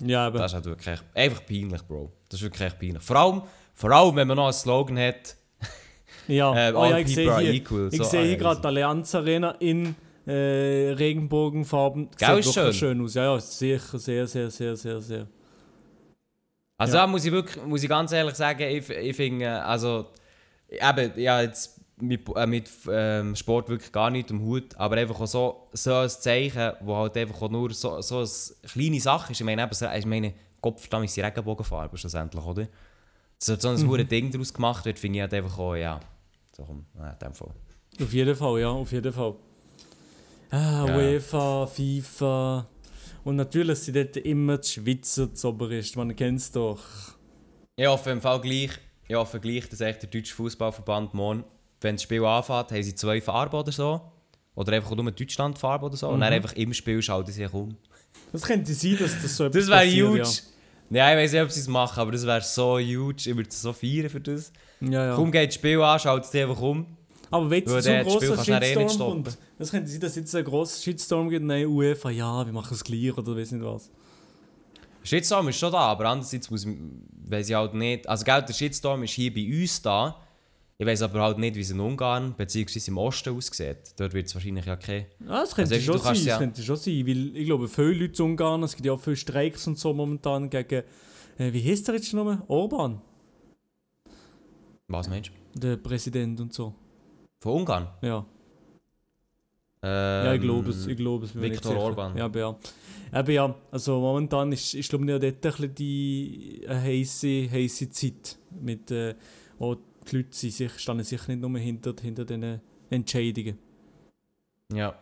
Ja, 0.00 0.26
aber. 0.26 0.38
das 0.40 0.52
ist 0.52 0.54
halt 0.56 0.64
wirklich 0.66 0.98
einfach 1.14 1.46
peinlich, 1.46 1.82
Bro. 1.82 2.10
Das 2.28 2.40
ist 2.40 2.44
wirklich 2.44 2.62
echt 2.66 2.78
peinlich. 2.78 3.02
Vor 3.02 3.16
allem, 3.16 3.42
vor 3.74 3.90
allem 3.90 4.16
wenn 4.16 4.28
man 4.28 4.36
noch 4.36 4.44
einen 4.44 4.52
Slogan 4.52 4.98
hat, 4.98 5.36
Ja, 6.28 6.54
Äh, 6.68 6.72
oh, 6.76 6.84
ja 6.84 6.98
ich 6.98 7.06
people 7.14 7.14
sehe 7.14 7.38
hier, 7.38 7.52
equal, 7.52 7.88
ich 7.90 7.98
so, 7.98 8.04
sehe 8.04 8.20
ah, 8.20 8.24
hier 8.24 8.36
gerade 8.36 8.60
die 8.60 8.66
Allianz 8.66 9.14
Arena 9.14 9.50
in 9.60 9.94
äh, 10.26 10.92
Regenbogenfarben. 10.92 12.08
Gell, 12.16 12.42
schön. 12.42 12.72
schön 12.72 13.00
aus. 13.02 13.14
Ja, 13.14 13.24
ja, 13.34 13.40
sicher, 13.40 13.98
sehr, 13.98 14.26
sehr, 14.26 14.50
sehr, 14.50 14.76
sehr, 14.76 15.00
sehr. 15.00 15.26
Also 16.82 16.96
Ja. 16.96 17.02
da 17.02 17.06
muss 17.06 17.24
ich 17.24 17.32
wirklich, 17.32 17.64
muss 17.64 17.82
ich 17.82 17.88
ganz 17.88 18.10
ehrlich 18.12 18.34
sagen, 18.34 18.62
ich, 18.62 18.88
ich 18.90 19.16
finde, 19.16 19.62
also 19.64 20.06
eben, 20.68 21.12
ja 21.18 21.40
jetzt 21.42 21.80
mit, 22.00 22.28
äh, 22.34 22.46
mit 22.46 22.68
ähm, 22.90 23.36
Sport 23.36 23.68
wirklich 23.68 23.92
gar 23.92 24.10
nicht 24.10 24.30
am 24.30 24.40
Hut, 24.42 24.74
aber 24.76 24.96
einfach 24.96 25.20
auch 25.20 25.26
so, 25.26 25.68
so 25.72 25.94
ein 25.94 26.08
Zeichen, 26.08 26.72
wo 26.80 26.96
halt 26.96 27.16
einfach 27.16 27.40
auch 27.42 27.50
nur 27.50 27.72
so, 27.72 28.00
so 28.00 28.18
eine 28.18 28.28
kleine 28.68 29.00
Sache 29.00 29.30
ist. 29.32 29.40
Ich 29.40 29.46
meine, 29.46 29.62
eben, 29.62 29.72
so- 29.72 29.86
ich 29.86 30.06
meine, 30.06 30.34
Kopfstamm 30.60 31.04
ist 31.04 31.16
die 31.16 31.20
Regenbogenfarbe 31.20 31.96
schlussendlich, 31.96 32.42
oder? 32.44 32.66
Dass 33.38 33.60
so 33.62 33.68
ein 33.68 33.80
mhm. 33.80 34.08
Ding 34.08 34.30
daraus 34.30 34.52
gemacht 34.52 34.84
wird, 34.84 34.98
finde 34.98 35.18
ich 35.18 35.22
halt 35.22 35.34
einfach 35.34 35.58
auch, 35.58 35.74
ja, 35.76 36.00
so 36.56 36.64
komm, 36.64 36.84
ja, 36.98 37.10
in 37.10 37.18
dem 37.18 37.34
Fall. 37.34 37.50
Auf 38.00 38.12
jeden 38.12 38.34
Fall, 38.36 38.60
ja, 38.60 38.68
auf 38.70 38.90
jeden 38.92 39.12
Fall. 39.12 39.34
Ah, 40.50 40.84
Ja. 40.86 40.96
UEFA, 40.96 41.66
FIFA. 41.66 42.66
Und 43.24 43.36
natürlich 43.36 43.78
sind 43.78 43.96
dort 43.96 44.16
immer 44.16 44.58
die 44.58 44.68
Schweizer 44.68 45.32
zuoberst, 45.32 45.96
man 45.96 46.14
kennt 46.16 46.40
es 46.40 46.50
doch. 46.50 46.80
Ich 47.76 47.86
hoffe 47.86 48.10
im 48.10 48.20
Fall 48.20 48.40
gleich, 48.40 48.70
ich 49.06 49.14
hoffe 49.14 49.38
gleich, 49.38 49.68
dass 49.68 49.80
echt 49.80 50.02
der 50.02 50.10
deutsche 50.10 50.34
Fußballverband 50.34 51.14
morgen, 51.14 51.44
wenn 51.80 51.96
das 51.96 52.02
Spiel 52.02 52.24
anfängt, 52.24 52.72
haben 52.72 52.82
sie 52.82 52.94
zwei 52.94 53.20
Farben 53.20 53.56
oder 53.56 53.72
so. 53.72 54.00
Oder 54.54 54.74
einfach 54.74 54.94
nur 54.94 55.10
Deutschland-Farbe 55.10 55.86
oder 55.86 55.96
so. 55.96 56.08
Und 56.08 56.20
dann 56.20 56.32
einfach 56.32 56.52
im 56.54 56.74
Spiel 56.74 57.00
schalten 57.00 57.32
sie 57.32 57.44
sich 57.44 57.52
um. 57.52 57.76
Das 58.32 58.42
könnte 58.42 58.74
sein, 58.74 58.98
dass 58.98 59.22
das 59.22 59.36
so 59.36 59.48
Das 59.48 59.64
etwas 59.64 59.68
wäre 59.68 59.80
passiert, 59.80 60.08
huge. 60.08 60.40
Ja. 60.90 61.10
ich 61.12 61.16
weiß 61.18 61.32
nicht, 61.32 61.42
ob 61.42 61.50
sie 61.50 61.60
es 61.60 61.68
machen, 61.68 62.00
aber 62.00 62.12
das 62.12 62.26
wäre 62.26 62.42
so 62.42 62.78
huge. 62.78 63.16
Ich 63.18 63.36
würde 63.36 63.48
es 63.48 63.62
so 63.62 63.72
feiern 63.72 64.10
für 64.10 64.20
das. 64.20 64.52
Ja, 64.80 64.90
ja. 64.90 65.06
ja. 65.06 65.14
Kaum 65.14 65.32
geht 65.32 65.48
das 65.48 65.54
Spiel 65.54 65.80
an, 65.80 65.98
schaltet 65.98 66.30
sie 66.30 66.42
einfach 66.42 66.60
um. 66.60 66.86
Aber 67.30 67.48
wenn 67.48 67.64
das 67.64 67.84
kannst 67.86 68.28
du 68.28 68.36
dann 68.36 68.62
eh 68.62 68.76
nicht 68.76 68.90
Shitstorm 68.90 69.24
kommt, 69.24 69.38
das 69.62 69.70
könnte 69.70 69.90
sein, 69.90 70.00
dass 70.00 70.16
jetzt 70.16 70.34
ein 70.34 70.44
grosser 70.44 70.80
Shitstorm 70.82 71.28
gibt, 71.30 71.44
nein, 71.44 71.66
UEFA, 71.66 72.10
ja, 72.10 72.44
wir 72.44 72.52
machen 72.52 72.74
es 72.74 72.84
gleich 72.84 73.16
oder 73.16 73.36
weiß 73.36 73.52
nicht 73.52 73.64
was. 73.64 73.90
Shitstorm 75.04 75.48
ist 75.48 75.58
schon 75.58 75.72
da, 75.72 75.78
aber 75.78 76.04
andererseits 76.06 76.50
muss 76.50 76.64
ich, 76.64 76.76
weiss 77.28 77.48
ich 77.48 77.54
halt 77.54 77.74
nicht. 77.74 78.08
Also, 78.08 78.24
gell, 78.24 78.42
der 78.42 78.52
Shitstorm 78.52 79.02
ist 79.02 79.12
hier 79.12 79.32
bei 79.34 79.46
uns 79.62 79.82
da. 79.82 80.16
Ich 80.78 80.86
weiß 80.86 81.02
aber 81.02 81.20
halt 81.20 81.38
nicht, 81.38 81.54
wie 81.54 81.60
es 81.60 81.70
in 81.70 81.78
Ungarn 81.80 82.34
bzw. 82.34 82.80
im 82.88 82.98
Osten 82.98 83.36
aussieht. 83.36 83.94
Dort 83.96 84.12
wird 84.14 84.26
es 84.26 84.34
wahrscheinlich 84.34 84.64
ja 84.64 84.74
kein. 84.76 85.06
Ja, 85.20 85.40
das 85.42 85.54
könnte 85.54 85.74
Also, 85.74 85.84
schon 85.92 85.98
sein, 85.98 86.04
kannst 86.06 86.20
das 86.22 86.26
ja- 86.26 86.38
könnte 86.38 86.62
schon 86.62 86.76
sein, 86.76 87.06
weil 87.06 87.36
ich 87.36 87.46
glaube, 87.46 87.68
viele 87.68 87.92
Leute 87.94 88.22
in 88.22 88.30
Ungarn, 88.30 88.62
es 88.64 88.74
gibt 88.74 88.86
ja 88.86 88.92
auch 88.92 89.00
viele 89.00 89.16
Streiks 89.16 89.66
und 89.66 89.78
so 89.78 89.92
momentan 89.92 90.50
gegen, 90.50 90.82
äh, 91.38 91.52
wie 91.52 91.62
heißt 91.70 91.86
der 91.88 91.96
jetzt 91.96 92.12
nochmal? 92.14 92.42
Orban, 92.48 93.00
Was 94.88 95.08
meinst 95.08 95.30
du? 95.54 95.58
der 95.60 95.76
Präsident 95.76 96.40
und 96.40 96.52
so. 96.52 96.74
Von 97.42 97.52
Ungarn? 97.60 97.88
Ja, 98.02 98.24
Ähm, 99.82 100.26
ja 100.26 100.34
ich 100.34 100.40
glaube 100.40 100.70
es, 100.70 100.86
ich 100.86 100.96
glaube 100.96 101.24
es. 101.26 101.40
Viktor. 101.40 101.76
Orban. 101.76 102.16
Ja, 102.16 102.30
ja. 102.34 102.56
Aber 103.10 103.32
ja, 103.32 103.54
also 103.70 104.00
momentan 104.00 104.52
ist, 104.52 104.74
ist 104.74 104.88
glaube 104.88 105.04
ich, 105.04 105.10
dort 105.10 105.24
ein 105.24 105.40
bisschen 105.40 105.74
die 105.74 106.64
eine 106.68 106.82
heisse, 106.82 107.50
heisse 107.50 107.90
Zeit. 107.90 108.38
Mit, 108.60 108.90
äh, 108.90 109.14
wo 109.58 109.74
die 109.74 110.16
Leute 110.16 110.28
sind 110.30 110.52
sich, 110.52 110.78
stehen 110.78 111.02
sich 111.02 111.26
nicht 111.28 111.40
nur 111.40 111.58
hinter, 111.58 111.94
hinter 112.00 112.24
diesen 112.24 112.60
Entscheidungen. 112.90 113.58
Ja. 114.72 114.94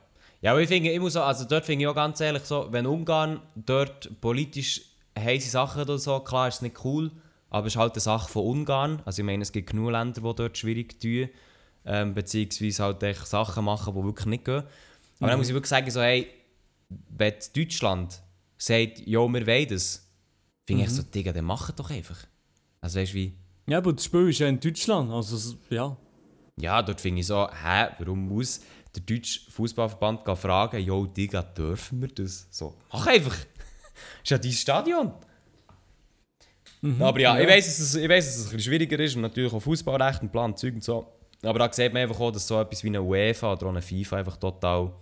Ja, 0.42 0.52
aber 0.52 0.62
ich 0.62 0.68
finde, 0.68 0.98
muss 0.98 1.16
auch, 1.16 1.26
also 1.26 1.44
dort 1.44 1.66
finde 1.66 1.82
ich 1.84 1.88
auch 1.88 1.94
ganz 1.94 2.18
ehrlich 2.20 2.44
so, 2.44 2.68
wenn 2.70 2.86
Ungarn 2.86 3.42
dort 3.54 4.10
politisch 4.22 4.80
heiße 5.18 5.50
Sachen 5.50 5.82
oder 5.82 5.98
so, 5.98 6.20
klar 6.20 6.48
ist 6.48 6.56
es 6.56 6.62
nicht 6.62 6.82
cool, 6.84 7.10
aber 7.50 7.66
es 7.66 7.74
ist 7.74 7.78
halt 7.78 7.92
eine 7.92 8.00
Sache 8.00 8.30
von 8.30 8.44
Ungarn. 8.44 9.02
Also 9.04 9.20
ich 9.20 9.26
meine, 9.26 9.42
es 9.42 9.52
gibt 9.52 9.70
genug 9.70 9.90
Länder, 9.90 10.22
die 10.22 10.34
dort 10.34 10.56
schwierig 10.56 10.98
tun, 10.98 11.28
ähm, 11.84 12.14
beziehungsweise 12.14 12.82
halt 12.82 13.02
echt 13.02 13.26
Sachen 13.26 13.64
machen, 13.64 13.94
die 13.94 14.04
wirklich 14.04 14.26
nicht 14.26 14.44
gehen. 14.44 14.64
Aber 15.18 15.30
dann 15.30 15.38
muss 15.38 15.48
ich 15.48 15.54
wirklich 15.54 15.68
sagen, 15.68 15.90
so, 15.90 16.00
hey, 16.00 16.28
wenn 16.88 17.34
Deutschland 17.54 18.20
sagt, 18.56 19.00
ja, 19.06 19.20
wir 19.20 19.46
wollen 19.46 19.68
das, 19.68 20.06
finde 20.66 20.84
ich 20.84 20.90
so, 20.90 21.02
Digga, 21.02 21.32
dann 21.32 21.44
mach 21.44 21.70
doch 21.72 21.90
einfach. 21.90 22.18
Also 22.80 23.00
weißt 23.00 23.12
du 23.12 23.16
wie, 23.16 23.34
Ja, 23.66 23.78
aber 23.78 23.92
das 23.92 24.04
Spiel 24.04 24.28
ist 24.28 24.38
ja 24.38 24.48
in 24.48 24.58
Deutschland, 24.58 25.10
also 25.10 25.56
ja. 25.68 25.96
ja, 26.56 26.82
dort 26.82 27.00
finde 27.00 27.20
ich 27.20 27.26
so, 27.26 27.46
hä, 27.48 27.88
warum 27.98 28.28
muss 28.28 28.60
der 28.94 29.02
deutsche 29.02 29.50
Fußballverband 29.50 30.38
fragen, 30.38 30.82
jo, 30.82 31.06
Digga, 31.06 31.42
dürfen 31.42 32.00
wir 32.00 32.08
das? 32.08 32.48
So, 32.50 32.74
mach 32.92 33.06
einfach. 33.06 33.36
ist 34.22 34.30
ja 34.30 34.38
dein 34.38 34.52
Stadion. 34.52 35.12
Aber 36.98 37.20
ja, 37.20 37.36
ja. 37.36 37.42
ich 37.42 37.48
weiß, 37.48 37.66
dass 37.66 37.78
es, 37.78 37.94
ich 37.94 38.08
weiss, 38.08 38.26
dass 38.26 38.36
es 38.36 38.44
ein 38.46 38.56
bisschen 38.56 38.72
schwieriger 38.72 38.98
ist 38.98 39.14
und 39.14 39.22
natürlich 39.22 39.52
auch 39.52 39.60
Fußballrecht 39.60 40.22
und 40.22 40.32
Plan, 40.32 40.56
Zeug 40.56 40.74
und 40.74 40.84
so. 40.84 41.06
Aber 41.42 41.58
da 41.58 41.72
sieht 41.72 41.92
man 41.92 42.02
einfach 42.02 42.20
auch, 42.20 42.30
dass 42.30 42.46
so 42.46 42.60
etwas 42.60 42.84
wie 42.84 42.88
eine 42.88 43.02
UEFA 43.02 43.52
oder 43.52 43.68
eine 43.68 43.82
FIFA 43.82 44.18
einfach 44.18 44.36
total, 44.36 44.92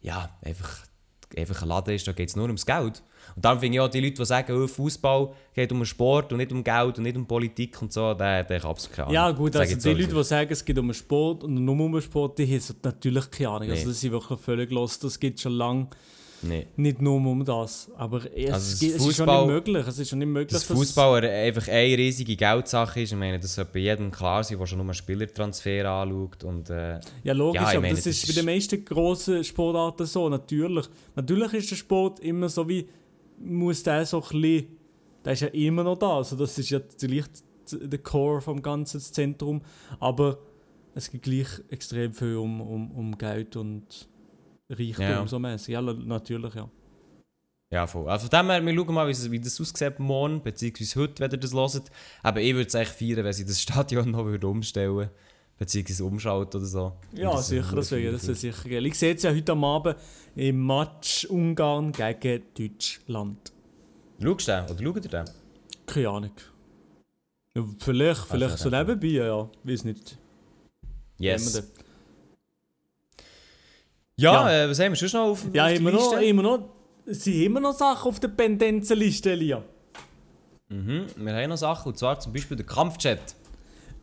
ja, 0.00 0.30
einfach, 0.42 0.78
einfach 1.36 1.62
ein 1.62 1.68
Laden 1.68 1.94
ist, 1.94 2.06
da 2.06 2.12
geht 2.12 2.28
es 2.28 2.36
nur 2.36 2.46
ums 2.46 2.64
Geld. 2.64 3.02
Und 3.36 3.44
darum 3.44 3.60
finde 3.60 3.76
ich 3.76 3.80
auch 3.80 3.88
die 3.88 4.00
Leute, 4.00 4.14
die 4.14 4.24
sagen, 4.24 4.52
oh, 4.52 4.66
Fußball 4.66 5.32
geht 5.54 5.70
um 5.72 5.84
Sport 5.84 6.32
und 6.32 6.38
nicht 6.38 6.52
um 6.52 6.64
Geld 6.64 6.98
und 6.98 7.04
nicht 7.04 7.16
um 7.16 7.26
Politik 7.26 7.80
und 7.82 7.92
so, 7.92 8.14
der, 8.14 8.44
der 8.44 8.58
hat 8.58 8.64
absolut 8.64 8.96
keine 8.96 9.06
Ahnung. 9.06 9.14
Ja 9.14 9.30
gut, 9.30 9.56
also 9.56 9.68
die 9.68 9.74
jetzt 9.74 9.84
Leute, 9.84 10.10
so. 10.10 10.18
die 10.18 10.24
sagen, 10.24 10.52
es 10.52 10.64
geht 10.64 10.78
um 10.78 10.92
Sport 10.92 11.44
und 11.44 11.54
nur 11.54 11.78
um 11.78 12.00
Sport, 12.00 12.38
die 12.38 12.46
haben 12.46 12.76
natürlich 12.82 13.30
keine 13.30 13.48
Ahnung. 13.50 13.68
Nee. 13.68 13.74
Also 13.74 13.88
das 13.88 14.00
sind 14.00 14.12
wirklich 14.12 14.40
völlig 14.40 14.70
los. 14.70 14.98
Das 14.98 15.20
geht 15.20 15.40
schon 15.40 15.52
lange 15.52 15.88
Nee. 16.42 16.66
nicht 16.76 17.00
nur 17.00 17.14
um 17.16 17.44
das. 17.44 17.90
Aber 17.96 18.18
es, 18.18 18.52
Also 18.52 18.86
das 18.86 18.96
es 19.00 19.06
ist 19.06 19.16
schon 19.16 19.26
nicht 19.28 19.46
möglich. 19.46 19.86
Es 19.86 19.98
ist 19.98 20.08
schon 20.08 20.18
nicht 20.18 20.28
möglich, 20.28 20.52
Dass 20.52 20.64
Fußball 20.64 21.24
einfach 21.24 21.68
eine 21.68 21.98
riesige 21.98 22.36
Geldsache 22.36 23.00
ist, 23.02 23.12
ich 23.12 23.18
meine, 23.18 23.38
das 23.38 23.54
sollte 23.54 23.70
bei 23.72 23.80
jedem 23.80 24.10
klar 24.10 24.42
sein, 24.42 24.58
der 24.58 24.66
schon 24.66 24.78
nur 24.78 24.86
einen 24.86 24.94
Spielertransfer 24.94 25.88
anschaut. 25.88 26.44
Und, 26.44 26.70
äh, 26.70 27.00
Ja, 27.22 27.32
logisch, 27.32 27.60
Ja, 27.62 27.68
aber 27.68 27.80
meine, 27.80 27.94
das 27.94 28.04
das 28.04 28.16
ist 28.16 28.26
bei 28.26 28.32
den 28.32 28.46
meisten 28.46 28.84
grossen 28.84 29.44
Sportarten 29.44 30.06
so, 30.06 30.28
natürlich. 30.28 30.86
Natürlich 31.14 31.52
ist 31.54 31.70
der 31.70 31.76
Sport 31.76 32.20
immer 32.20 32.48
so 32.48 32.68
wie, 32.68 32.88
muss 33.38 33.82
der 33.82 34.04
so 34.06 34.22
ein 34.22 34.40
bisschen, 34.40 34.66
der 35.24 35.32
ist 35.32 35.40
ja 35.40 35.48
immer 35.48 35.84
noch 35.84 35.98
da, 35.98 36.16
also 36.18 36.36
das 36.36 36.58
ist 36.58 36.70
ja 36.70 36.80
vielleicht 36.98 37.42
der 37.70 37.98
Core 38.00 38.40
vom 38.40 38.60
ganzen 38.60 39.00
Zentrum, 39.00 39.62
aber 40.00 40.38
es 40.94 41.10
geht 41.10 41.22
gleich 41.22 41.48
extrem 41.70 42.12
viel 42.12 42.36
um, 42.36 42.60
um, 42.60 42.90
um 42.90 43.16
Geld 43.18 43.56
und 43.56 44.08
Reichtum 44.72 45.04
Ja. 45.04 45.26
so 45.26 45.38
mäßig. 45.38 45.72
Ja, 45.74 45.80
natürlich, 45.82 46.54
ja. 46.54 46.68
ja, 47.70 47.86
voll. 47.86 48.08
Also 48.08 48.28
von 48.28 48.30
dem 48.40 48.50
her, 48.50 48.64
wir 48.64 48.74
schauen 48.74 48.94
mal, 48.94 49.08
wie, 49.08 49.40
das 49.40 49.60
aussieht 49.60 49.98
morgen, 49.98 50.42
beziehungsweise 50.42 51.00
heute, 51.00 51.20
wenn 51.22 51.30
ihr 51.30 51.38
das 51.38 51.52
hört. 51.54 51.90
Aber 52.22 52.40
ich 52.40 52.54
würde 52.54 52.66
es 52.68 52.74
echt 52.74 52.92
feiern, 52.92 53.24
wenn 53.24 53.32
sie 53.32 53.44
das 53.44 53.60
Stadion 53.62 54.10
noch 54.10 54.24
würde 54.24 54.46
umstellen 54.46 55.10
beziehungsweise 55.58 56.04
umschalten 56.04 56.56
oder 56.60 56.66
so. 56.66 56.92
Ja, 57.12 57.32
Das 57.32 57.46
sicher, 57.48 57.76
das 57.76 57.90
wäre 57.92 58.12
das 58.12 58.26
wär 58.26 58.34
sicher 58.34 58.68
geil. 58.68 58.84
Ich 58.86 58.98
sehe 58.98 59.14
es 59.14 59.22
ja 59.22 59.30
heute 59.32 59.52
am 59.52 59.62
Abend 59.62 59.94
im 60.34 60.66
Match 60.66 61.24
Ungarn 61.26 61.92
gegen 61.92 62.42
Deutschland. 62.58 63.52
Schaust 64.20 64.48
du 64.48 64.52
den? 64.52 64.64
Oder 64.64 64.82
schaut 64.94 65.04
ihr 65.04 65.10
den? 65.10 65.24
Keine 65.86 66.08
Ahnung. 66.08 66.30
Ja, 67.54 67.64
vielleicht, 67.78 68.22
vielleicht 68.22 68.58
so 68.58 68.70
dann- 68.70 68.86
nebenbei, 68.88 69.24
ja. 69.24 69.48
Weiß 69.62 69.84
nicht. 69.84 70.18
Yes. 71.18 71.62
Ja, 74.16 74.32
Ja. 74.50 74.64
Äh, 74.64 74.70
was 74.70 74.78
haben 74.78 74.92
wir 74.92 74.96
sonst 74.96 75.14
noch 75.14 75.20
auf, 75.30 75.44
Ja, 75.52 75.64
auf 75.64 75.68
der 75.70 75.76
immer 75.80 75.90
noch, 75.92 76.10
Liste? 76.12 76.24
immer 76.26 76.42
noch. 76.42 76.68
Es 77.06 77.24
sind 77.24 77.42
immer 77.42 77.60
noch 77.60 77.72
Sachen 77.72 78.08
auf 78.08 78.20
der 78.20 78.28
Pendenzenliste, 78.28 79.32
Elia. 79.32 79.62
Mhm. 80.68 81.06
Wir 81.16 81.34
haben 81.34 81.48
noch 81.50 81.56
Sachen, 81.56 81.88
und 81.88 81.98
zwar 81.98 82.18
zum 82.20 82.32
Beispiel 82.32 82.56
der 82.56 82.66
Kampfchat. 82.66 83.34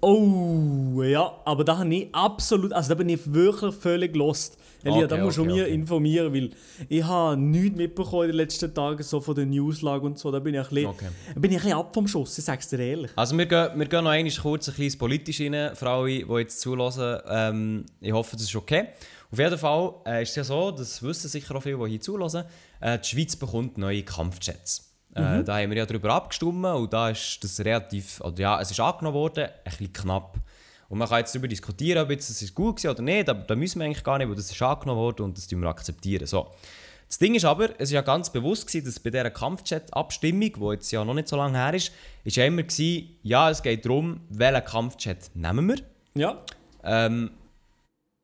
Oh, 0.01 1.01
ja, 1.03 1.29
aber 1.43 1.63
da 1.65 1.77
habe 1.79 1.93
ich 1.93 2.07
absolut, 2.13 2.71
also 2.71 2.89
da 2.89 2.95
bin 2.95 3.09
ich 3.09 3.33
wirklich 3.33 3.75
völlig 3.75 4.15
lost. 4.15 4.57
Elia, 4.81 5.07
da 5.07 5.15
Okay, 5.15 5.23
musst 5.25 5.37
du 5.37 5.41
okay, 5.41 5.51
mir 5.51 5.63
okay. 5.63 5.73
informieren, 5.73 6.33
weil 6.33 6.51
ich 6.87 7.03
habe 7.03 7.35
nichts 7.35 7.75
mitbekommen 7.75 8.23
in 8.23 8.27
den 8.29 8.37
letzten 8.37 8.73
Tagen, 8.73 9.03
so 9.03 9.19
von 9.19 9.35
der 9.35 9.45
Newslage 9.45 10.05
und 10.05 10.17
so. 10.17 10.31
Da 10.31 10.39
bin 10.39 10.53
ich 10.53 10.61
ein 10.61 10.67
bisschen, 10.69 10.85
Okay. 10.89 11.05
bin 11.35 11.51
ich 11.51 11.57
ein 11.57 11.63
bisschen 11.63 11.77
ab 11.77 11.93
vom 11.93 12.07
Schuss, 12.07 12.37
ich 12.37 12.45
sag's 12.45 12.69
dir 12.69 12.79
ehrlich. 12.79 13.11
Also 13.17 13.37
wir 13.37 13.45
gehen, 13.45 13.71
wir 13.75 13.85
gehen 13.87 14.03
noch 14.05 14.11
einmal 14.11 14.31
kurz 14.41 14.69
ein 14.69 14.75
bisschen 14.75 14.99
politisch 14.99 15.41
rein, 15.41 15.75
für 15.75 15.89
alle, 15.89 16.07
die 16.07 16.25
jetzt 16.37 16.61
zulassen. 16.61 17.17
Ähm, 17.29 17.85
ich 17.99 18.13
hoffe, 18.13 18.37
das 18.37 18.43
ist 18.45 18.55
okay. 18.55 18.87
Auf 19.31 19.37
jeden 19.37 19.57
Fall 19.57 19.93
äh, 20.05 20.23
ist 20.23 20.29
es 20.29 20.35
ja 20.35 20.43
so, 20.43 20.71
das 20.71 21.03
wissen 21.03 21.29
sicher 21.29 21.55
auch 21.55 21.61
viele, 21.61 21.77
die 21.77 21.91
hier 21.91 22.01
zulassen, 22.01 22.45
äh, 22.79 22.97
die 22.97 23.07
Schweiz 23.07 23.35
bekommt 23.35 23.77
neue 23.77 24.03
Kampfjets. 24.03 24.89
Äh, 25.13 25.43
da 25.43 25.57
haben 25.57 25.69
wir 25.71 25.77
ja 25.77 25.85
darüber 25.85 26.13
abgestimmt 26.13 26.65
und 26.65 26.93
da 26.93 27.09
ist 27.09 27.43
das 27.43 27.59
relativ, 27.59 28.21
oder 28.21 28.39
ja, 28.39 28.61
es 28.61 28.71
ist 28.71 28.79
angenommen 28.79 29.15
worden, 29.15 29.45
ein 29.45 29.51
bisschen 29.63 29.93
knapp. 29.93 30.37
Und 30.87 30.97
man 30.97 31.07
kann 31.07 31.19
jetzt 31.19 31.33
darüber 31.33 31.47
diskutieren, 31.47 32.03
ob 32.03 32.09
jetzt 32.09 32.29
das 32.29 32.55
gut 32.55 32.83
war 32.83 32.91
oder 32.91 33.03
nicht, 33.03 33.29
aber 33.29 33.41
da 33.41 33.55
müssen 33.55 33.79
wir 33.79 33.85
eigentlich 33.85 34.03
gar 34.03 34.17
nicht, 34.17 34.27
weil 34.27 34.35
das 34.35 34.51
ist 34.51 34.61
angenommen 34.61 34.99
worden 34.99 35.23
und 35.23 35.37
das 35.37 35.47
tun 35.47 35.61
wir 35.61 35.69
akzeptieren. 35.69 36.25
So. 36.25 36.47
Das 37.07 37.17
Ding 37.17 37.33
ist 37.35 37.45
aber, 37.45 37.69
es 37.79 37.89
war 37.89 37.95
ja 37.95 38.01
ganz 38.01 38.31
bewusst, 38.31 38.67
gewesen, 38.67 38.85
dass 38.85 38.99
bei 38.99 39.09
dieser 39.09 39.31
Kampfjet-Abstimmung, 39.31 40.53
die 40.53 40.71
jetzt 40.73 40.91
ja 40.91 41.03
noch 41.03 41.15
nicht 41.15 41.27
so 41.27 41.37
lange 41.37 41.57
her 41.57 41.73
ist, 41.73 41.91
ist 42.23 42.35
ja 42.35 42.45
immer 42.45 42.63
gewesen, 42.63 43.17
ja, 43.23 43.49
es 43.49 43.61
geht 43.63 43.85
darum, 43.85 44.21
welchen 44.29 44.65
Kampfjet 44.65 45.31
nehmen 45.35 45.67
wir. 45.69 45.77
Ja, 46.15 46.43
Ähm, 46.83 47.31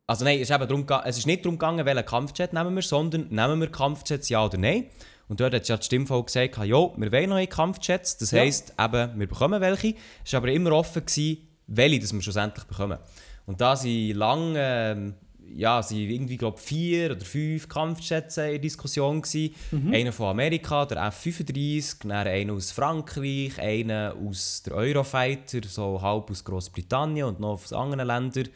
also 0.07 0.23
nein, 0.25 0.39
es 0.39 0.49
ist, 0.49 0.55
eben 0.55 0.67
darum, 0.67 0.85
es 1.05 1.17
ist 1.17 1.25
nicht 1.25 1.43
darum 1.43 1.55
gegangen, 1.57 1.85
welchen 1.85 2.05
Kampfjet 2.05 2.53
nehmen 2.53 2.75
wir, 2.75 2.81
sondern 2.83 3.27
nehmen 3.29 3.59
wir 3.59 3.71
Kampfjets 3.71 4.29
ja 4.29 4.45
oder 4.45 4.57
nein. 4.57 4.85
Und 5.27 5.39
dort 5.39 5.55
hat 5.55 5.67
ja 5.67 5.77
die 5.77 5.85
Stimmvolk 5.85 6.27
gesagt, 6.27 6.57
ja, 6.57 6.65
wir 6.67 7.11
wollen 7.11 7.29
neue 7.29 7.47
Kampfjets. 7.47 8.17
Das 8.17 8.29
Ja. 8.31 8.41
heisst 8.41 8.73
eben, 8.79 9.19
wir 9.19 9.27
bekommen 9.27 9.59
welche. 9.59 9.95
Es 10.23 10.33
war 10.33 10.39
aber 10.39 10.51
immer 10.51 10.71
offen, 10.73 11.03
gewesen, 11.03 11.37
welche 11.67 11.99
das 11.99 12.13
wir 12.13 12.21
schlussendlich 12.21 12.65
bekommen. 12.65 12.99
Und 13.47 13.59
da 13.59 13.75
sind 13.75 14.13
lange, 14.15 14.59
ähm, 14.59 15.13
ja, 15.55 15.81
sind 15.81 15.97
irgendwie, 15.97 16.37
glaube 16.37 16.59
vier 16.59 17.11
oder 17.11 17.25
fünf 17.25 17.67
Kampfjets 17.67 18.37
in 18.37 18.61
Diskussion 18.61 19.21
gewesen. 19.23 19.55
Einer 19.91 20.11
von 20.11 20.27
Amerika, 20.27 20.85
der 20.85 21.03
F-35, 21.07 22.01
dann 22.07 22.11
einer 22.27 22.53
aus 22.53 22.71
Frankreich, 22.71 23.59
einer 23.59 24.15
aus 24.23 24.61
der 24.63 24.75
Eurofighter, 24.75 25.61
so 25.67 25.99
halb 26.01 26.29
aus 26.29 26.43
Großbritannien 26.43 27.25
und 27.27 27.39
noch 27.39 27.53
aus 27.63 27.73
anderen 27.73 28.05
Ländern. 28.07 28.49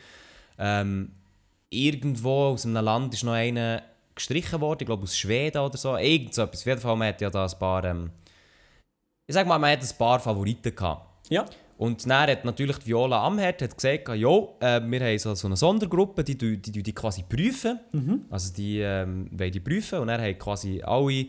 Ähm, 0.60 1.12
irgendwo 1.70 2.48
aus 2.48 2.66
einem 2.66 2.84
Land 2.84 3.14
ist 3.14 3.24
noch 3.24 3.34
einer 3.34 3.84
gestrichen 4.16 4.60
worden, 4.60 4.80
ich 4.82 4.86
glaube 4.86 5.04
aus 5.04 5.18
Schweden 5.18 5.60
oder 5.60 5.78
so. 5.78 5.96
Irgend 5.98 6.34
so 6.34 6.44
etwas. 6.44 6.62
Auf 6.62 6.66
jeden 6.66 6.82
Fall, 6.82 6.96
man 6.96 7.08
hat 7.10 7.22
ja 7.22 7.30
da 7.30 7.46
ein 7.46 7.60
paar, 7.60 7.84
ähm, 7.86 8.12
ich 9.28 9.34
sag 9.34 9.48
mal, 9.48 9.60
man 9.60 9.72
hat 9.72 9.82
ein 9.82 9.98
paar 9.98 10.20
Favoriten 10.20 10.76
gehabt. 10.76 11.30
ja. 11.30 11.46
Und 11.80 12.10
dann 12.10 12.30
hat 12.30 12.44
natürlich 12.44 12.78
die 12.80 12.88
Viola 12.88 13.26
Amherd 13.26 13.62
hat 13.62 13.74
gesagt, 13.74 14.10
jo, 14.10 14.58
äh, 14.60 14.82
wir 14.82 15.00
haben 15.00 15.18
so, 15.18 15.34
so 15.34 15.48
eine 15.48 15.56
Sondergruppe, 15.56 16.26
die 16.26 16.38
die, 16.38 16.58
die, 16.58 16.84
die 16.84 16.94
quasi 16.94 17.24
prüfen. 17.24 17.80
Also 18.30 18.54
die 18.54 18.82
ähm, 18.82 19.30
wollen 19.32 19.52
die 19.54 19.62
prüfen. 19.62 20.00
Und 20.00 20.08
dann 20.08 20.20
haben 20.20 20.38
quasi 20.38 20.82
alle 20.84 21.28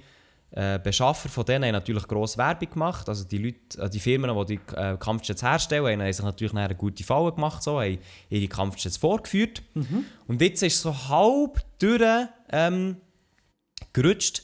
äh, 0.53 0.79
Beschaffer 0.79 1.29
von 1.29 1.45
denen 1.45 1.65
haben 1.67 1.73
natürlich 1.73 2.07
grosse 2.09 2.37
Werbung 2.37 2.71
gemacht. 2.71 3.09
Also 3.09 3.25
die 3.25 3.39
Leute, 3.39 3.83
äh, 3.83 3.89
die 3.89 4.01
Firmen, 4.01 4.35
die 4.47 4.57
die 4.57 4.77
äh, 4.77 4.97
Kampfjets 4.97 5.43
herstellen, 5.43 6.01
haben 6.01 6.13
sich 6.13 6.25
natürlich 6.25 6.55
eine 6.55 6.75
gute 6.75 7.05
Falle 7.05 7.33
gemacht, 7.33 7.63
so, 7.63 7.81
haben 7.81 7.99
ihre 8.29 8.49
Kampfjets 8.49 8.97
vorgeführt. 8.97 9.63
Und 10.27 10.41
jetzt 10.41 10.63
ist 10.63 10.81
so 10.81 10.93
halb 11.09 11.63
durch 11.79 12.27
ähm, 12.51 12.97
gerutscht, 13.93 14.43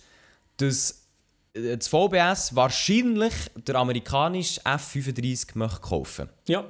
dass 0.58 1.08
äh, 1.54 1.76
das 1.76 1.88
VBS 1.88 2.54
wahrscheinlich 2.54 3.34
der 3.56 3.76
amerikanische 3.76 4.60
F-35 4.64 5.58
möchte 5.58 5.80
kaufen 5.80 6.28
Ja. 6.46 6.64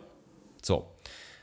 So. 0.63 0.97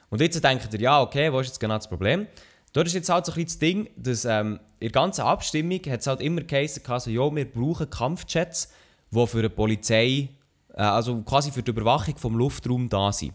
Und 0.10 0.22
jetzt 0.22 0.44
denkt 0.44 0.74
ihr, 0.74 0.80
ja, 0.80 1.02
okay, 1.02 1.32
wo 1.32 1.40
ist 1.40 1.48
jetzt 1.48 1.60
genau 1.60 1.76
das 1.76 1.88
Problem? 1.88 2.28
Dort 2.74 2.88
ist 2.88 2.94
jetzt 2.94 3.10
halt 3.10 3.26
so 3.26 3.32
ein 3.32 3.36
bisschen 3.36 3.48
das 3.48 3.60
Ding, 3.60 3.90
dass 3.96 4.26
ähm, 4.26 4.60
in 4.84 4.92
der 4.92 5.02
ganzen 5.02 5.22
Abstimmung 5.22 5.80
hat 5.88 6.02
es 6.02 6.08
halt 6.08 6.20
immer 6.20 6.42
geheißen, 6.42 6.84
so, 7.00 7.10
ja, 7.10 7.34
wir 7.34 7.46
brauchen 7.46 7.90
Kampfjets, 7.90 8.70
die 9.12 9.28
für 9.28 9.42
die 9.42 9.48
Polizei, 9.48 10.28
äh, 10.74 10.82
also 10.82 11.22
quasi 11.22 11.52
für 11.52 11.64
die 11.64 11.72
Überwachung 11.72 12.18
vom 12.18 12.36
Luftraum 12.36 12.90
da 12.90 13.14
sind. 13.14 13.34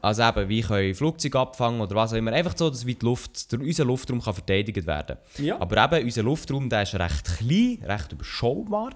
Also 0.00 0.22
eben, 0.22 0.48
wie 0.48 0.60
können 0.62 0.94
Flugzeuge 0.94 1.40
abfangen 1.40 1.80
oder 1.80 1.96
was 1.96 2.12
auch 2.12 2.16
immer. 2.16 2.32
Einfach 2.32 2.56
so, 2.56 2.70
dass 2.70 2.86
wie 2.86 2.94
die 2.94 3.04
Luft, 3.04 3.50
der, 3.50 3.60
unser 3.60 3.84
Luftraum 3.84 4.22
kann 4.22 4.32
verteidigt 4.32 4.86
werden 4.86 5.16
Ja. 5.38 5.60
Aber 5.60 5.84
eben, 5.84 6.04
unser 6.04 6.22
Luftraum 6.22 6.68
der 6.68 6.82
ist 6.82 6.94
recht 6.94 7.24
klein, 7.38 7.78
recht 7.82 8.12
überschaubar. 8.12 8.90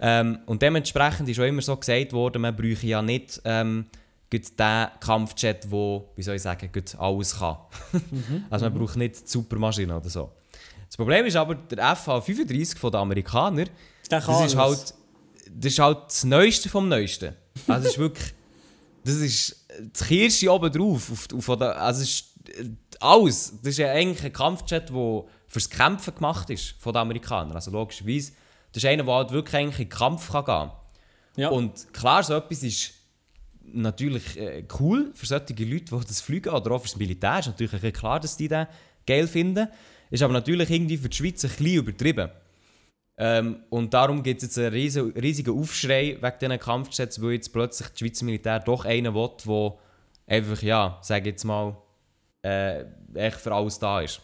Ähm, 0.00 0.38
und 0.46 0.62
dementsprechend 0.62 1.28
ist 1.28 1.38
auch 1.38 1.44
immer 1.44 1.60
so 1.60 1.76
gesagt 1.76 2.14
worden, 2.14 2.40
man 2.40 2.56
bräuchte 2.56 2.86
ja 2.86 3.02
nicht 3.02 3.42
ähm, 3.44 3.84
den 4.32 4.42
Kampfjet, 5.00 5.64
der, 5.70 6.02
wie 6.16 6.22
soll 6.22 6.36
ich 6.36 6.42
sagen, 6.42 6.70
alles 6.96 7.38
kann. 7.38 7.58
also 8.50 8.64
man 8.64 8.78
braucht 8.78 8.96
nicht 8.96 9.26
die 9.26 9.30
Supermaschine 9.30 9.94
oder 9.94 10.08
so. 10.08 10.30
Das 10.88 10.96
Problem 10.96 11.26
ist 11.26 11.36
aber, 11.36 11.54
der 11.54 11.96
FH-35 11.96 12.90
der 12.90 13.00
Amerikaner, 13.00 13.66
das 14.08 14.24
ist, 14.24 14.28
alles. 14.28 14.56
halt, 14.56 14.94
das 15.50 15.72
ist 15.72 15.78
halt 15.78 15.98
das 16.06 16.24
Neueste 16.24 16.68
vom 16.68 16.88
Neuesten. 16.88 17.34
Also 17.66 17.86
es 17.86 17.92
ist 17.92 17.98
wirklich, 17.98 18.34
das 19.04 19.16
ist 19.16 19.66
das 19.92 20.08
Kirsche 20.08 20.52
oben 20.52 20.72
drauf. 20.72 21.12
Auf, 21.12 21.28
auf 21.34 21.58
der, 21.58 21.80
also 21.80 22.02
es 22.02 22.08
ist 22.08 22.24
alles. 23.00 23.54
Das 23.62 23.70
ist 23.70 23.78
ja 23.78 23.92
eigentlich 23.92 24.24
ein 24.24 24.32
Kampfjet, 24.32 24.88
der 24.88 25.24
fürs 25.46 25.70
Kämpfen 25.70 26.14
gemacht 26.14 26.50
ist 26.50 26.74
von 26.78 26.92
den 26.92 27.00
Amerikanern. 27.00 27.54
Also 27.54 27.70
logischerweise, 27.70 28.32
das 28.72 28.82
ist 28.82 28.88
einer, 28.88 29.04
der 29.04 29.14
halt 29.14 29.30
wirklich 29.30 29.56
eigentlich 29.56 29.80
in 29.80 29.88
den 29.88 29.98
Kampf 29.98 30.30
kann 30.30 30.44
gehen 30.44 30.54
kann. 30.54 30.70
Ja. 31.36 31.48
Und 31.50 31.92
klar, 31.92 32.22
so 32.22 32.34
etwas 32.34 32.62
ist 32.62 32.92
natürlich 33.62 34.38
äh, 34.38 34.64
cool 34.78 35.10
für 35.14 35.26
solche 35.26 35.54
Leute, 35.64 35.84
die 35.84 36.06
das 36.06 36.20
fliegen, 36.20 36.50
oder 36.50 36.72
auch 36.72 36.80
fürs 36.80 36.96
Militär. 36.96 37.38
Ist 37.38 37.46
natürlich 37.46 37.94
klar, 37.94 38.20
dass 38.20 38.36
die 38.36 38.48
das 38.48 38.68
geil 39.06 39.26
finden. 39.26 39.68
Ist 40.10 40.22
aber 40.22 40.32
natürlich 40.32 40.70
irgendwie 40.70 40.96
für 40.96 41.08
die 41.08 41.16
Schweiz 41.16 41.44
ein 41.44 41.50
bisschen 41.50 41.66
übertrieben. 41.74 42.30
Ähm, 43.20 43.64
und 43.70 43.92
darum 43.92 44.22
gibt 44.22 44.42
es 44.42 44.48
jetzt 44.48 44.58
einen 44.58 44.72
riesen, 44.72 45.10
riesigen 45.12 45.58
Aufschrei 45.58 46.16
wegen 46.20 46.38
diesen 46.40 46.58
Kampfjets, 46.58 47.20
weil 47.20 47.32
jetzt 47.32 47.52
plötzlich 47.52 47.88
das 47.88 47.98
Schweizer 47.98 48.24
Militär 48.24 48.60
doch 48.60 48.84
einen 48.84 49.12
will, 49.14 49.30
der 49.46 49.78
einfach, 50.26 50.62
ja, 50.62 50.98
sag 51.02 51.26
jetzt 51.26 51.44
mal, 51.44 51.76
äh, 52.44 52.84
echt 53.14 53.38
für 53.40 53.52
alles 53.52 53.78
da 53.78 54.00
ist. 54.02 54.20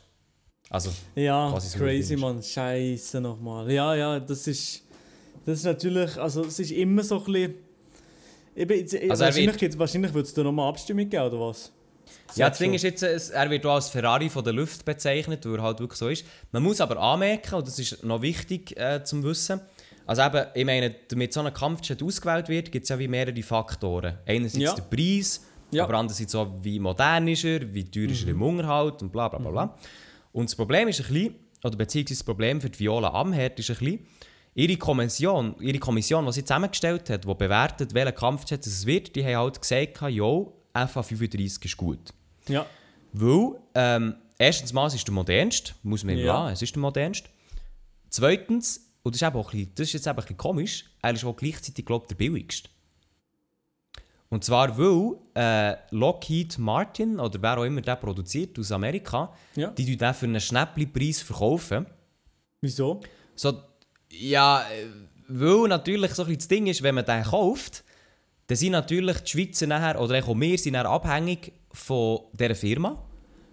Also, 0.71 0.91
Ja, 1.15 1.53
crazy, 1.77 2.17
Mann. 2.17 2.43
Scheiße 2.43 3.21
nochmal. 3.21 3.71
Ja, 3.71 3.95
ja, 3.95 4.21
das 4.21 4.47
ist. 4.47 4.83
Das 5.45 5.59
ist 5.59 5.65
natürlich, 5.65 6.17
also 6.17 6.43
es 6.45 6.59
ist 6.59 6.71
immer 6.71 7.03
so 7.03 7.19
ein 7.19 7.25
bisschen... 7.25 7.55
Eben, 8.57 8.79
jetzt- 8.79 8.95
er 8.95 9.11
wahrscheinlich, 9.79 10.15
wird 10.15 10.27
es 10.27 10.33
da 10.33 10.43
nochmal 10.43 10.71
Abstimmung 10.71 11.07
geben, 11.11 11.23
oder 11.25 11.39
was? 11.41 11.71
Ja, 12.37 12.49
das 12.49 12.59
Ding 12.59 12.75
ist 12.75 12.83
jetzt, 12.83 13.03
er 13.03 13.51
wird 13.51 13.65
auch 13.67 13.75
als 13.77 13.91
Ferrari 13.91 14.29
von 14.29 14.43
der 14.43 14.53
Luft 14.53 14.85
bezeichnet, 14.85 15.47
weil 15.47 15.57
er 15.57 15.63
halt 15.63 15.81
wirklich 15.81 15.99
so 15.99 16.09
ist. 16.09 16.25
Man 16.53 16.63
muss 16.63 16.81
aber 16.81 16.99
anmerken, 16.99 17.55
und 17.55 17.67
das 17.67 17.79
ist 17.79 18.03
noch 18.03 18.23
wichtig 18.23 18.77
äh, 18.77 19.03
zum 19.05 19.23
Wissen, 19.23 19.61
also 20.07 20.23
eben, 20.23 20.47
ich 20.55 20.65
meine, 20.65 20.95
damit 21.09 21.33
so 21.33 21.41
ein 21.41 21.55
Kampfjet 21.55 22.03
ausgewählt 22.03 22.49
wird, 22.49 22.71
gibt 22.73 22.83
es 22.85 22.89
ja 22.91 22.99
wie 22.99 23.09
mehrere 23.09 23.43
Faktoren. 23.43 24.19
Einerseits 24.27 24.63
Ja. 24.63 24.75
der 24.75 24.83
Preis, 24.83 25.43
Ja. 25.71 25.85
aber 25.85 25.95
andererseits 25.95 26.35
auch, 26.35 26.49
wie 26.63 26.79
modern 26.79 27.29
ist 27.29 27.45
er, 27.45 27.73
wie 27.73 27.85
teuer 27.85 28.11
ist 28.11 28.25
er 28.25 28.31
im 28.31 28.43
Unterhalt 28.43 29.01
und 29.03 29.11
bla 29.13 29.29
bla 29.29 29.39
bla. 29.39 29.51
bla. 29.51 29.79
Und 30.33 30.51
das 30.51 30.57
Problem 30.57 30.89
ist 30.89 31.01
ein 31.01 31.07
bisschen, 31.07 31.35
oder 31.63 31.77
beziehungsweise 31.77 32.19
das 32.19 32.25
Problem 32.25 32.61
für 32.61 32.69
die 32.69 32.81
Viola 32.81 33.09
Amherd 33.11 33.59
ist 33.59 33.71
ein 33.71 33.77
bisschen, 33.79 34.07
ihre 34.55 34.77
Kommission, 34.77 35.55
ihre 35.61 35.79
Kommission, 35.79 36.27
die 36.27 36.33
sie 36.33 36.45
zusammengestellt 36.45 37.09
hat, 37.09 37.25
die 37.25 37.35
bewertet, 37.35 37.95
welcher 37.95 38.13
Kampfjet 38.13 38.67
es 38.67 38.85
wird, 38.85 39.17
die 39.17 39.25
haben 39.25 39.37
halt 39.37 39.61
gesagt, 39.61 40.03
jo, 40.11 40.53
FA35 40.75 41.65
ist 41.65 41.77
gut. 41.77 42.13
Ja. 42.49 42.67
Weil, 43.13 43.55
ähm, 43.75 44.15
erstens 44.39 44.73
mal, 44.73 44.87
es 44.87 44.95
ist 44.95 45.07
der 45.07 45.15
modernste, 45.15 45.75
muss 45.83 46.05
man 46.05 46.19
Ja. 46.19 46.25
ja. 46.25 46.51
es 46.51 46.63
ist 46.63 46.75
der 46.75 46.81
modernste. 46.81 47.29
Zweitens, 48.11 48.81
und 49.03 49.15
das 49.15 49.23
ist, 49.23 49.27
eben 49.29 49.37
auch 49.37 49.53
ein 49.53 49.59
bisschen, 49.59 49.75
das 49.75 49.87
ist 49.89 49.93
jetzt 49.95 50.07
eben 50.07 50.17
ein 50.17 50.23
bisschen 50.23 50.37
komisch, 50.37 50.85
er 51.03 51.13
ist 51.15 51.25
auch 51.25 51.37
gleichzeitig, 51.37 51.85
glaube 51.85 52.07
der 52.09 52.15
billigste. 52.17 52.69
Und 54.31 54.43
zwar, 54.43 54.77
weil 54.77 55.17
äh, 55.35 55.77
Lockheed 55.91 56.59
Martin, 56.59 57.21
oder 57.21 57.41
wer 57.41 57.59
auch 57.59 57.65
immer 57.65 57.81
der 57.83 57.97
produziert 57.97 58.59
aus 58.59 58.73
Amerika, 58.73 59.33
Ja. 59.55 59.69
die 59.71 59.85
tun 59.87 59.99
den 59.99 60.15
für 60.15 60.27
einen 60.27 60.41
Schnäppli-Preis 60.41 61.23
verkaufen. 61.23 61.87
Wieso? 62.61 63.01
So, 63.37 63.61
ja, 64.11 64.63
äh, 64.73 64.87
weil 65.29 65.69
natürlich 65.69 66.15
so 66.15 66.25
ein 66.25 66.35
das 66.35 66.49
Ding 66.49 66.67
ist, 66.67 66.83
wenn 66.83 66.95
man 66.97 67.05
den 67.05 67.23
kauft, 67.23 67.85
dann 68.47 68.57
sind 68.57 68.73
natürlich 68.73 69.19
die 69.19 69.31
Schweizer 69.31 69.67
nachher, 69.67 70.01
oder 70.01 70.23
auch 70.23 70.39
wir 70.39 70.59
sind 70.59 70.77
abhängig 70.77 71.53
von 71.73 72.21
dieser 72.33 72.55
Firma. 72.55 73.03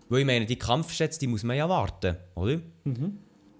Weil 0.09 0.19
ich 0.19 0.25
meine, 0.25 0.45
die 0.45 0.57
Kampfjets, 0.57 1.19
die 1.19 1.27
muss 1.27 1.43
man 1.43 1.55
ja 1.55 1.69
warten, 1.69 2.17
oder? 2.35 2.59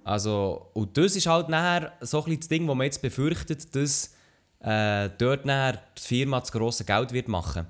Also, 0.03 0.69
und 0.73 0.97
das 0.97 1.15
ist 1.15 1.27
halt 1.27 1.47
nachher 1.47 1.93
so 2.01 2.17
ein 2.19 2.23
bisschen 2.25 2.39
das 2.39 2.47
Ding, 2.49 2.67
wo 2.67 2.75
man 2.75 2.86
jetzt 2.86 3.01
befürchtet, 3.01 3.73
dass 3.73 4.13
äh, 4.59 5.09
dort 5.17 5.45
nachher 5.45 5.82
die 5.97 6.01
Firma 6.01 6.39
das 6.39 6.51
grosse 6.51 6.84
Geld 6.84 7.13
wird 7.13 7.27
machen. 7.27 7.67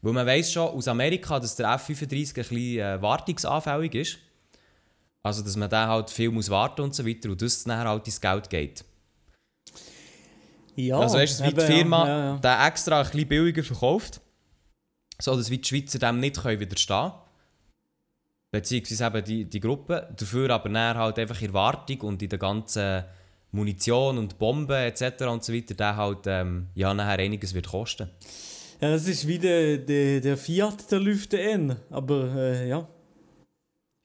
Weil 0.00 0.12
man 0.12 0.26
weiß 0.26 0.52
schon 0.52 0.68
aus 0.68 0.88
Amerika, 0.88 1.38
dass 1.40 1.56
der 1.56 1.74
F-35 1.74 2.28
ein 2.28 2.32
bisschen 2.34 2.78
äh, 2.78 3.02
wartungsanfällig 3.02 3.94
ist. 3.94 4.18
Also, 5.22 5.42
dass 5.42 5.56
man 5.56 5.68
da 5.68 5.88
halt 5.88 6.08
viel 6.08 6.30
muss 6.30 6.48
warten 6.48 6.82
und 6.82 6.94
so 6.94 7.04
weiter 7.04 7.28
und 7.30 7.42
das 7.42 7.66
nachher 7.66 7.88
halt 7.90 8.06
ins 8.06 8.20
Geld 8.20 8.48
geht. 8.48 8.84
Ja. 10.76 10.98
also, 10.98 11.18
weißt 11.18 11.40
du, 11.40 11.44
wie 11.44 11.54
die 11.54 11.60
Firma 11.60 12.06
Ja, 12.06 12.18
ja. 12.18 12.36
den 12.36 12.66
extra 12.68 13.00
ein 13.00 13.06
bisschen 13.06 13.28
billiger 13.28 13.64
verkauft, 13.64 14.20
so 15.18 15.36
dass 15.36 15.50
wie 15.50 15.58
die 15.58 15.68
Schweizer 15.68 15.98
dem 15.98 16.20
nicht 16.20 16.40
können 16.40 16.60
widerstehen 16.60 17.10
können. 17.10 17.12
Beziehungsweise 18.52 19.06
eben 19.06 19.24
die, 19.24 19.44
die 19.44 19.60
Gruppe. 19.60 20.08
Dafür 20.16 20.50
aber 20.50 20.68
nachher 20.68 20.98
halt 21.00 21.18
einfach 21.18 21.40
in 21.42 21.52
Wartung 21.52 22.00
und 22.02 22.22
in 22.22 22.28
der 22.28 22.38
ganzen 22.38 23.04
Munition 23.52 24.18
und 24.18 24.38
Bomben 24.38 24.76
etc. 24.76 25.24
und 25.24 25.44
so 25.44 25.52
weiter, 25.52 25.74
der 25.74 25.96
halt 25.96 26.26
ähm, 26.26 26.68
ja, 26.74 26.92
nachher 26.94 27.18
einiges 27.18 27.54
wird 27.54 27.68
kosten. 27.68 28.10
ja, 28.80 28.90
das 28.90 29.08
ist 29.08 29.26
wie 29.26 29.38
der, 29.38 29.78
der, 29.78 30.20
der 30.20 30.36
Fiat 30.36 30.90
der 30.90 31.00
Lüfte 31.00 31.40
N. 31.40 31.76
Aber 31.90 32.34
äh, 32.34 32.68
ja. 32.68 32.86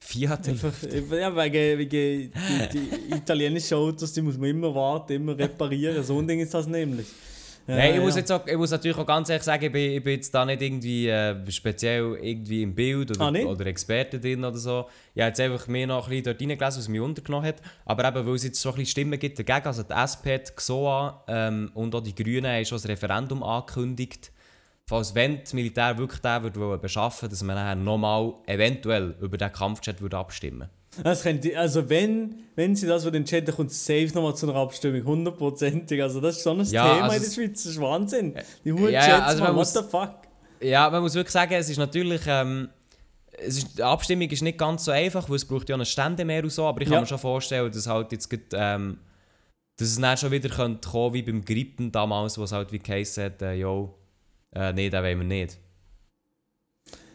Fiat. 0.04 0.48
Einfach, 0.50 0.74
ja, 0.84 1.36
wegen, 1.36 1.80
wegen 1.80 1.90
die, 1.90 2.32
die 2.74 3.16
italienischen 3.16 3.76
Autos, 3.78 4.12
die 4.12 4.22
muss 4.22 4.38
man 4.38 4.50
immer 4.50 4.74
warten, 4.74 5.14
immer 5.14 5.38
reparieren. 5.38 6.04
So 6.04 6.18
ein 6.18 6.28
Ding 6.28 6.40
ist 6.40 6.54
das 6.54 6.68
nämlich. 6.68 7.06
Ja, 7.68 7.76
Nein, 7.76 7.96
ich, 7.96 8.02
muss 8.02 8.16
ja. 8.16 8.22
jetzt 8.22 8.32
auch, 8.32 8.46
ich 8.48 8.58
muss 8.58 8.72
natürlich 8.72 8.98
auch 8.98 9.06
ganz 9.06 9.30
ehrlich 9.30 9.44
sagen, 9.44 9.64
ich 9.64 9.72
bin, 9.72 9.92
ich 9.92 10.04
bin 10.04 10.14
jetzt 10.14 10.34
da 10.34 10.44
nicht 10.44 10.62
irgendwie 10.62 11.08
äh, 11.08 11.52
speziell 11.52 12.18
irgendwie 12.20 12.64
im 12.64 12.74
Bild 12.74 13.12
oder, 13.12 13.22
Ah, 13.28 13.46
oder 13.46 13.68
Experte 13.68 14.20
drin 14.20 14.44
oder 14.44 14.58
so. 14.58 14.88
Ich 15.14 15.22
habe 15.22 15.30
jetzt 15.30 15.40
einfach 15.40 15.68
mir 15.68 15.86
noch 15.86 16.06
ein 16.06 16.10
bisschen 16.10 16.24
dort 16.26 16.42
reingelesen, 16.42 16.80
was 16.80 16.88
mich 16.90 17.00
untergenommen 17.00 17.48
hat. 17.48 17.62
Aber 17.86 18.08
eben, 18.08 18.26
weil 18.26 18.36
es 18.36 18.44
jetzt 18.44 18.60
so 18.60 18.70
ein 18.70 18.76
bisschen 18.76 18.92
Stimmen 18.92 19.20
gibt 19.20 19.38
dagegen, 19.38 19.68
also 19.68 19.84
die 19.84 19.94
SP, 19.94 20.40
die 20.40 20.52
XOA 20.56 21.24
ähm, 21.28 21.72
und 21.76 21.94
auch 21.94 22.02
die 22.02 22.16
Grünen 22.16 22.52
haben 22.52 22.66
schon 22.66 22.80
ein 22.80 22.88
Referendum 22.88 23.44
angekündigt, 23.44 24.32
falls 24.90 25.16
wenn 25.16 25.40
das 25.40 25.54
Militär 25.54 25.98
wirklich 25.98 26.22
den 26.22 26.44
würde 26.44 26.78
beschaffen 26.78 27.30
dass 27.30 27.44
man 27.44 27.56
nachher 27.56 27.76
nochmal 27.76 28.34
eventuell 28.48 29.16
über 29.22 29.38
den 29.38 29.52
Kampfjet 29.52 30.02
würde 30.02 30.18
abstimmen 30.18 30.70
Das 31.04 31.24
könnte, 31.24 31.58
also 31.58 31.90
wenn, 31.90 32.36
wenn 32.56 32.76
sie 32.76 32.86
das 32.86 33.06
entscheiden, 33.06 33.56
kommt 33.56 33.72
es 33.72 33.86
safe 33.86 34.10
nochmal 34.14 34.36
zu 34.36 34.50
einer 34.50 34.60
Abstimmung, 34.60 35.06
hundertprozentig. 35.06 36.02
Also 36.04 36.20
das 36.20 36.36
ist 36.38 36.44
schon 36.44 36.60
ein 36.60 36.66
Ja, 36.68 36.96
Thema 36.96 37.04
also 37.06 37.16
in 37.16 37.24
der 37.24 37.32
Schweiz, 37.32 37.64
das 37.64 37.72
ist 37.72 37.80
Wahnsinn. 37.82 38.34
Die 38.66 38.74
Huren 38.74 38.92
ja, 38.92 39.08
Jets, 39.08 39.22
also 39.22 39.44
man, 39.44 39.56
man 39.56 39.56
what 39.56 39.74
muss- 39.74 39.74
the 39.74 39.90
fuck? 39.90 40.16
Ja, 40.60 40.90
man 40.90 41.02
muss 41.02 41.16
wirklich 41.16 41.32
sagen, 41.32 41.54
es 41.54 41.70
ist 41.70 41.78
natürlich. 41.78 42.22
Ähm, 42.28 42.68
es 43.44 43.58
ist, 43.60 43.78
die 43.78 43.84
Abstimmung 43.84 44.30
ist 44.30 44.42
nicht 44.44 44.58
ganz 44.58 44.84
so 44.84 44.92
einfach, 44.92 45.30
weil 45.30 45.38
es 45.38 45.46
braucht 45.46 45.70
ja 45.70 45.76
einen 45.76 45.86
Stände 45.86 46.26
mehr 46.26 46.44
und 46.44 46.52
so, 46.52 46.66
aber 46.66 46.82
ich 46.82 46.88
kann 46.88 46.96
Ja. 46.96 47.00
mir 47.02 47.08
schon 47.08 47.18
vorstellen, 47.20 47.72
dass 47.72 47.88
halt 47.88 48.12
jetzt 48.12 48.30
grad, 48.30 48.42
ähm, 48.52 48.98
dass 49.80 49.88
es 49.88 49.98
dann 49.98 50.18
schon 50.18 50.30
wieder 50.32 50.50
könnte 50.50 50.90
kommen 50.90 51.14
wie 51.14 51.22
beim 51.24 51.44
Grippen 51.46 51.92
damals, 51.94 52.38
wo 52.38 52.44
es 52.44 52.52
halt 52.52 52.72
wie 52.74 52.80
geheißen 52.80 53.24
hat, 53.24 53.42
äh, 53.42 53.54
äh, 54.56 54.74
nee, 54.74 54.90
den 54.90 55.04
wollen 55.04 55.20
wir 55.20 55.26
nicht. 55.26 55.60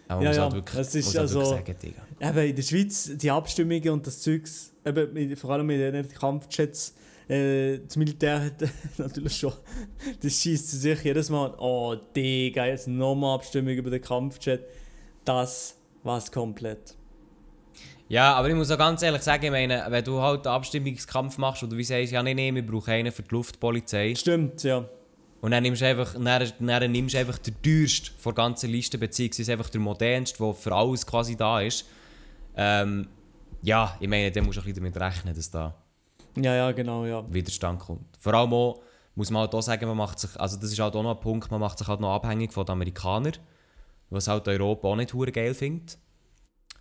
Aber 0.09 0.23
man 0.23 0.25
Ja, 0.25 0.29
muss 0.31 0.37
ja, 0.37 0.43
halt 0.45 0.55
wirklich, 0.55 0.81
es 0.81 0.95
ist 0.95 1.07
halt 1.09 1.19
also- 1.19 1.45
sagen, 1.45 1.77
Digga. 1.83 2.03
Eben 2.21 2.39
in 2.51 2.57
der 2.57 2.63
Schweiz, 2.63 3.11
die 3.17 3.31
Abstimmungen 3.31 3.91
und 3.91 4.07
das 4.07 4.21
Zeugs, 4.23 4.73
eben 4.85 5.37
vor 5.37 5.51
allem 5.51 5.67
mit 5.67 5.81
den 5.81 6.09
Kampfjets, 6.09 6.95
äh, 7.29 7.79
das 7.81 7.97
Militär 7.97 8.45
hat 8.45 8.55
natürlich 8.99 9.37
schon, 9.37 9.53
das 10.23 10.33
schießt 10.33 10.81
sich 10.81 11.03
jedes 11.03 11.29
Mal, 11.29 11.53
oh 11.59 11.97
Digga, 12.15 12.67
jetzt 12.67 12.87
nochmal 12.87 13.35
Abstimmung 13.35 13.75
über 13.75 13.91
den 13.91 14.01
Kampfjet. 14.01 14.65
Das 15.25 15.77
war's 16.05 16.31
komplett. 16.31 16.95
Ja, 18.09 18.35
aber 18.35 18.49
ich 18.49 18.55
muss 18.55 18.71
auch 18.71 18.79
ganz 18.79 19.03
ehrlich 19.03 19.23
sagen, 19.23 19.45
ich 19.47 19.51
meine, 19.51 19.85
wenn 19.89 20.05
du 20.05 20.23
halt 20.23 20.47
einen 20.47 20.55
Abstimmungskampf 20.55 21.37
machst 21.39 21.65
und 21.65 21.71
du 21.71 21.83
sagst, 21.83 22.13
ja, 22.13 22.23
nee, 22.23 22.35
nee, 22.35 22.55
wir 22.55 22.65
brauchen 22.65 22.91
einen 22.91 23.11
für 23.11 23.25
die 23.25 23.35
Luftpolizei, 23.35 24.15
Stimmt, 24.15 24.63
ja. 24.63 24.89
Und 25.41 25.51
dann 25.51 25.63
nimmst 25.63 25.83
du 25.83 25.87
einfach, 25.87 26.15
dann, 26.15 26.53
dann 26.61 26.93
nimmst 26.93 27.15
du 27.15 27.19
einfach 27.19 27.39
den 27.39 27.55
teuersten 27.63 28.19
von 28.19 28.35
der 28.35 28.45
ganzen 28.45 28.71
Liste, 28.71 28.99
beziehungsweise 28.99 29.53
einfach 29.53 29.69
den 29.69 29.83
modernsten, 29.83 30.45
der 30.45 30.55
für 30.55 30.73
alles 30.75 31.07
quasi 31.07 31.37
da 31.37 31.61
ist. 31.61 31.85
Ähm, 32.57 33.09
ja, 33.63 33.97
ich 34.01 34.09
meine, 34.09 34.31
dann 34.33 34.45
musst 34.45 34.57
du 34.57 34.63
ein 34.63 34.65
bisschen 34.65 34.83
damit 34.83 34.97
rechnen, 34.99 35.35
dass 35.35 35.51
da 35.51 35.75
Ja, 36.37 36.55
ja, 36.55 36.73
genau, 36.73 37.05
ja. 37.05 37.23
Widerstand 37.33 37.81
kommt. 37.81 38.17
Vor 38.19 38.35
allem 38.35 38.53
auch, 38.53 38.81
muss 39.15 39.31
man 39.31 39.43
halt 39.43 39.55
auch 39.55 39.63
sagen, 39.63 39.87
man 39.87 39.97
macht 39.97 40.19
sich, 40.19 40.39
also 40.41 40.57
das 40.57 40.73
ist 40.73 40.79
halt 40.79 40.95
auch 40.97 41.03
noch 41.03 41.17
ein 41.17 41.21
Punkt, 41.21 41.51
man 41.51 41.61
macht 41.61 41.79
sich 41.79 41.87
halt 41.89 42.01
noch 42.01 42.15
abhängig 42.15 42.53
von 42.53 42.65
den 42.65 42.73
Amerikanern, 42.73 43.33
was 44.11 44.29
halt 44.29 44.47
Europa 44.49 44.89
auch 44.89 44.97
nicht 44.97 45.13
hure 45.15 45.33
geil 45.33 45.55
findet. 45.55 45.99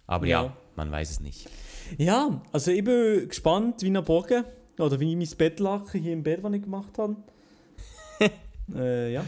Aber 0.07 0.25
ja, 0.27 0.43
Ja. 0.43 0.57
man 0.75 0.91
weiß 0.91 1.11
es 1.11 1.19
nicht. 1.19 1.47
Ja, 1.97 2.41
also 2.51 2.71
ich 2.71 2.83
bin 2.83 3.27
gespannt, 3.27 3.81
wie 3.81 3.89
nach 3.89 4.07
Morgen, 4.07 4.43
oder 4.79 4.99
wie 4.99 5.11
ich 5.11 5.15
mein 5.29 5.37
Bettlaken 5.37 6.01
hier 6.01 6.13
im 6.13 6.23
Bett, 6.23 6.43
das 6.43 6.53
ich 6.53 6.61
gemacht 6.61 6.97
habe. 6.97 7.15
Äh, 8.73 9.13
ja. 9.13 9.25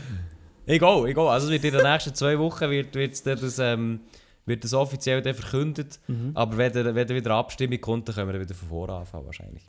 Egal, 0.66 1.08
egal. 1.08 1.28
Also 1.30 1.48
es 1.48 1.52
wird 1.52 1.64
in 1.64 1.74
den 1.74 1.90
nächsten 1.90 2.14
zwei 2.14 2.38
Wochen 2.40 2.70
wird, 2.70 2.94
wird's 2.96 3.24
dann 3.24 3.40
das, 3.40 3.60
ähm, 3.60 4.02
wird 4.46 4.64
das 4.64 4.74
offiziell 4.74 5.22
dann 5.22 5.34
verkündet. 5.34 6.00
Mhm. 6.08 6.32
Aber 6.34 6.58
wenn, 6.58 6.74
wenn 6.74 7.10
wieder 7.10 7.32
eine 7.32 7.40
Abstimmung 7.40 7.80
kommt, 7.80 8.08
dann 8.08 8.16
können 8.16 8.34
wir 8.34 8.40
wieder 8.40 8.56
von 8.56 8.68
vorne 8.68 8.94
anfangen 8.94 9.26
wahrscheinlich. 9.26 9.64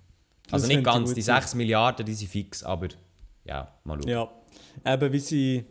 Also 0.51 0.67
Das 0.67 0.77
nicht 0.77 0.85
ganz, 0.85 1.15
die 1.15 1.23
sein. 1.23 1.41
6 1.43 1.55
Milliarden, 1.55 2.07
die 2.07 2.15
sind 2.15 2.31
fix, 2.31 2.63
aber 2.63 2.89
ja, 3.45 3.73
mal 3.85 3.99
schauen. 4.01 4.09
Ja. 4.09 4.29
Eben, 4.85 5.13
wie 5.13 5.19
sie. 5.19 5.65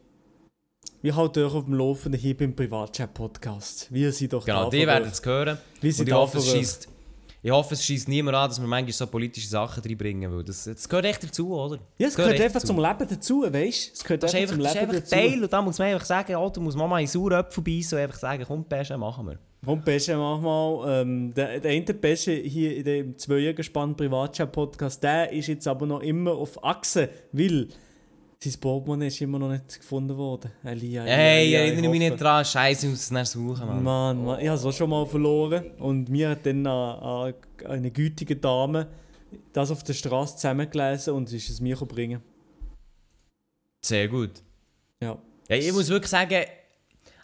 Wir 1.02 1.16
halten 1.16 1.44
euch 1.44 1.54
auf 1.54 1.66
dem 1.66 1.74
Laufenden 1.74 2.20
hier 2.20 2.36
beim 2.36 2.56
Privatchat-Podcast. 2.56 3.92
Wir 3.92 4.12
sind 4.12 4.34
doch 4.34 4.46
Genau, 4.46 4.70
die 4.70 4.86
werden 4.88 5.08
es 5.08 5.24
hören. 5.24 5.58
Wir 5.80 5.90
Und 5.90 5.96
sind 5.96 6.08
ich 6.08 6.14
da 6.14 6.20
hoffe, 6.20 6.38
es 6.40 6.52
schießt, 6.52 6.90
ich 7.42 7.52
hoffe, 7.52 7.76
es 7.76 7.86
schießt 7.86 8.08
niemand 8.08 8.36
an, 8.36 8.50
dass 8.50 8.60
wir 8.60 8.68
manchmal 8.68 8.94
so 8.94 9.08
politische 9.08 9.48
Sachen 9.48 9.84
reinbringen, 9.84 10.36
weil 10.36 10.44
das, 10.44 10.64
das 10.64 10.90
gehört 10.90 11.06
echt 11.06 11.24
dazu, 11.24 11.54
oder? 11.54 11.80
Ja, 11.98 12.08
es 12.08 12.16
gehört 12.16 12.32
gehört 12.34 12.46
einfach 12.46 12.62
dazu. 12.62 12.74
zum 12.74 12.84
Leben 12.84 13.08
dazu, 13.10 13.44
weißt 13.44 13.54
du? 13.54 13.94
Es 13.94 14.04
gehört 14.04 14.24
Das 14.24 14.36
einfach 14.36 14.56
zum 14.56 14.64
das 14.64 14.74
ist 14.74 14.80
Leben 14.80 14.90
einfach 14.90 15.02
dazu. 15.02 15.16
Teil 15.16 15.44
und 15.44 15.54
da 15.54 15.62
muss 15.62 15.78
man 15.78 15.88
einfach 15.88 16.06
sagen, 16.06 16.64
musst 16.64 16.78
mal 16.78 16.88
mal 16.88 17.00
in 17.02 17.08
sauren 17.08 17.40
Äpfel 17.40 17.64
beißen 17.64 17.98
und 17.98 18.04
einfach 18.04 18.20
sagen, 18.20 18.44
komm, 18.48 18.64
Pesche, 18.66 18.98
machen 18.98 19.28
wir. 19.28 19.40
Komm, 19.66 19.82
Pesche, 19.84 20.16
mach 20.18 20.40
mal. 20.40 21.02
Ähm, 21.02 21.34
der, 21.34 21.60
der 21.60 21.72
eine 21.72 21.84
Pesche 21.86 22.32
hier 22.34 22.78
in 22.78 22.84
dem 22.84 23.18
Zweiergespann 23.18 23.96
Privatchat-Podcast, 23.96 25.04
der 25.04 25.32
ist 25.32 25.48
jetzt 25.48 25.68
aber 25.68 25.86
noch 25.86 26.02
immer 26.02 26.32
auf 26.32 26.64
Achse, 26.64 27.10
weil 27.32 27.68
sein 28.40 28.54
Portemonnaie 28.60 29.08
ist 29.08 29.20
immer 29.22 29.40
noch 29.40 29.50
nicht 29.50 29.80
gefunden 29.80 30.16
worden. 30.16 30.52
Elia, 30.64 31.04
Elia, 31.04 31.16
Hey, 31.16 31.46
Elia, 31.46 31.64
ich 31.66 31.72
erinnere 31.72 31.92
mich 31.92 32.00
nicht 32.00 32.22
dran, 32.22 32.46
Scheiße, 32.46 32.86
ich 32.86 32.92
muss 32.92 33.02
es 33.02 33.12
nachher 33.12 33.26
suchen, 33.26 33.66
Mann. 33.68 33.84
Mann, 33.84 34.26
Mann, 34.26 34.40
ich 34.40 34.48
habe 34.48 34.58
es 34.58 34.66
auch 34.66 34.72
schon 34.74 34.90
mal 34.90 35.06
verloren. 35.06 35.72
Und 35.80 36.10
mir 36.10 36.30
hat 36.30 36.46
dann 36.46 36.66
eine, 36.68 37.34
eine 37.68 37.92
gütige 37.92 38.36
Dame 38.36 38.88
das 39.52 39.72
auf 39.72 39.84
der 39.84 39.94
Straße 39.94 40.36
zusammengelesen 40.36 41.14
und 41.14 41.28
sie 41.28 41.38
ist 41.38 41.50
es 41.50 41.60
mir 41.60 41.76
bringen. 41.76 42.22
Sehr 43.84 44.08
gut. 44.08 44.32
Ja. 45.02 45.18
Ja, 45.50 45.56
ich 45.56 45.72
muss 45.74 45.90
wirklich 45.90 46.10
sagen, 46.10 46.46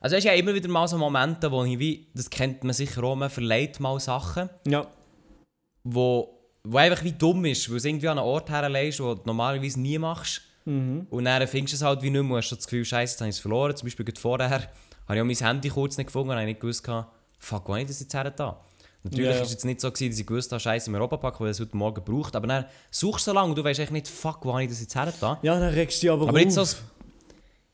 also 0.01 0.15
es 0.15 0.23
ist 0.23 0.25
ja 0.25 0.33
immer 0.33 0.53
wieder 0.53 0.67
mal 0.69 0.87
so 0.87 0.97
Momente, 0.97 1.49
wo 1.51 1.63
ich 1.63 1.79
wie, 1.79 2.07
das 2.13 2.29
kennt 2.29 2.63
man 2.63 2.73
sicher 2.73 3.03
auch, 3.03 3.15
man 3.15 3.29
verleiht 3.29 3.79
mal 3.79 3.99
Sachen, 3.99 4.49
Ja. 4.67 4.87
wo 5.83 6.29
wo 6.65 6.77
einfach 6.77 7.03
wie 7.03 7.11
dumm 7.11 7.43
ist, 7.43 7.67
weil 7.67 7.73
du 7.73 7.77
es 7.77 7.85
irgendwie 7.85 8.07
an 8.07 8.17
einen 8.17 8.25
Ort 8.27 8.49
herlegst, 8.49 9.01
wo 9.01 9.13
du 9.15 9.21
normalerweise 9.25 9.79
nie 9.81 9.97
machst. 9.97 10.41
Mhm. 10.65 11.07
Und 11.09 11.25
dann 11.25 11.45
findest 11.47 11.73
du 11.73 11.75
es 11.77 11.81
halt 11.81 12.01
wie 12.01 12.09
nicht 12.09 12.23
mehr, 12.23 12.37
hast 12.37 12.49
du 12.49 12.55
das 12.55 12.65
Gefühl, 12.65 12.85
scheiße, 12.85 13.13
jetzt 13.13 13.19
habe 13.21 13.29
ich 13.29 13.35
es 13.35 13.41
verloren. 13.41 13.75
Zum 13.75 13.85
Beispiel 13.85 14.05
vorher 14.19 14.49
habe 14.49 14.63
ich 15.15 15.21
auch 15.21 15.25
mein 15.25 15.35
Handy 15.35 15.69
kurz 15.69 15.97
nicht 15.97 16.07
gefunden 16.07 16.29
und 16.29 16.35
habe 16.37 16.45
nicht 16.45 16.59
gewusst, 16.59 16.85
fuck, 17.39 17.67
wo 17.67 17.73
habe 17.73 17.81
ich 17.81 17.87
das 17.87 17.99
jetzt 17.99 18.13
her 18.13 18.29
da? 18.31 18.59
Natürlich 19.05 19.35
war 19.35 19.41
es 19.41 19.51
jetzt 19.51 19.65
nicht 19.65 19.81
so, 19.81 19.91
gewesen, 19.91 20.11
dass 20.11 20.19
ich 20.19 20.25
gewusst 20.25 20.51
habe, 20.53 20.61
scheiße, 20.61 20.89
im 20.89 20.95
Europapark, 20.95 21.37
weil 21.41 21.47
ich 21.51 21.57
das 21.57 21.65
heute 21.67 21.75
Morgen 21.75 22.01
braucht. 22.05 22.35
Aber 22.37 22.47
dann 22.47 22.65
suchst 22.89 23.27
du 23.27 23.31
so 23.31 23.35
lange 23.35 23.49
und 23.49 23.57
du 23.57 23.63
weißt 23.63 23.81
echt 23.81 23.91
nicht, 23.91 24.07
fuck, 24.07 24.39
wo 24.45 24.53
habe 24.53 24.63
ich 24.63 24.69
das 24.69 24.79
jetzt 24.79 24.95
her 24.95 25.11
da? 25.19 25.39
Ja, 25.41 25.59
dann 25.59 25.73
regst 25.73 25.97
du 26.01 26.05
dich 26.07 26.11
aber, 26.11 26.29
Aber 26.29 26.39
jetzt 26.39 26.57
auf. 26.57 26.69
so 26.69 26.77
das- 26.77 26.83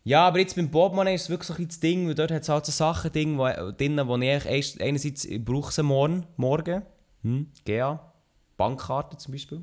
Ja, 0.03 0.27
aber 0.27 0.39
jetzt 0.39 0.55
beim 0.55 0.71
Bobmann 0.71 1.05
ist 1.07 1.23
es 1.23 1.29
wirklich 1.29 1.47
so 1.47 1.53
ein 1.53 1.67
das 1.67 1.79
Ding, 1.79 2.07
weil 2.07 2.15
dort 2.15 2.31
hat 2.31 2.41
es 2.41 2.49
halt 2.49 2.65
so 2.65 2.71
Sachen 2.71 3.11
drin, 3.11 3.37
wo, 3.37 3.45
drin, 3.77 4.01
wo 4.07 4.17
ich 4.17 4.81
einerseits 4.81 5.27
brauche 5.45 5.71
sie 5.71 5.83
morgen, 5.83 6.25
morgen 6.35 6.81
hm, 7.21 7.51
GA, 7.63 8.11
Bankkarte 8.57 9.17
zum 9.17 9.33
Beispiel. 9.33 9.61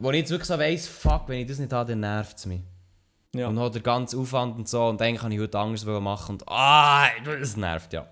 Wo 0.00 0.10
ich 0.10 0.18
jetzt 0.18 0.30
wirklich 0.30 0.48
so 0.48 0.58
weiss, 0.58 0.88
fuck, 0.88 1.24
wenn 1.28 1.40
ich 1.40 1.46
das 1.46 1.58
nicht 1.58 1.72
habe, 1.72 1.90
dann 1.90 2.00
nervt 2.00 2.38
es 2.38 2.46
mich. 2.46 2.62
Ja. 3.34 3.48
Und 3.48 3.60
hat 3.60 3.74
der 3.74 3.82
ganze 3.82 4.16
Aufwand 4.18 4.56
und 4.56 4.68
so 4.68 4.86
und 4.86 5.00
eigentlich 5.00 5.20
kann 5.20 5.30
ich 5.30 5.38
heute 5.38 5.58
anders 5.58 5.84
machen 5.84 6.32
und 6.32 6.48
ah, 6.48 7.06
das 7.24 7.56
nervt, 7.56 7.92
ja. 7.92 8.08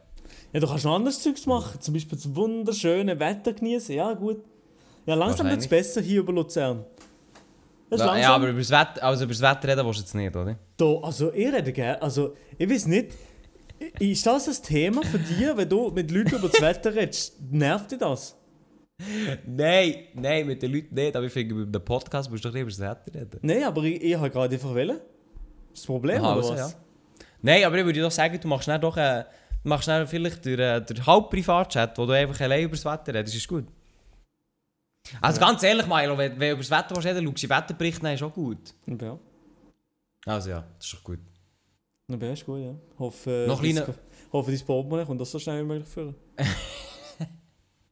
ja, 0.52 0.60
du 0.60 0.66
kannst 0.68 0.84
noch 0.84 0.94
anderes 0.94 1.20
Zeugs 1.22 1.44
machen. 1.46 1.80
Zum 1.80 1.94
Beispiel 1.94 2.16
das 2.16 2.34
wunderschöne 2.34 3.18
Wetter 3.18 3.52
genießen. 3.52 3.94
Ja, 3.96 4.12
gut. 4.12 4.44
Ja, 5.06 5.14
langsam 5.14 5.48
wird 5.48 5.60
es 5.60 5.66
besser 5.66 6.02
hier 6.02 6.20
über 6.20 6.32
Luzern. 6.32 6.84
Das 7.90 8.00
Ja, 8.00 8.06
langsam. 8.06 8.32
aber 8.32 8.48
über 8.48 8.58
das 8.58 8.70
Wetter, 8.70 9.02
also 9.02 9.24
über 9.24 9.32
das 9.32 9.40
Wetter 9.40 9.68
reden 9.68 9.86
willst 9.86 9.98
du 9.98 10.02
jetzt 10.02 10.14
nicht, 10.14 10.36
oder? 10.36 10.56
Da, 10.76 10.94
also, 11.02 11.32
ich 11.32 11.52
rede 11.52 11.72
gerne. 11.72 12.02
Also, 12.02 12.34
ich 12.58 12.68
weiß 12.68 12.86
nicht. 12.86 13.12
Ist 13.98 14.26
das 14.26 14.48
ein 14.48 14.62
Thema 14.62 15.02
für 15.02 15.18
dich, 15.18 15.56
wenn 15.56 15.68
du 15.68 15.90
mit 15.90 16.10
Leuten 16.10 16.34
über 16.34 16.48
das 16.48 16.60
Wetter 16.60 16.94
redest? 16.94 17.40
Nervt 17.50 17.90
dich 17.92 17.98
das? 17.98 18.36
Nein, 19.46 19.94
nein, 20.14 20.46
mit 20.46 20.60
den 20.62 20.72
Leuten 20.72 20.94
nicht, 20.94 21.14
aber 21.14 21.26
ich 21.26 21.32
finde, 21.32 21.54
mit 21.54 21.72
dem 21.74 21.84
Podcast 21.84 22.30
musst 22.30 22.44
du 22.44 22.48
doch 22.48 22.54
nicht 22.54 22.62
über 22.62 22.70
das 22.70 22.80
Wetter 22.80 23.14
reden. 23.20 23.38
Nein, 23.42 23.62
aber 23.64 23.82
ich, 23.84 24.02
ich 24.02 24.14
habe 24.16 24.28
gerade 24.30 24.54
einfach 24.54 24.70
wollen. 24.70 25.00
Das 25.72 25.86
Problem, 25.86 26.22
Aha, 26.22 26.32
oder 26.36 26.36
also, 26.38 26.52
was? 26.54 26.72
ja. 26.72 26.78
Nein, 27.40 27.64
aber 27.64 27.78
ich 27.78 27.84
würde 27.84 28.00
doch 28.00 28.10
sagen, 28.10 28.40
du 28.40 28.48
machst 28.48 28.66
dann 28.66 28.80
doch 28.80 28.96
äh, 28.96 29.24
du 29.62 29.68
machst 29.68 29.86
dann 29.86 30.06
vielleicht 30.08 30.44
den, 30.44 30.56
den 30.84 31.06
Halbprivatchat, 31.06 31.96
wo 31.96 32.06
du 32.06 32.12
einfach 32.12 32.40
allein 32.40 32.64
über 32.64 32.74
das 32.74 32.84
Wetter 32.84 33.14
redest, 33.14 33.36
ist 33.36 33.46
gut. 33.46 33.66
Also 35.20 35.40
ganz 35.40 35.62
ehrlich, 35.62 35.86
Milo, 35.86 36.18
wenn, 36.18 36.32
wenn 36.32 36.38
du 36.40 36.50
über 36.54 36.62
das 36.62 36.70
Wetter 36.70 36.96
willst 36.96 37.06
reden 37.06 37.24
schaust 37.26 37.42
du 37.44 37.48
Wetterbericht, 37.48 38.02
dann 38.02 38.14
ist 38.14 38.22
auch 38.24 38.34
gut. 38.34 38.74
Ja, 38.86 39.18
Also 40.26 40.50
ja, 40.50 40.64
das 40.76 40.86
ist 40.86 40.94
doch 40.94 41.04
gut. 41.04 41.20
dann 42.08 42.20
ist 42.20 42.44
gut, 42.44 42.60
ja. 42.60 42.74
Hoffe, 42.98 43.44
Noch 43.46 43.60
kleiner- 43.62 43.94
hoffe, 44.32 44.50
dein 44.50 44.60
Portemonnaie 44.66 45.06
kommt 45.06 45.20
das 45.20 45.30
so 45.30 45.38
schnell 45.38 45.62
wie 45.62 45.66
möglich 45.68 45.88
führen. 45.88 46.16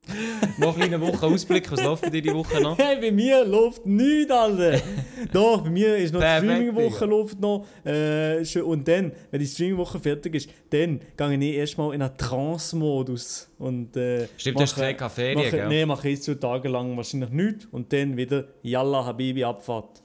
Noch 0.58 0.78
eine 0.78 1.00
Woche 1.00 1.26
Ausblick, 1.26 1.70
was 1.70 1.82
läuft 1.82 2.02
bei 2.02 2.10
dir 2.10 2.22
die 2.22 2.32
Woche 2.34 2.60
noch? 2.60 2.78
Hey, 2.86 2.96
bei 3.00 3.10
mir 3.10 3.44
läuft 3.44 3.84
nichts, 3.86 4.30
Alter. 4.30 4.80
Doch, 5.32 5.62
bei 5.62 5.70
mir 5.70 5.96
ist 5.96 6.14
noch 6.14 6.20
die 6.20 6.26
Streaming-Woche 6.46 7.04
läuft 7.06 7.40
noch. 7.40 7.66
Äh, 7.84 8.42
und 8.60 8.86
dann, 8.86 9.12
wenn 9.30 9.40
die 9.40 9.46
Streaming-Woche 9.46 9.98
fertig 9.98 10.34
ist, 10.36 10.50
dann 10.70 11.00
gehe 11.16 11.50
ich 11.50 11.56
erstmal 11.56 11.94
in 11.94 12.02
einen 12.02 12.16
Trance-Modus. 12.16 13.50
Und, 13.58 13.96
äh, 13.96 14.28
Stimmt, 14.36 14.58
du 14.58 14.62
hast 14.62 14.76
mache- 14.76 14.94
gesagt, 14.94 15.12
Ferien, 15.14 15.38
mache, 15.38 15.50
gell? 15.50 15.68
Nee, 15.68 15.86
mache 15.86 16.08
ich 16.08 16.22
zwei 16.22 16.34
Tage 16.34 16.68
lang 16.68 16.96
wahrscheinlich 16.96 17.30
nichts. 17.30 17.66
Und 17.72 17.92
dann 17.92 18.16
wieder 18.16 18.44
Yalla 18.62 19.04
Habibi 19.04 19.42
Abfahrt. 19.44 20.02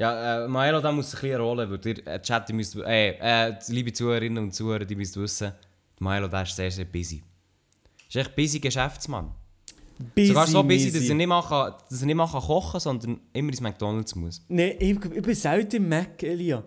Ja, 0.00 0.44
äh, 0.44 0.48
Milo, 0.48 0.80
da 0.80 0.90
muss 0.92 1.14
ein 1.14 1.20
bisschen 1.20 1.40
Rolle, 1.40 1.70
weil 1.70 1.78
ihr 1.86 2.06
äh, 2.06 2.22
Chat, 2.22 2.48
ihr 2.48 2.54
müsst, 2.54 2.74
äh, 2.76 3.10
äh, 3.20 3.52
liebe 3.68 3.92
Zuhörerinnen 3.92 4.42
und 4.44 4.54
Zuhörer, 4.54 4.86
die 4.86 4.96
müsst 4.96 5.16
wissen, 5.20 5.52
Milo, 5.98 6.26
der 6.26 6.42
ist 6.42 6.56
sehr, 6.56 6.70
sehr 6.70 6.86
busy. 6.86 7.22
Ist 8.10 8.16
echt 8.16 8.34
busy 8.34 8.58
Geschäftsmann. 8.58 9.30
Busy, 10.14 10.28
Sogar 10.28 10.46
so 10.48 10.64
busy, 10.64 10.90
dass 10.90 11.08
er 11.08 11.14
nicht 11.14 11.28
mal, 11.28 11.42
kann, 11.42 11.74
dass 11.88 12.00
er 12.00 12.06
nicht 12.06 12.16
mal 12.16 12.26
kann 12.26 12.40
kochen 12.40 12.80
sondern 12.80 13.20
immer 13.32 13.50
ins 13.50 13.60
McDonalds 13.60 14.16
muss. 14.16 14.44
Nee, 14.48 14.70
ich, 14.80 14.96
ich 15.04 15.22
bin 15.22 15.34
selten 15.34 15.76
im 15.76 15.88
Mac, 15.88 16.20
Elia. 16.22 16.64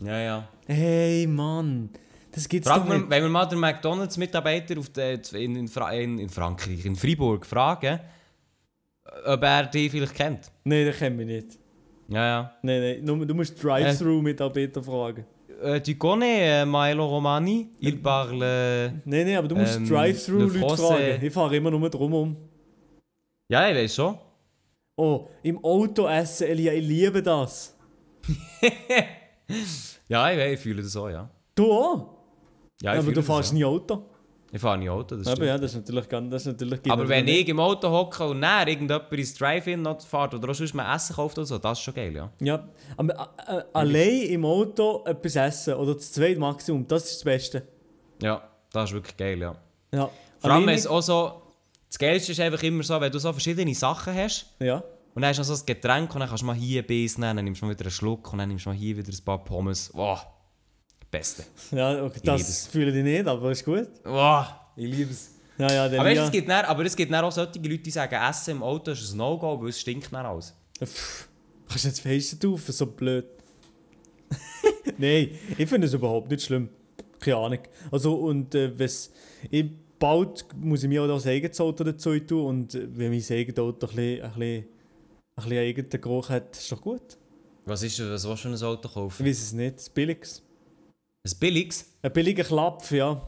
Ja, 0.00 0.18
ja. 0.20 0.48
Hey, 0.66 1.26
Mann. 1.26 1.90
Das 2.30 2.48
gibt's 2.48 2.68
Frag 2.68 2.82
doch 2.82 2.88
mal, 2.88 2.98
nicht. 2.98 3.10
wenn 3.10 3.22
wir 3.22 3.30
mal 3.30 3.46
den 3.46 3.58
McDonalds-Mitarbeiter 3.58 4.76
in, 5.32 5.56
in, 5.56 5.68
Fra 5.68 5.90
in, 5.92 6.18
in 6.18 6.28
Frankreich, 6.28 6.84
in 6.84 6.94
Freiburg, 6.94 7.46
fragen, 7.46 7.98
ob 9.24 9.42
er 9.42 9.66
die 9.66 9.90
vielleicht 9.90 10.14
kennt. 10.14 10.52
Nee, 10.62 10.84
das 10.84 10.98
kennen 10.98 11.18
wir 11.18 11.26
nicht. 11.26 11.58
Ja, 12.08 12.26
ja. 12.26 12.52
Nee. 12.62 13.00
Nur, 13.00 13.26
du 13.26 13.34
musst 13.34 13.60
Drive-Thru-Mitarbeiter 13.62 14.82
fragen. 14.82 15.24
Euh, 15.62 15.80
tu 15.80 15.96
connais 15.96 16.62
euh, 16.62 16.66
Milo 16.66 17.06
Romani? 17.06 17.70
Il 17.80 18.02
parle... 18.02 18.92
Nee, 19.06 19.24
nee, 19.24 19.36
aber 19.36 19.48
du 19.48 19.54
musst 19.54 19.76
Ähm, 19.76 19.84
le 19.84 19.88
Drive-Thru-Leute 19.88 20.76
fragen. 20.76 21.24
Ich 21.24 21.32
fahre 21.32 21.56
immer 21.56 21.70
nur 21.70 21.88
drum 21.88 22.12
um. 22.12 22.36
Ja, 23.48 23.68
ich 23.68 23.76
weiß 23.76 23.94
schon. 23.94 24.18
Oh, 24.96 25.28
im 25.42 25.62
Auto 25.64 26.06
essen, 26.06 26.48
Elia, 26.48 26.72
ich 26.72 26.86
liebe 26.86 27.22
das. 27.22 27.76
Ja, 30.08 30.30
ich, 30.30 30.38
weiß, 30.38 30.52
ich 30.54 30.60
fühle 30.60 30.82
das 30.82 30.96
auch, 30.96 31.08
ja. 31.08 31.28
Du 31.54 31.72
auch? 31.72 32.16
Ja, 32.80 32.94
ich 32.94 33.00
aber 33.00 33.12
du 33.12 33.22
fährst 33.22 33.52
nie 33.52 33.64
Auto. 33.64 34.04
Ich 34.56 34.62
fahre 34.62 34.78
nie 34.78 34.88
Auto, 34.88 35.16
das 35.16 35.26
Aber 35.26 35.36
stimmt. 35.36 35.48
ja, 35.48 35.58
das 35.58 35.72
ist 35.72 35.76
natürlich 35.86 36.08
ganz, 36.08 36.30
das 36.30 36.46
ist 36.46 36.52
natürlich 36.60 36.90
Aber 36.90 37.06
wenn 37.08 37.26
nicht. 37.26 37.40
ich 37.42 37.48
im 37.48 37.60
Auto 37.60 37.90
hocke 37.90 38.24
und 38.26 38.40
dann 38.40 38.66
irgendjemand 38.66 39.12
ins 39.12 39.34
Drive-In 39.34 39.82
noch 39.82 40.00
fährt 40.00 40.32
oder 40.34 40.48
auch 40.50 40.54
sonst 40.54 40.72
mal 40.72 40.94
Essen 40.96 41.14
kauft 41.14 41.36
oder 41.36 41.46
so, 41.46 41.58
das 41.58 41.76
ist 41.78 41.84
schon 41.84 41.92
geil, 41.94 42.14
ja. 42.16 42.30
Ja, 42.40 42.66
aber 42.96 43.28
äh, 43.46 43.56
äh, 43.58 43.62
allein 43.74 44.22
im 44.30 44.44
Auto 44.46 45.04
etwas 45.04 45.36
essen 45.36 45.74
oder 45.74 45.94
das 45.94 46.10
zweite 46.10 46.40
Maximum, 46.40 46.88
das 46.88 47.04
ist 47.04 47.16
das 47.16 47.24
Beste. 47.24 47.62
Ja, 48.22 48.48
das 48.72 48.88
ist 48.90 48.94
wirklich 48.94 49.16
geil, 49.16 49.38
ja. 49.40 49.54
Ja. 49.92 50.08
Vor 50.38 50.50
allem, 50.50 50.68
es 50.70 50.86
auch 50.86 51.02
so... 51.02 51.42
Das 51.88 51.98
Geilste 51.98 52.32
ist 52.32 52.40
einfach 52.40 52.62
immer 52.62 52.82
so, 52.82 52.98
wenn 53.00 53.12
du 53.12 53.18
so 53.18 53.30
verschiedene 53.32 53.74
Sachen 53.74 54.14
hast 54.14 54.46
Ja. 54.58 54.76
und 55.14 55.22
dann 55.22 55.26
hast 55.26 55.36
du 55.36 55.42
noch 55.42 55.46
so 55.56 55.62
ein 55.62 55.66
Getränk 55.66 56.12
und 56.14 56.20
dann 56.20 56.28
kannst 56.28 56.42
du 56.42 56.46
mal 56.46 56.56
hier 56.56 56.82
ein 56.82 56.86
Biss 56.86 57.18
nehmen, 57.18 57.36
dann 57.36 57.44
nimmst 57.44 57.60
du 57.60 57.66
mal 57.66 57.72
wieder 57.72 57.84
einen 57.84 57.90
Schluck 57.90 58.32
und 58.32 58.38
dann 58.38 58.48
nimmst 58.48 58.64
du 58.64 58.70
mal 58.70 58.74
hier 58.76 58.96
wieder 58.96 59.12
ein 59.12 59.24
paar 59.24 59.44
Pommes. 59.44 59.90
Wow, 59.94 60.26
Beste. 61.18 61.44
Ja, 61.72 62.04
okay, 62.04 62.20
das 62.24 62.66
fühle 62.66 62.96
ich 62.96 63.04
nicht, 63.04 63.26
aber 63.26 63.50
ist 63.50 63.64
gut. 63.64 63.88
Wow, 64.04 64.46
ich 64.76 64.90
liebe 64.90 65.10
es. 65.10 65.30
Ja, 65.58 65.72
ja, 65.72 65.84
Aber, 65.86 65.96
weißt, 65.96 66.20
es 66.22 66.30
gibt 66.30 66.48
dann, 66.48 66.64
aber 66.66 66.84
es 66.84 66.94
gibt 66.94 67.10
dann 67.10 67.24
auch 67.24 67.32
solche 67.32 67.58
Leute, 67.58 67.78
die 67.78 67.90
sagen, 67.90 68.14
Essen 68.14 68.50
im 68.56 68.62
Auto 68.62 68.90
ist 68.90 69.12
ein 69.12 69.16
No-Go, 69.16 69.60
weil 69.62 69.70
es 69.70 69.80
stinkt 69.80 70.12
dann 70.12 70.26
alles. 70.26 70.54
Pff, 70.84 71.28
kannst 71.68 71.84
du 71.84 71.88
jetzt 71.88 72.00
Fenster 72.00 72.38
taufen, 72.38 72.72
so 72.74 72.86
blöd. 72.86 73.24
Nein, 74.98 75.30
ich 75.56 75.68
finde 75.68 75.86
es 75.86 75.94
überhaupt 75.94 76.30
nicht 76.30 76.42
schlimm. 76.42 76.68
Keine 77.20 77.36
Ahnung. 77.36 77.58
Also, 77.90 78.14
und 78.16 78.54
äh, 78.54 78.78
wes, 78.78 79.10
ich, 79.50 79.64
bald 79.98 80.44
muss 80.60 80.82
ich 80.82 80.88
mir 80.90 81.02
auch 81.02 81.08
das 81.08 81.26
eigenes 81.26 81.58
Auto 81.60 81.84
dazu 81.84 82.18
tun 82.20 82.46
und 82.46 82.74
äh, 82.74 82.86
wenn 82.92 83.10
mein 83.10 83.24
eigenes 83.30 83.58
Auto 83.58 83.86
ein 83.86 83.94
bisschen, 83.96 84.22
ein 84.22 84.32
bisschen, 84.32 84.64
ein 85.36 85.42
bisschen 85.42 85.58
eigenen 85.58 86.00
Geruch 86.02 86.28
hat, 86.28 86.54
ist 86.56 86.70
doch 86.70 86.80
gut. 86.82 87.16
Was 87.64 87.82
ist 87.82 87.98
was 87.98 88.24
willst 88.28 88.44
du 88.44 88.48
für 88.50 88.54
ein 88.54 88.62
Auto 88.62 88.88
Ich 88.88 88.94
kaufen? 88.94 89.26
weiß 89.26 89.42
es 89.42 89.52
nicht, 89.52 89.76
das 89.76 89.88
Billiges. 89.90 90.42
Ein 91.26 91.38
billiges? 91.40 91.84
Ein 92.02 92.12
billiger 92.12 92.44
Klapf, 92.44 92.90
ja. 92.92 93.20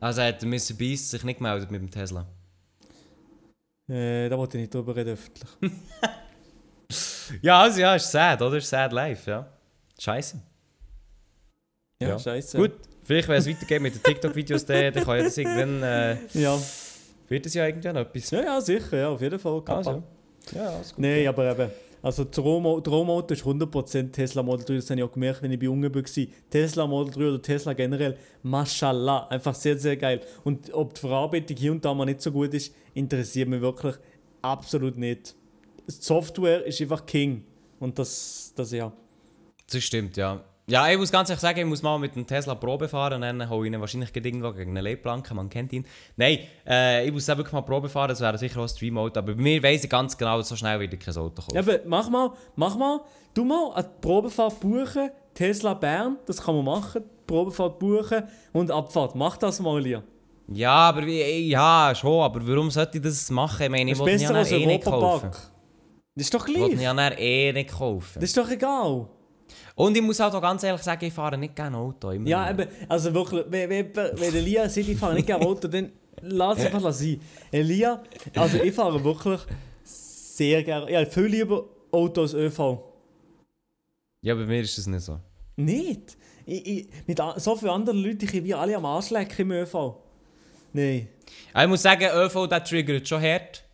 Also 0.00 0.22
hat 0.22 0.42
Mr. 0.42 0.74
Beast 0.76 1.10
sich 1.10 1.22
nicht 1.22 1.38
gemeldet 1.38 1.70
mit 1.70 1.80
dem 1.80 1.90
Tesla. 1.90 2.26
Äh, 3.88 4.28
da 4.28 4.36
wollte 4.36 4.56
ich 4.58 4.62
nicht 4.62 4.74
drüber 4.74 4.94
reden 4.96 5.10
öffentlich. 5.10 5.48
Ja, 7.42 7.60
also 7.60 7.78
ja, 7.80 7.94
ist 7.94 8.10
sad, 8.10 8.40
oder? 8.40 8.56
Ist 8.56 8.70
sad 8.70 8.90
live, 8.90 9.26
ja. 9.26 9.46
Scheiße. 10.00 10.40
Ja, 12.00 12.08
Ja. 12.08 12.18
scheiße. 12.18 12.56
Gut, 12.56 12.72
vielleicht, 13.04 13.28
wenn 13.28 13.36
es 13.36 13.46
weitergeht 13.46 13.82
mit 13.82 13.94
den 13.96 14.02
TikTok-Videos, 14.02 14.64
dann, 14.64 14.94
dann 14.94 15.04
kann 15.04 15.18
ja 15.18 15.24
das 15.24 15.36
irgendwann, 15.36 15.82
äh, 15.82 16.16
Ja. 16.32 16.58
wird 17.28 17.44
es 17.44 17.52
ja 17.52 17.66
irgendwann 17.66 17.96
etwas. 17.96 18.30
ja, 18.30 18.42
ja, 18.42 18.60
sicher, 18.62 18.96
ja, 18.96 19.08
auf 19.10 19.20
jeden 19.20 19.38
Fall. 19.38 19.62
Also, 19.66 20.02
ja, 20.54 20.70
alles 20.70 20.94
gut. 20.94 21.00
Nein, 21.04 21.28
aber 21.28 21.50
eben. 21.52 21.70
Also, 22.02 22.24
das 22.24 22.38
Romauto 22.38 23.34
ist 23.34 23.44
100% 23.44 24.12
Tesla 24.12 24.42
Model 24.42 24.64
3. 24.64 24.74
Das 24.76 24.90
habe 24.90 25.00
ich 25.00 25.06
auch 25.06 25.12
gemerkt, 25.12 25.42
wenn 25.42 25.52
ich 25.52 25.58
bei 25.58 25.64
Jungen 25.64 25.94
war. 25.94 26.02
Tesla 26.50 26.86
Model 26.86 27.14
3 27.14 27.28
oder 27.28 27.42
Tesla 27.42 27.72
generell, 27.72 28.16
mashallah, 28.42 29.26
einfach 29.28 29.54
sehr, 29.54 29.78
sehr 29.78 29.96
geil. 29.96 30.20
Und 30.44 30.72
ob 30.72 30.94
die 30.94 31.00
Verarbeitung 31.00 31.56
hier 31.56 31.72
und 31.72 31.84
da 31.84 31.94
mal 31.94 32.04
nicht 32.04 32.20
so 32.20 32.30
gut 32.30 32.54
ist, 32.54 32.74
interessiert 32.94 33.48
mich 33.48 33.60
wirklich 33.60 33.96
absolut 34.42 34.96
nicht. 34.96 35.34
Die 35.88 35.92
Software 35.92 36.64
ist 36.64 36.80
einfach 36.80 37.04
King. 37.06 37.44
Und 37.80 37.98
das, 37.98 38.52
das 38.54 38.72
ja. 38.72 38.92
Das 39.70 39.82
stimmt, 39.82 40.16
ja. 40.16 40.44
Ja, 40.70 40.86
ich 40.90 40.98
muss 40.98 41.10
ganz 41.10 41.30
ehrlich 41.30 41.40
sagen, 41.40 41.60
ich 41.60 41.64
muss 41.66 41.80
mal 41.82 41.98
mit 41.98 42.14
dem 42.14 42.26
Tesla 42.26 42.54
Probe 42.54 42.88
fahren 42.88 43.14
und 43.14 43.20
dann 43.22 43.48
hole 43.48 43.66
ich 43.66 43.72
ihn 43.72 43.80
wahrscheinlich 43.80 44.12
gleich 44.12 44.26
irgendwo 44.26 44.52
gegen 44.52 44.72
eine 44.72 44.82
Leitplanke, 44.82 45.34
man 45.34 45.48
kennt 45.48 45.72
ihn. 45.72 45.86
Nein, 46.16 46.40
äh, 46.66 47.06
ich 47.06 47.12
muss 47.12 47.28
auch 47.30 47.38
wirklich 47.38 47.54
mal 47.54 47.62
Probe 47.62 47.88
fahren, 47.88 48.08
das 48.10 48.20
wäre 48.20 48.36
sicher 48.36 48.58
auch 48.58 48.64
ein 48.64 48.68
Stream-Auto, 48.68 49.18
aber 49.18 49.34
bei 49.34 49.40
mir 49.42 49.62
weiss 49.62 49.84
ich 49.84 49.88
ganz 49.88 50.16
genau, 50.18 50.42
so 50.42 50.56
schnell 50.56 50.82
ich 50.82 50.90
kein 50.98 51.16
Auto 51.16 51.40
kaufen. 51.40 51.54
Ja, 51.54 51.60
aber 51.62 51.78
mach 51.86 52.10
mal, 52.10 52.32
mach 52.54 52.76
mal, 52.76 53.00
du 53.32 53.44
mal 53.44 53.72
eine 53.76 53.88
Probefahrt 54.00 54.60
buchen, 54.60 55.10
Tesla 55.32 55.72
Bern, 55.72 56.18
das 56.26 56.42
kann 56.42 56.54
man 56.54 56.64
machen. 56.66 57.02
Probefahrt 57.26 57.78
buchen 57.78 58.24
und 58.52 58.70
Abfahrt. 58.70 59.14
Mach 59.14 59.36
das 59.38 59.60
mal, 59.60 59.80
Lia. 59.80 60.02
Ja, 60.52 60.88
aber 60.88 61.02
ja, 61.06 61.92
schon, 61.94 62.22
aber 62.22 62.46
warum 62.46 62.70
sollte 62.70 62.98
ich 62.98 63.04
das 63.04 63.30
machen? 63.30 63.62
Ich 63.64 63.70
meine, 63.70 63.90
ich 63.92 63.98
wollte 63.98 64.22
ja 64.22 64.44
eh 64.44 64.66
nicht 64.66 64.84
kaufen. 64.84 65.30
Das 65.30 66.24
ist 66.24 66.34
doch 66.34 66.46
Ich 66.48 66.58
wollte 66.58 66.76
gleich. 66.76 66.98
ja 66.98 67.18
eh 67.18 67.52
nicht 67.52 67.70
kaufen. 67.70 68.14
Das 68.20 68.24
ist 68.24 68.36
doch 68.36 68.50
egal. 68.50 69.08
Und 69.74 69.96
ich 69.96 70.02
muss 70.02 70.20
halt 70.20 70.34
auch 70.34 70.42
ganz 70.42 70.62
ehrlich 70.62 70.82
sagen, 70.82 71.04
ich 71.04 71.12
fahre 71.12 71.38
nicht 71.38 71.54
gerne 71.54 71.76
Auto. 71.76 72.10
Immer 72.10 72.28
Ja, 72.28 72.50
eben, 72.50 72.68
also 72.88 73.12
wirklich, 73.14 73.44
wenn, 73.48 73.70
wenn, 73.70 73.94
wenn 73.94 74.32
der 74.32 74.42
Lia 74.42 74.68
sagt, 74.68 74.88
ich 74.88 74.98
fahre 74.98 75.14
nicht 75.14 75.26
gerne 75.26 75.44
Auto, 75.46 75.68
dann 75.68 75.92
lass 76.22 76.60
einfach 76.60 76.92
sein. 76.92 77.20
Elia, 77.50 78.02
also 78.34 78.62
ich 78.62 78.74
fahre 78.74 79.02
wirklich 79.02 79.40
sehr 79.84 80.62
gerne. 80.62 80.90
Ja, 80.90 81.04
viel 81.06 81.26
lieber 81.26 81.64
Auto 81.90 82.22
als 82.22 82.34
ÖV. 82.34 82.78
Ja, 84.22 84.34
bei 84.34 84.46
mir 84.46 84.60
ist 84.60 84.76
das 84.76 84.86
nicht 84.86 85.02
so. 85.02 85.18
Nicht? 85.56 86.16
Ich, 86.44 86.66
ich, 86.66 86.88
mit 87.06 87.20
so 87.36 87.56
vielen 87.56 87.72
anderen 87.72 87.98
Leuten, 87.98 88.24
ich 88.24 88.42
bin 88.42 88.54
alle 88.54 88.76
am 88.76 88.84
Arschlecken 88.84 89.50
im 89.50 89.52
ÖV. 89.52 89.96
Nein. 90.72 91.08
Ich 91.60 91.66
muss 91.66 91.82
sagen, 91.82 92.08
ÖV, 92.12 92.46
der 92.46 92.64
triggert 92.64 93.08
schon 93.08 93.22
hart. 93.22 93.64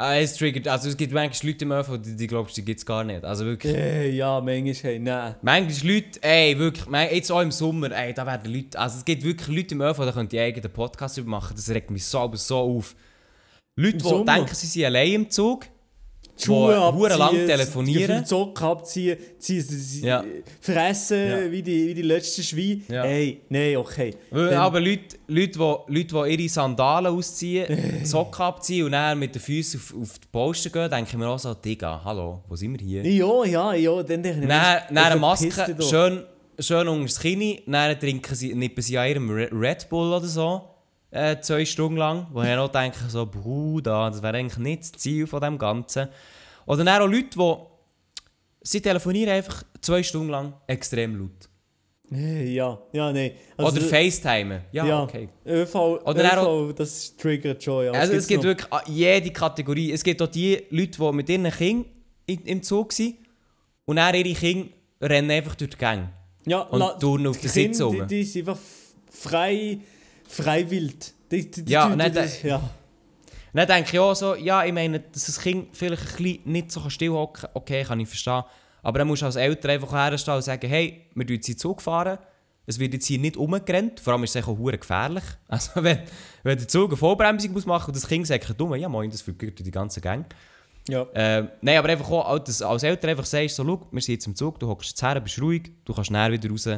Äh, 0.00 0.22
es 0.22 0.34
triggert, 0.36 0.66
also 0.68 0.88
es 0.88 0.96
gibt 0.96 1.12
manchmal 1.12 1.52
Leute 1.52 1.64
im 1.64 1.72
ÖV, 1.72 1.98
die, 1.98 2.16
die 2.16 2.26
glaubst, 2.26 2.56
die 2.56 2.64
gibt 2.64 2.78
es 2.78 2.86
gar 2.86 3.04
nicht. 3.04 3.24
Also 3.24 3.44
wirklich. 3.44 3.74
Äh, 3.74 4.10
ja, 4.10 4.40
manchmal, 4.40 4.74
hey, 4.74 4.98
nein. 4.98 5.34
Manchmal 5.42 5.94
Leute, 5.94 6.22
ey, 6.22 6.58
wirklich, 6.58 6.86
jetzt 7.12 7.30
auch 7.30 7.40
im 7.40 7.52
Sommer, 7.52 7.92
ey, 7.92 8.12
da 8.14 8.26
werden 8.26 8.52
Leute, 8.52 8.78
also 8.78 8.98
es 8.98 9.04
gibt 9.04 9.22
wirklich 9.22 9.48
Leute 9.48 9.74
im 9.74 9.82
ÖV, 9.82 9.98
da 9.98 10.12
könnt 10.12 10.32
ihr 10.32 10.42
eigenen 10.42 10.72
Podcast 10.72 11.18
über 11.18 11.30
machen, 11.30 11.54
das 11.54 11.68
regt 11.68 11.90
mich 11.90 12.04
so, 12.04 12.18
aber 12.18 12.36
so 12.36 12.58
auf. 12.58 12.96
Leute, 13.76 13.98
die 13.98 14.04
Sommer? 14.04 14.34
denken, 14.34 14.54
sie 14.54 14.66
sind 14.66 14.84
allein 14.84 15.12
im 15.12 15.30
Zug, 15.30 15.66
Die 16.42 16.46
Schuhe 16.46 16.92
hure 16.94 17.08
lang 17.10 17.20
abziehen, 17.28 17.46
telefonieren. 17.46 18.22
Die 18.22 18.28
Socken 18.28 18.66
abziehen, 18.66 19.16
ziehen, 19.38 19.60
sie- 19.62 19.76
sie- 19.78 20.06
Ja. 20.06 20.24
fressen 20.60 21.28
Ja. 21.28 21.50
wie, 21.50 21.62
die, 21.62 21.88
wie 21.88 21.94
die 21.94 22.02
letzten 22.02 22.42
Schweine. 22.42 22.80
Ja. 22.88 23.02
Hey, 23.04 23.40
nein, 23.48 23.76
okay. 23.76 24.14
Weil 24.30 24.54
aber 24.54 24.80
Leute, 24.80 25.16
Leute, 25.28 25.52
die, 25.52 25.58
Leute, 25.58 26.24
die 26.26 26.42
ihre 26.42 26.48
Sandalen 26.48 27.12
ausziehen, 27.16 27.66
Socken 28.04 28.42
abziehen 28.44 28.86
und 28.86 28.92
dann 28.92 29.18
mit 29.18 29.34
den 29.34 29.40
Füßen 29.42 29.80
auf, 29.80 29.94
auf 30.02 30.18
die 30.18 30.28
Posten 30.30 30.72
gehen, 30.72 30.90
denken 30.90 31.20
wir 31.20 31.28
auch 31.28 31.38
so, 31.38 31.54
Digga, 31.54 32.00
hallo, 32.04 32.40
wo 32.48 32.56
sind 32.56 32.78
wir 32.78 32.86
hier? 32.86 33.06
Ja, 33.06 33.44
ja, 33.44 33.74
ja, 33.74 34.02
dann 34.02 34.22
denke 34.22 34.40
ich, 34.42 34.48
Dann, 34.48 34.78
dann 34.90 34.98
eine 34.98 35.20
Maske, 35.20 35.50
schön, 35.88 36.22
schön 36.58 36.88
unter 36.88 37.04
das 37.04 37.20
Kinn, 37.20 37.58
dann 37.66 37.98
trinken 37.98 38.34
sie, 38.34 38.54
nippen 38.54 38.82
sie 38.82 38.98
an 38.98 39.08
ihrem 39.08 39.30
Re- 39.30 39.48
Red 39.52 39.88
Bull 39.88 40.12
oder 40.12 40.26
so, 40.26 40.62
äh, 41.12 41.38
zwei 41.40 41.64
Stunden 41.64 41.98
lang, 41.98 42.26
wo 42.32 42.42
ich 42.42 42.50
auch 42.50 42.68
denke, 42.68 42.98
so, 43.08 43.26
Bruder, 43.26 44.10
das 44.10 44.22
wäre 44.22 44.36
eigentlich 44.36 44.58
nicht 44.58 44.82
das 44.82 44.92
Ziel 44.92 45.26
von 45.26 45.40
dem 45.40 45.58
Ganzen. 45.58 46.08
Oder 46.66 46.84
dann 46.84 47.02
auch 47.02 47.06
Leute, 47.06 47.36
die, 47.36 47.54
sie 48.62 48.80
telefonieren 48.80 49.34
einfach 49.34 49.62
zwei 49.80 50.02
Stunden 50.02 50.30
lang 50.30 50.54
extrem 50.66 51.16
laut. 51.16 51.48
Nee, 52.08 52.54
Ja, 52.54 52.78
ja, 52.92 53.10
nein. 53.10 53.32
Oder 53.56 53.80
FaceTimen. 53.80 54.62
Ja, 54.72 55.02
okay. 55.02 55.28
ÖV, 55.46 55.74
Oder 56.04 56.72
das 56.74 57.16
triggert 57.16 57.62
schon, 57.62 57.86
ja. 57.86 57.92
Also 57.92 58.12
es 58.14 58.26
gibt 58.26 58.42
noch? 58.42 58.50
wirklich 58.50 58.70
ah, 58.70 58.82
jede 58.86 59.30
Kategorie. 59.30 59.92
Es 59.92 60.04
gibt 60.04 60.20
auch 60.20 60.26
die 60.26 60.62
Leute, 60.68 60.98
die 60.98 61.12
mit 61.12 61.28
ihren 61.30 61.50
Kindern 61.50 61.86
in, 62.26 62.40
im 62.44 62.62
Zug 62.62 62.92
sind 62.92 63.16
und 63.86 63.96
dann 63.96 64.14
ihre 64.14 64.34
Kinder 64.34 64.68
rennen 65.00 65.30
einfach 65.30 65.54
durch 65.54 65.70
die 65.70 65.76
Gänge. 65.78 66.10
ja, 66.44 66.60
und 66.60 67.00
turnen 67.00 67.28
auf 67.28 67.36
die 67.36 67.42
den 67.42 67.50
Sitz 67.50 67.78
Kinder, 67.78 67.84
rum. 67.84 68.08
Die, 68.08 68.16
die 68.16 68.24
sind 68.24 68.48
einfach 68.48 68.62
frei, 69.10 69.78
frei 70.32 70.68
wild. 70.70 71.12
Die, 71.30 71.50
die, 71.50 71.64
die, 71.64 71.72
Ja, 71.72 71.88
nein, 71.94 72.12
das- 72.12 72.42
ja. 72.42 72.60
Dann 73.54 73.68
denke 73.68 73.90
ich 73.92 73.98
auch 73.98 74.14
so, 74.14 74.34
ja, 74.34 74.64
ich 74.64 74.72
meine, 74.72 75.00
dass 75.00 75.26
das 75.26 75.38
Kind 75.38 75.76
vielleicht 75.76 76.02
ein 76.02 76.16
bisschen 76.22 76.40
nicht 76.52 76.72
so 76.72 76.88
stillhocken 76.88 77.42
kann, 77.42 77.50
okay, 77.54 77.84
kann 77.84 78.00
ich 78.00 78.08
verstehen. 78.08 78.42
Aber 78.82 78.98
dann 78.98 79.06
musst 79.08 79.20
du 79.22 79.26
als 79.26 79.36
Eltern 79.36 79.72
einfach 79.72 79.92
herstehen 79.92 80.34
und 80.34 80.42
sagen, 80.42 80.66
hey, 80.68 81.06
wir 81.14 81.24
fahren 81.26 81.34
jetzt 81.34 81.46
Zug 81.56 81.82
fahren. 81.82 82.18
Es 82.66 82.78
wird 82.78 82.94
jetzt 82.94 83.06
hier 83.06 83.18
nicht 83.18 83.36
umgerannt, 83.36 84.00
vor 84.00 84.14
allem 84.14 84.24
ist 84.24 84.34
es 84.34 84.46
auch 84.46 84.56
gefährlich. 84.78 85.24
Also 85.48 85.70
wenn, 85.84 85.98
wenn 86.44 86.56
der 86.58 86.66
Zug 86.68 86.90
eine 86.90 86.96
Vollbremsung 86.96 87.52
muss 87.52 87.66
machen 87.66 87.88
und 87.88 87.96
das 87.96 88.08
Kind 88.08 88.26
sagt, 88.26 88.58
dumm, 88.58 88.74
ja 88.76 88.88
moin, 88.88 89.10
das 89.10 89.20
vergütet 89.20 89.66
die 89.66 89.70
ganze 89.70 90.00
Gang. 90.00 90.24
ja. 90.88 91.06
Ähm, 91.14 91.48
nein, 91.60 91.76
aber 91.76 91.90
einfach 91.90 92.08
auch, 92.10 92.38
dass 92.38 92.62
als 92.62 92.84
Eltern 92.84 93.10
einfach 93.10 93.26
sagst, 93.26 93.56
so, 93.56 93.64
schau, 93.64 93.86
wir 93.90 94.00
sind 94.00 94.14
jetzt 94.14 94.26
im 94.28 94.34
Zug, 94.34 94.58
du 94.60 94.66
hockst 94.68 94.90
jetzt 94.90 95.02
her, 95.02 95.20
bist 95.20 95.40
ruhig, 95.42 95.70
du 95.84 95.92
kannst 95.92 96.10
näher 96.10 96.32
wieder 96.32 96.48
raus. 96.48 96.68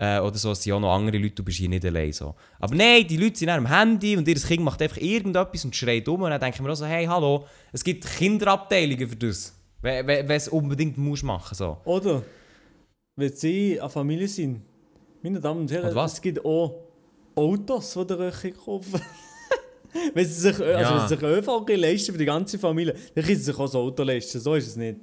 Äh, 0.00 0.18
oder 0.18 0.38
so, 0.38 0.52
es 0.52 0.62
sind 0.62 0.72
auch 0.72 0.80
noch 0.80 0.94
andere 0.94 1.18
Leute, 1.18 1.34
du 1.34 1.44
bist 1.44 1.58
hier 1.58 1.68
nicht 1.68 1.84
allein. 1.84 2.10
So. 2.10 2.34
Aber 2.58 2.74
nein, 2.74 3.06
die 3.06 3.18
Leute 3.18 3.36
sind 3.36 3.50
am 3.50 3.66
Handy 3.66 4.16
und 4.16 4.26
ihr 4.26 4.34
Kind 4.34 4.62
macht 4.62 4.80
einfach 4.80 4.96
irgendetwas 4.96 5.62
und 5.66 5.76
schreit 5.76 6.08
um. 6.08 6.22
Und 6.22 6.30
dann 6.30 6.40
denke 6.40 6.56
ich 6.56 6.62
mir 6.62 6.72
auch 6.72 6.74
so, 6.74 6.86
hey, 6.86 7.04
hallo, 7.04 7.44
es 7.70 7.84
gibt 7.84 8.06
Kinderabteilungen 8.06 9.06
für 9.06 9.16
das. 9.16 9.54
Wenn 9.82 10.30
es 10.30 10.48
unbedingt 10.48 10.96
musst 10.96 11.22
machen 11.22 11.54
so. 11.54 11.76
Oder, 11.84 12.22
wenn 13.14 13.30
sie 13.30 13.78
eine 13.78 13.90
Familie 13.90 14.26
sind, 14.26 14.62
meine 15.22 15.38
Damen 15.38 15.60
und 15.60 15.70
Herren, 15.70 15.94
es 15.94 16.20
gibt 16.22 16.42
auch 16.46 16.82
Autos, 17.34 17.92
die 17.92 18.14
ihr 18.14 18.18
euch 18.18 18.54
kaufen 18.56 19.00
Wenn 20.14 20.24
sie 20.24 20.32
sich, 20.32 20.60
also 20.60 20.64
Ja. 20.64 20.94
wenn 20.94 21.08
sie 21.08 21.14
sich 21.14 21.22
ÖV 21.22 21.66
leisten 21.76 22.12
für 22.12 22.18
die 22.18 22.24
ganze 22.24 22.58
Familie, 22.58 22.94
dann 23.14 23.24
können 23.24 23.36
sie 23.36 23.42
sich 23.44 23.58
auch 23.58 23.66
so 23.66 23.80
ein 23.82 23.88
Auto 23.88 24.02
leisten. 24.02 24.40
So 24.40 24.54
ist 24.54 24.68
es 24.68 24.76
nicht. 24.76 24.98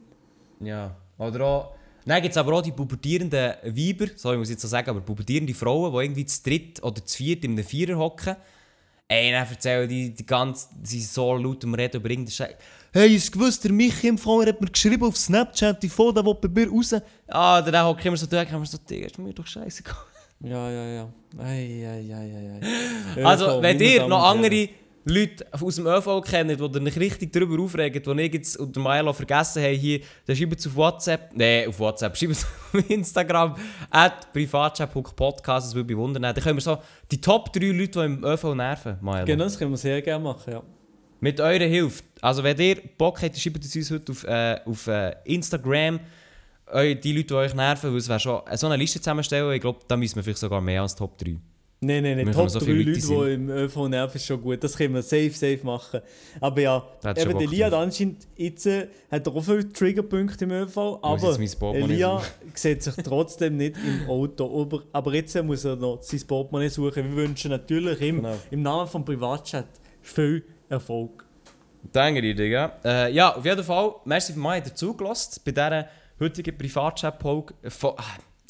Ja. 0.60 0.96
Oder 1.20 1.46
auch... 1.46 1.77
Dann 2.08 2.22
gibt 2.22 2.32
es 2.32 2.38
aber 2.38 2.54
auch 2.54 2.62
die 2.62 2.72
pubertierenden 2.72 3.56
Weiber, 3.64 4.08
so 4.16 4.32
ich 4.32 4.40
muss 4.40 4.50
jetzt 4.50 4.62
so 4.62 4.68
sagen, 4.70 4.90
aber 4.90 5.02
pubertierende 5.02 5.54
Frauen, 5.54 5.92
die 5.92 6.06
irgendwie 6.06 6.26
zu 6.26 6.42
dritt 6.42 6.82
oder 6.82 7.04
zu 7.04 7.18
viert 7.18 7.44
in 7.44 7.52
einem 7.52 7.66
Vierer 7.66 7.98
hocken. 7.98 8.38
Ey, 9.10 9.32
dann 9.32 9.46
erzählen 9.46 9.88
die, 9.90 10.14
die 10.14 10.26
ganze... 10.26 10.70
Sie 10.84 11.00
sind 11.00 11.12
so 11.12 11.36
laut 11.36 11.64
am 11.66 11.74
Reden 11.74 11.98
über 11.98 12.10
irgendeinen 12.10 12.32
Scheiß. 12.32 12.56
Hey, 12.94 13.14
hast 13.14 13.28
du 13.28 13.40
gewusst, 13.40 13.64
der 13.64 13.74
Michi 13.74 14.08
im 14.08 14.18
Fall 14.18 14.48
hat 14.48 14.62
mir 14.62 14.70
geschrieben 14.70 15.04
auf 15.04 15.18
Snapchat, 15.18 15.84
die 15.84 15.90
Foto, 15.90 16.22
der 16.22 16.34
bei 16.34 16.48
mir 16.48 16.70
raus... 16.70 16.96
Ah, 17.28 17.62
dann 17.62 17.86
hocke 17.86 18.00
ich 18.00 18.06
immer 18.06 18.18
so 18.18 18.26
durch, 18.26 18.54
und 18.54 18.64
ich 18.64 18.70
so, 18.70 18.78
Digga, 18.78 19.08
ist 19.08 19.18
mir 19.18 19.34
doch 19.34 19.46
scheiße 19.46 19.84
Ja, 20.42 20.72
ja, 20.72 20.86
ja. 20.88 21.10
Ei, 21.40 21.86
ei, 21.86 22.14
ei, 22.14 22.60
ei, 22.60 22.62
ei. 23.18 23.26
Also, 23.26 23.62
wenn 23.62 23.80
ihr 23.82 24.08
noch 24.08 24.24
andere 24.24 24.70
Leute 25.10 25.46
aus 25.52 25.76
dem 25.76 25.88
ÖV 25.88 26.22
kennt, 26.22 26.52
die 26.52 26.62
euch 26.62 26.98
richtig 26.98 27.32
darüber 27.32 27.62
aufregen, 27.64 28.02
die 28.04 28.22
ich 28.24 28.34
jetzt 28.34 28.58
und 28.58 28.76
Milo 28.76 29.14
vergessen 29.14 29.64
haben, 29.64 29.76
hier, 29.76 30.02
dann 30.26 30.36
schreibt 30.36 30.60
es 30.60 30.68
auf 30.68 30.76
WhatsApp, 30.76 31.32
nein, 31.34 31.68
auf 31.70 31.80
WhatsApp, 31.80 32.18
schreibt 32.18 32.34
es 32.34 32.46
auf 32.46 32.90
Instagram, 32.90 33.56
at 33.90 34.32
privatchat.podcast, 34.34 35.68
das 35.68 35.76
würde 35.76 35.88
mich 35.88 35.98
wundern. 35.98 36.24
Dann 36.24 36.36
können 36.36 36.58
wir 36.58 36.62
so 36.62 36.78
die 37.12 37.22
Top 37.22 37.54
3 37.54 37.68
Leute, 37.68 38.00
die 38.00 38.06
im 38.06 38.24
ÖV 38.24 38.56
nerven, 38.56 38.98
Milo. 39.02 39.26
Genau, 39.26 39.44
das 39.46 39.58
können 39.58 39.72
wir 39.72 39.78
sehr 39.78 40.02
gerne 40.02 40.24
machen, 40.24 40.54
ja. 40.54 40.64
Mit 41.20 41.40
eurer 41.42 41.66
Hilfe. 41.66 42.04
Also, 42.22 42.44
wenn 42.44 42.60
ihr 42.60 42.78
Bock 42.98 43.22
habt, 43.22 43.38
schreibt 43.40 43.64
es 43.64 43.76
uns 43.76 43.90
heute 43.90 44.12
auf, 44.12 44.24
äh, 44.24 44.60
auf 44.66 44.88
äh, 44.88 45.16
Instagram. 45.26 46.00
Die 46.70 47.14
Leute, 47.14 47.24
die 47.24 47.34
euch 47.34 47.56
nerven, 47.56 47.92
weil 47.92 47.98
es 47.98 48.10
wäre 48.10 48.20
schon 48.20 48.42
so 48.56 48.68
eine 48.68 48.76
Liste 48.76 49.00
zusammenstellen. 49.00 49.52
Ich 49.54 49.62
glaube, 49.62 49.80
da 49.88 49.96
müssen 49.96 50.18
wir 50.18 50.24
vielleicht 50.24 50.40
sogar 50.40 50.60
mehr 50.60 50.82
als 50.82 50.96
Top 50.96 51.18
3. 51.18 51.38
Nein, 51.80 52.02
nein, 52.02 52.18
nein. 52.18 52.32
Top 52.32 52.50
so 52.50 52.58
3 52.58 52.66
viele 52.66 52.92
Leute, 52.92 53.02
die 53.08 53.34
im 53.34 53.50
ÖV 53.52 53.88
nerven, 53.88 54.16
ist 54.16 54.26
schon 54.26 54.42
gut. 54.42 54.64
Das 54.64 54.76
können 54.76 54.96
wir 54.96 55.04
safe, 55.04 55.30
safe 55.30 55.60
machen. 55.64 56.02
Aber 56.42 56.60
ja, 56.60 56.84
eben, 57.16 57.38
der 57.38 57.70
drauf. 57.70 57.80
anscheinend 57.82 58.28
jetzt, 58.36 58.66
äh, 58.66 58.88
hat 59.12 59.28
er 59.28 59.36
auch 59.36 59.44
viele 59.44 59.72
Triggerpunkte 59.72 60.46
im 60.46 60.52
ÖV, 60.52 60.78
aber 61.04 61.38
Elia 61.76 62.22
sieht 62.56 62.82
sich 62.82 62.96
trotzdem 62.96 63.58
nicht 63.58 63.76
im 63.78 64.10
Auto. 64.10 64.62
Aber, 64.62 64.84
aber 64.92 65.14
jetzt 65.14 65.40
muss 65.44 65.66
er 65.66 65.76
noch 65.76 66.02
sein 66.02 66.22
Portemonnaie 66.26 66.70
suchen. 66.70 67.12
Wir 67.12 67.16
wünschen 67.16 67.52
natürlich 67.52 68.02
ihm 68.02 68.18
Genau. 68.18 68.36
im 68.50 68.62
Namen 68.64 68.88
vom 68.88 69.06
Privatchat 69.06 69.68
viel 70.02 70.44
Erfolg. 70.70 71.26
Danke 71.92 72.24
dir, 72.24 72.34
Digga. 72.34 72.80
Äh, 72.84 73.14
ja, 73.14 73.36
auf 73.36 73.46
jeden 73.46 73.64
Fall, 73.64 73.94
merci 74.04 74.34
für 74.34 74.40
mich, 74.40 74.64
dazugelassen 74.64 75.42
bei 75.46 75.52
dieser 75.52 75.88
heutigen 76.20 76.58
Privatchat-Folge. 76.58 77.54
ah, 77.84 78.04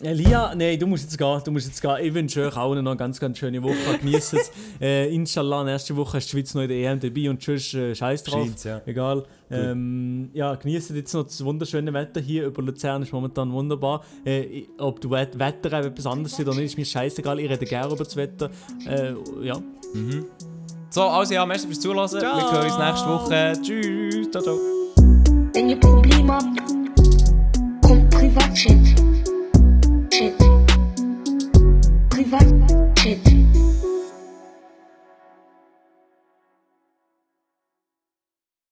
Elia, 0.04 0.54
nein, 0.54 0.78
du 0.78 0.86
musst 0.86 1.06
jetzt 1.06 1.18
gehen, 1.18 1.42
du 1.44 1.52
musst 1.52 1.66
jetzt 1.66 1.82
gehen. 1.82 1.98
Ich 2.04 2.14
wünsche 2.14 2.48
euch 2.48 2.56
auch 2.56 2.76
noch 2.76 2.86
eine 2.92 2.96
ganz, 2.96 3.20
ganz 3.20 3.40
schöne 3.40 3.64
Woche. 3.64 3.98
Genießt 4.00 4.36
es. 4.36 4.52
äh, 4.82 5.14
Inshallah, 5.14 5.64
nächste 5.64 5.96
Woche 5.96 6.20
ist 6.20 6.28
die 6.28 6.32
Schweiz 6.38 6.54
noch 6.54 6.62
in 6.62 6.70
der 6.70 6.78
EM 6.78 7.00
dabei 7.00 7.30
und 7.32 7.40
tschüss, 7.40 7.74
äh, 7.74 7.96
scheiß 7.96 8.24
drauf. 8.24 8.46
Scheint's, 8.46 8.64
ja. 8.64 8.80
Egal. 8.86 9.24
Ähm, 9.50 10.30
ja, 10.34 10.54
genießt 10.54 10.92
jetzt 10.92 11.14
noch 11.16 11.24
das 11.24 11.44
wunderschöne 11.44 11.92
Wetter 11.92 12.22
hier 12.22 12.46
über 12.46 12.62
Luzern, 12.62 13.02
ist 13.02 13.12
momentan 13.12 13.52
wunderbar. 13.52 14.04
Äh, 14.24 14.66
ob 14.78 15.02
du 15.02 15.10
Wet 15.10 15.40
Wetter 15.40 15.74
etwas 15.74 16.06
anderes 16.06 16.34
ist 16.34 16.42
oder 16.42 16.54
nicht, 16.54 16.66
ist 16.66 16.78
mir 16.78 16.86
scheißegal. 16.86 17.40
Ich 17.40 17.50
rede 17.50 17.66
gerne 17.66 17.92
über 17.92 18.04
das 18.04 18.16
Wetter. 18.16 18.52
Äh, 18.86 19.14
ja. 19.42 19.60
So, 20.92 21.02
also 21.02 21.34
ja, 21.34 21.44
merci 21.44 21.66
fürs 21.66 21.80
Zuhören. 21.80 22.12
Wir 22.12 22.52
hören 22.52 22.66
uns 22.66 22.78
nächste 22.78 23.08
Woche. 23.08 23.54
Tschüss. 23.64 24.30
Ciao, 24.30 24.44
ciao. 24.44 24.60
Wenn 25.54 25.70
ihr 25.70 25.80
Probleme 25.80 26.34
habt, 26.34 26.68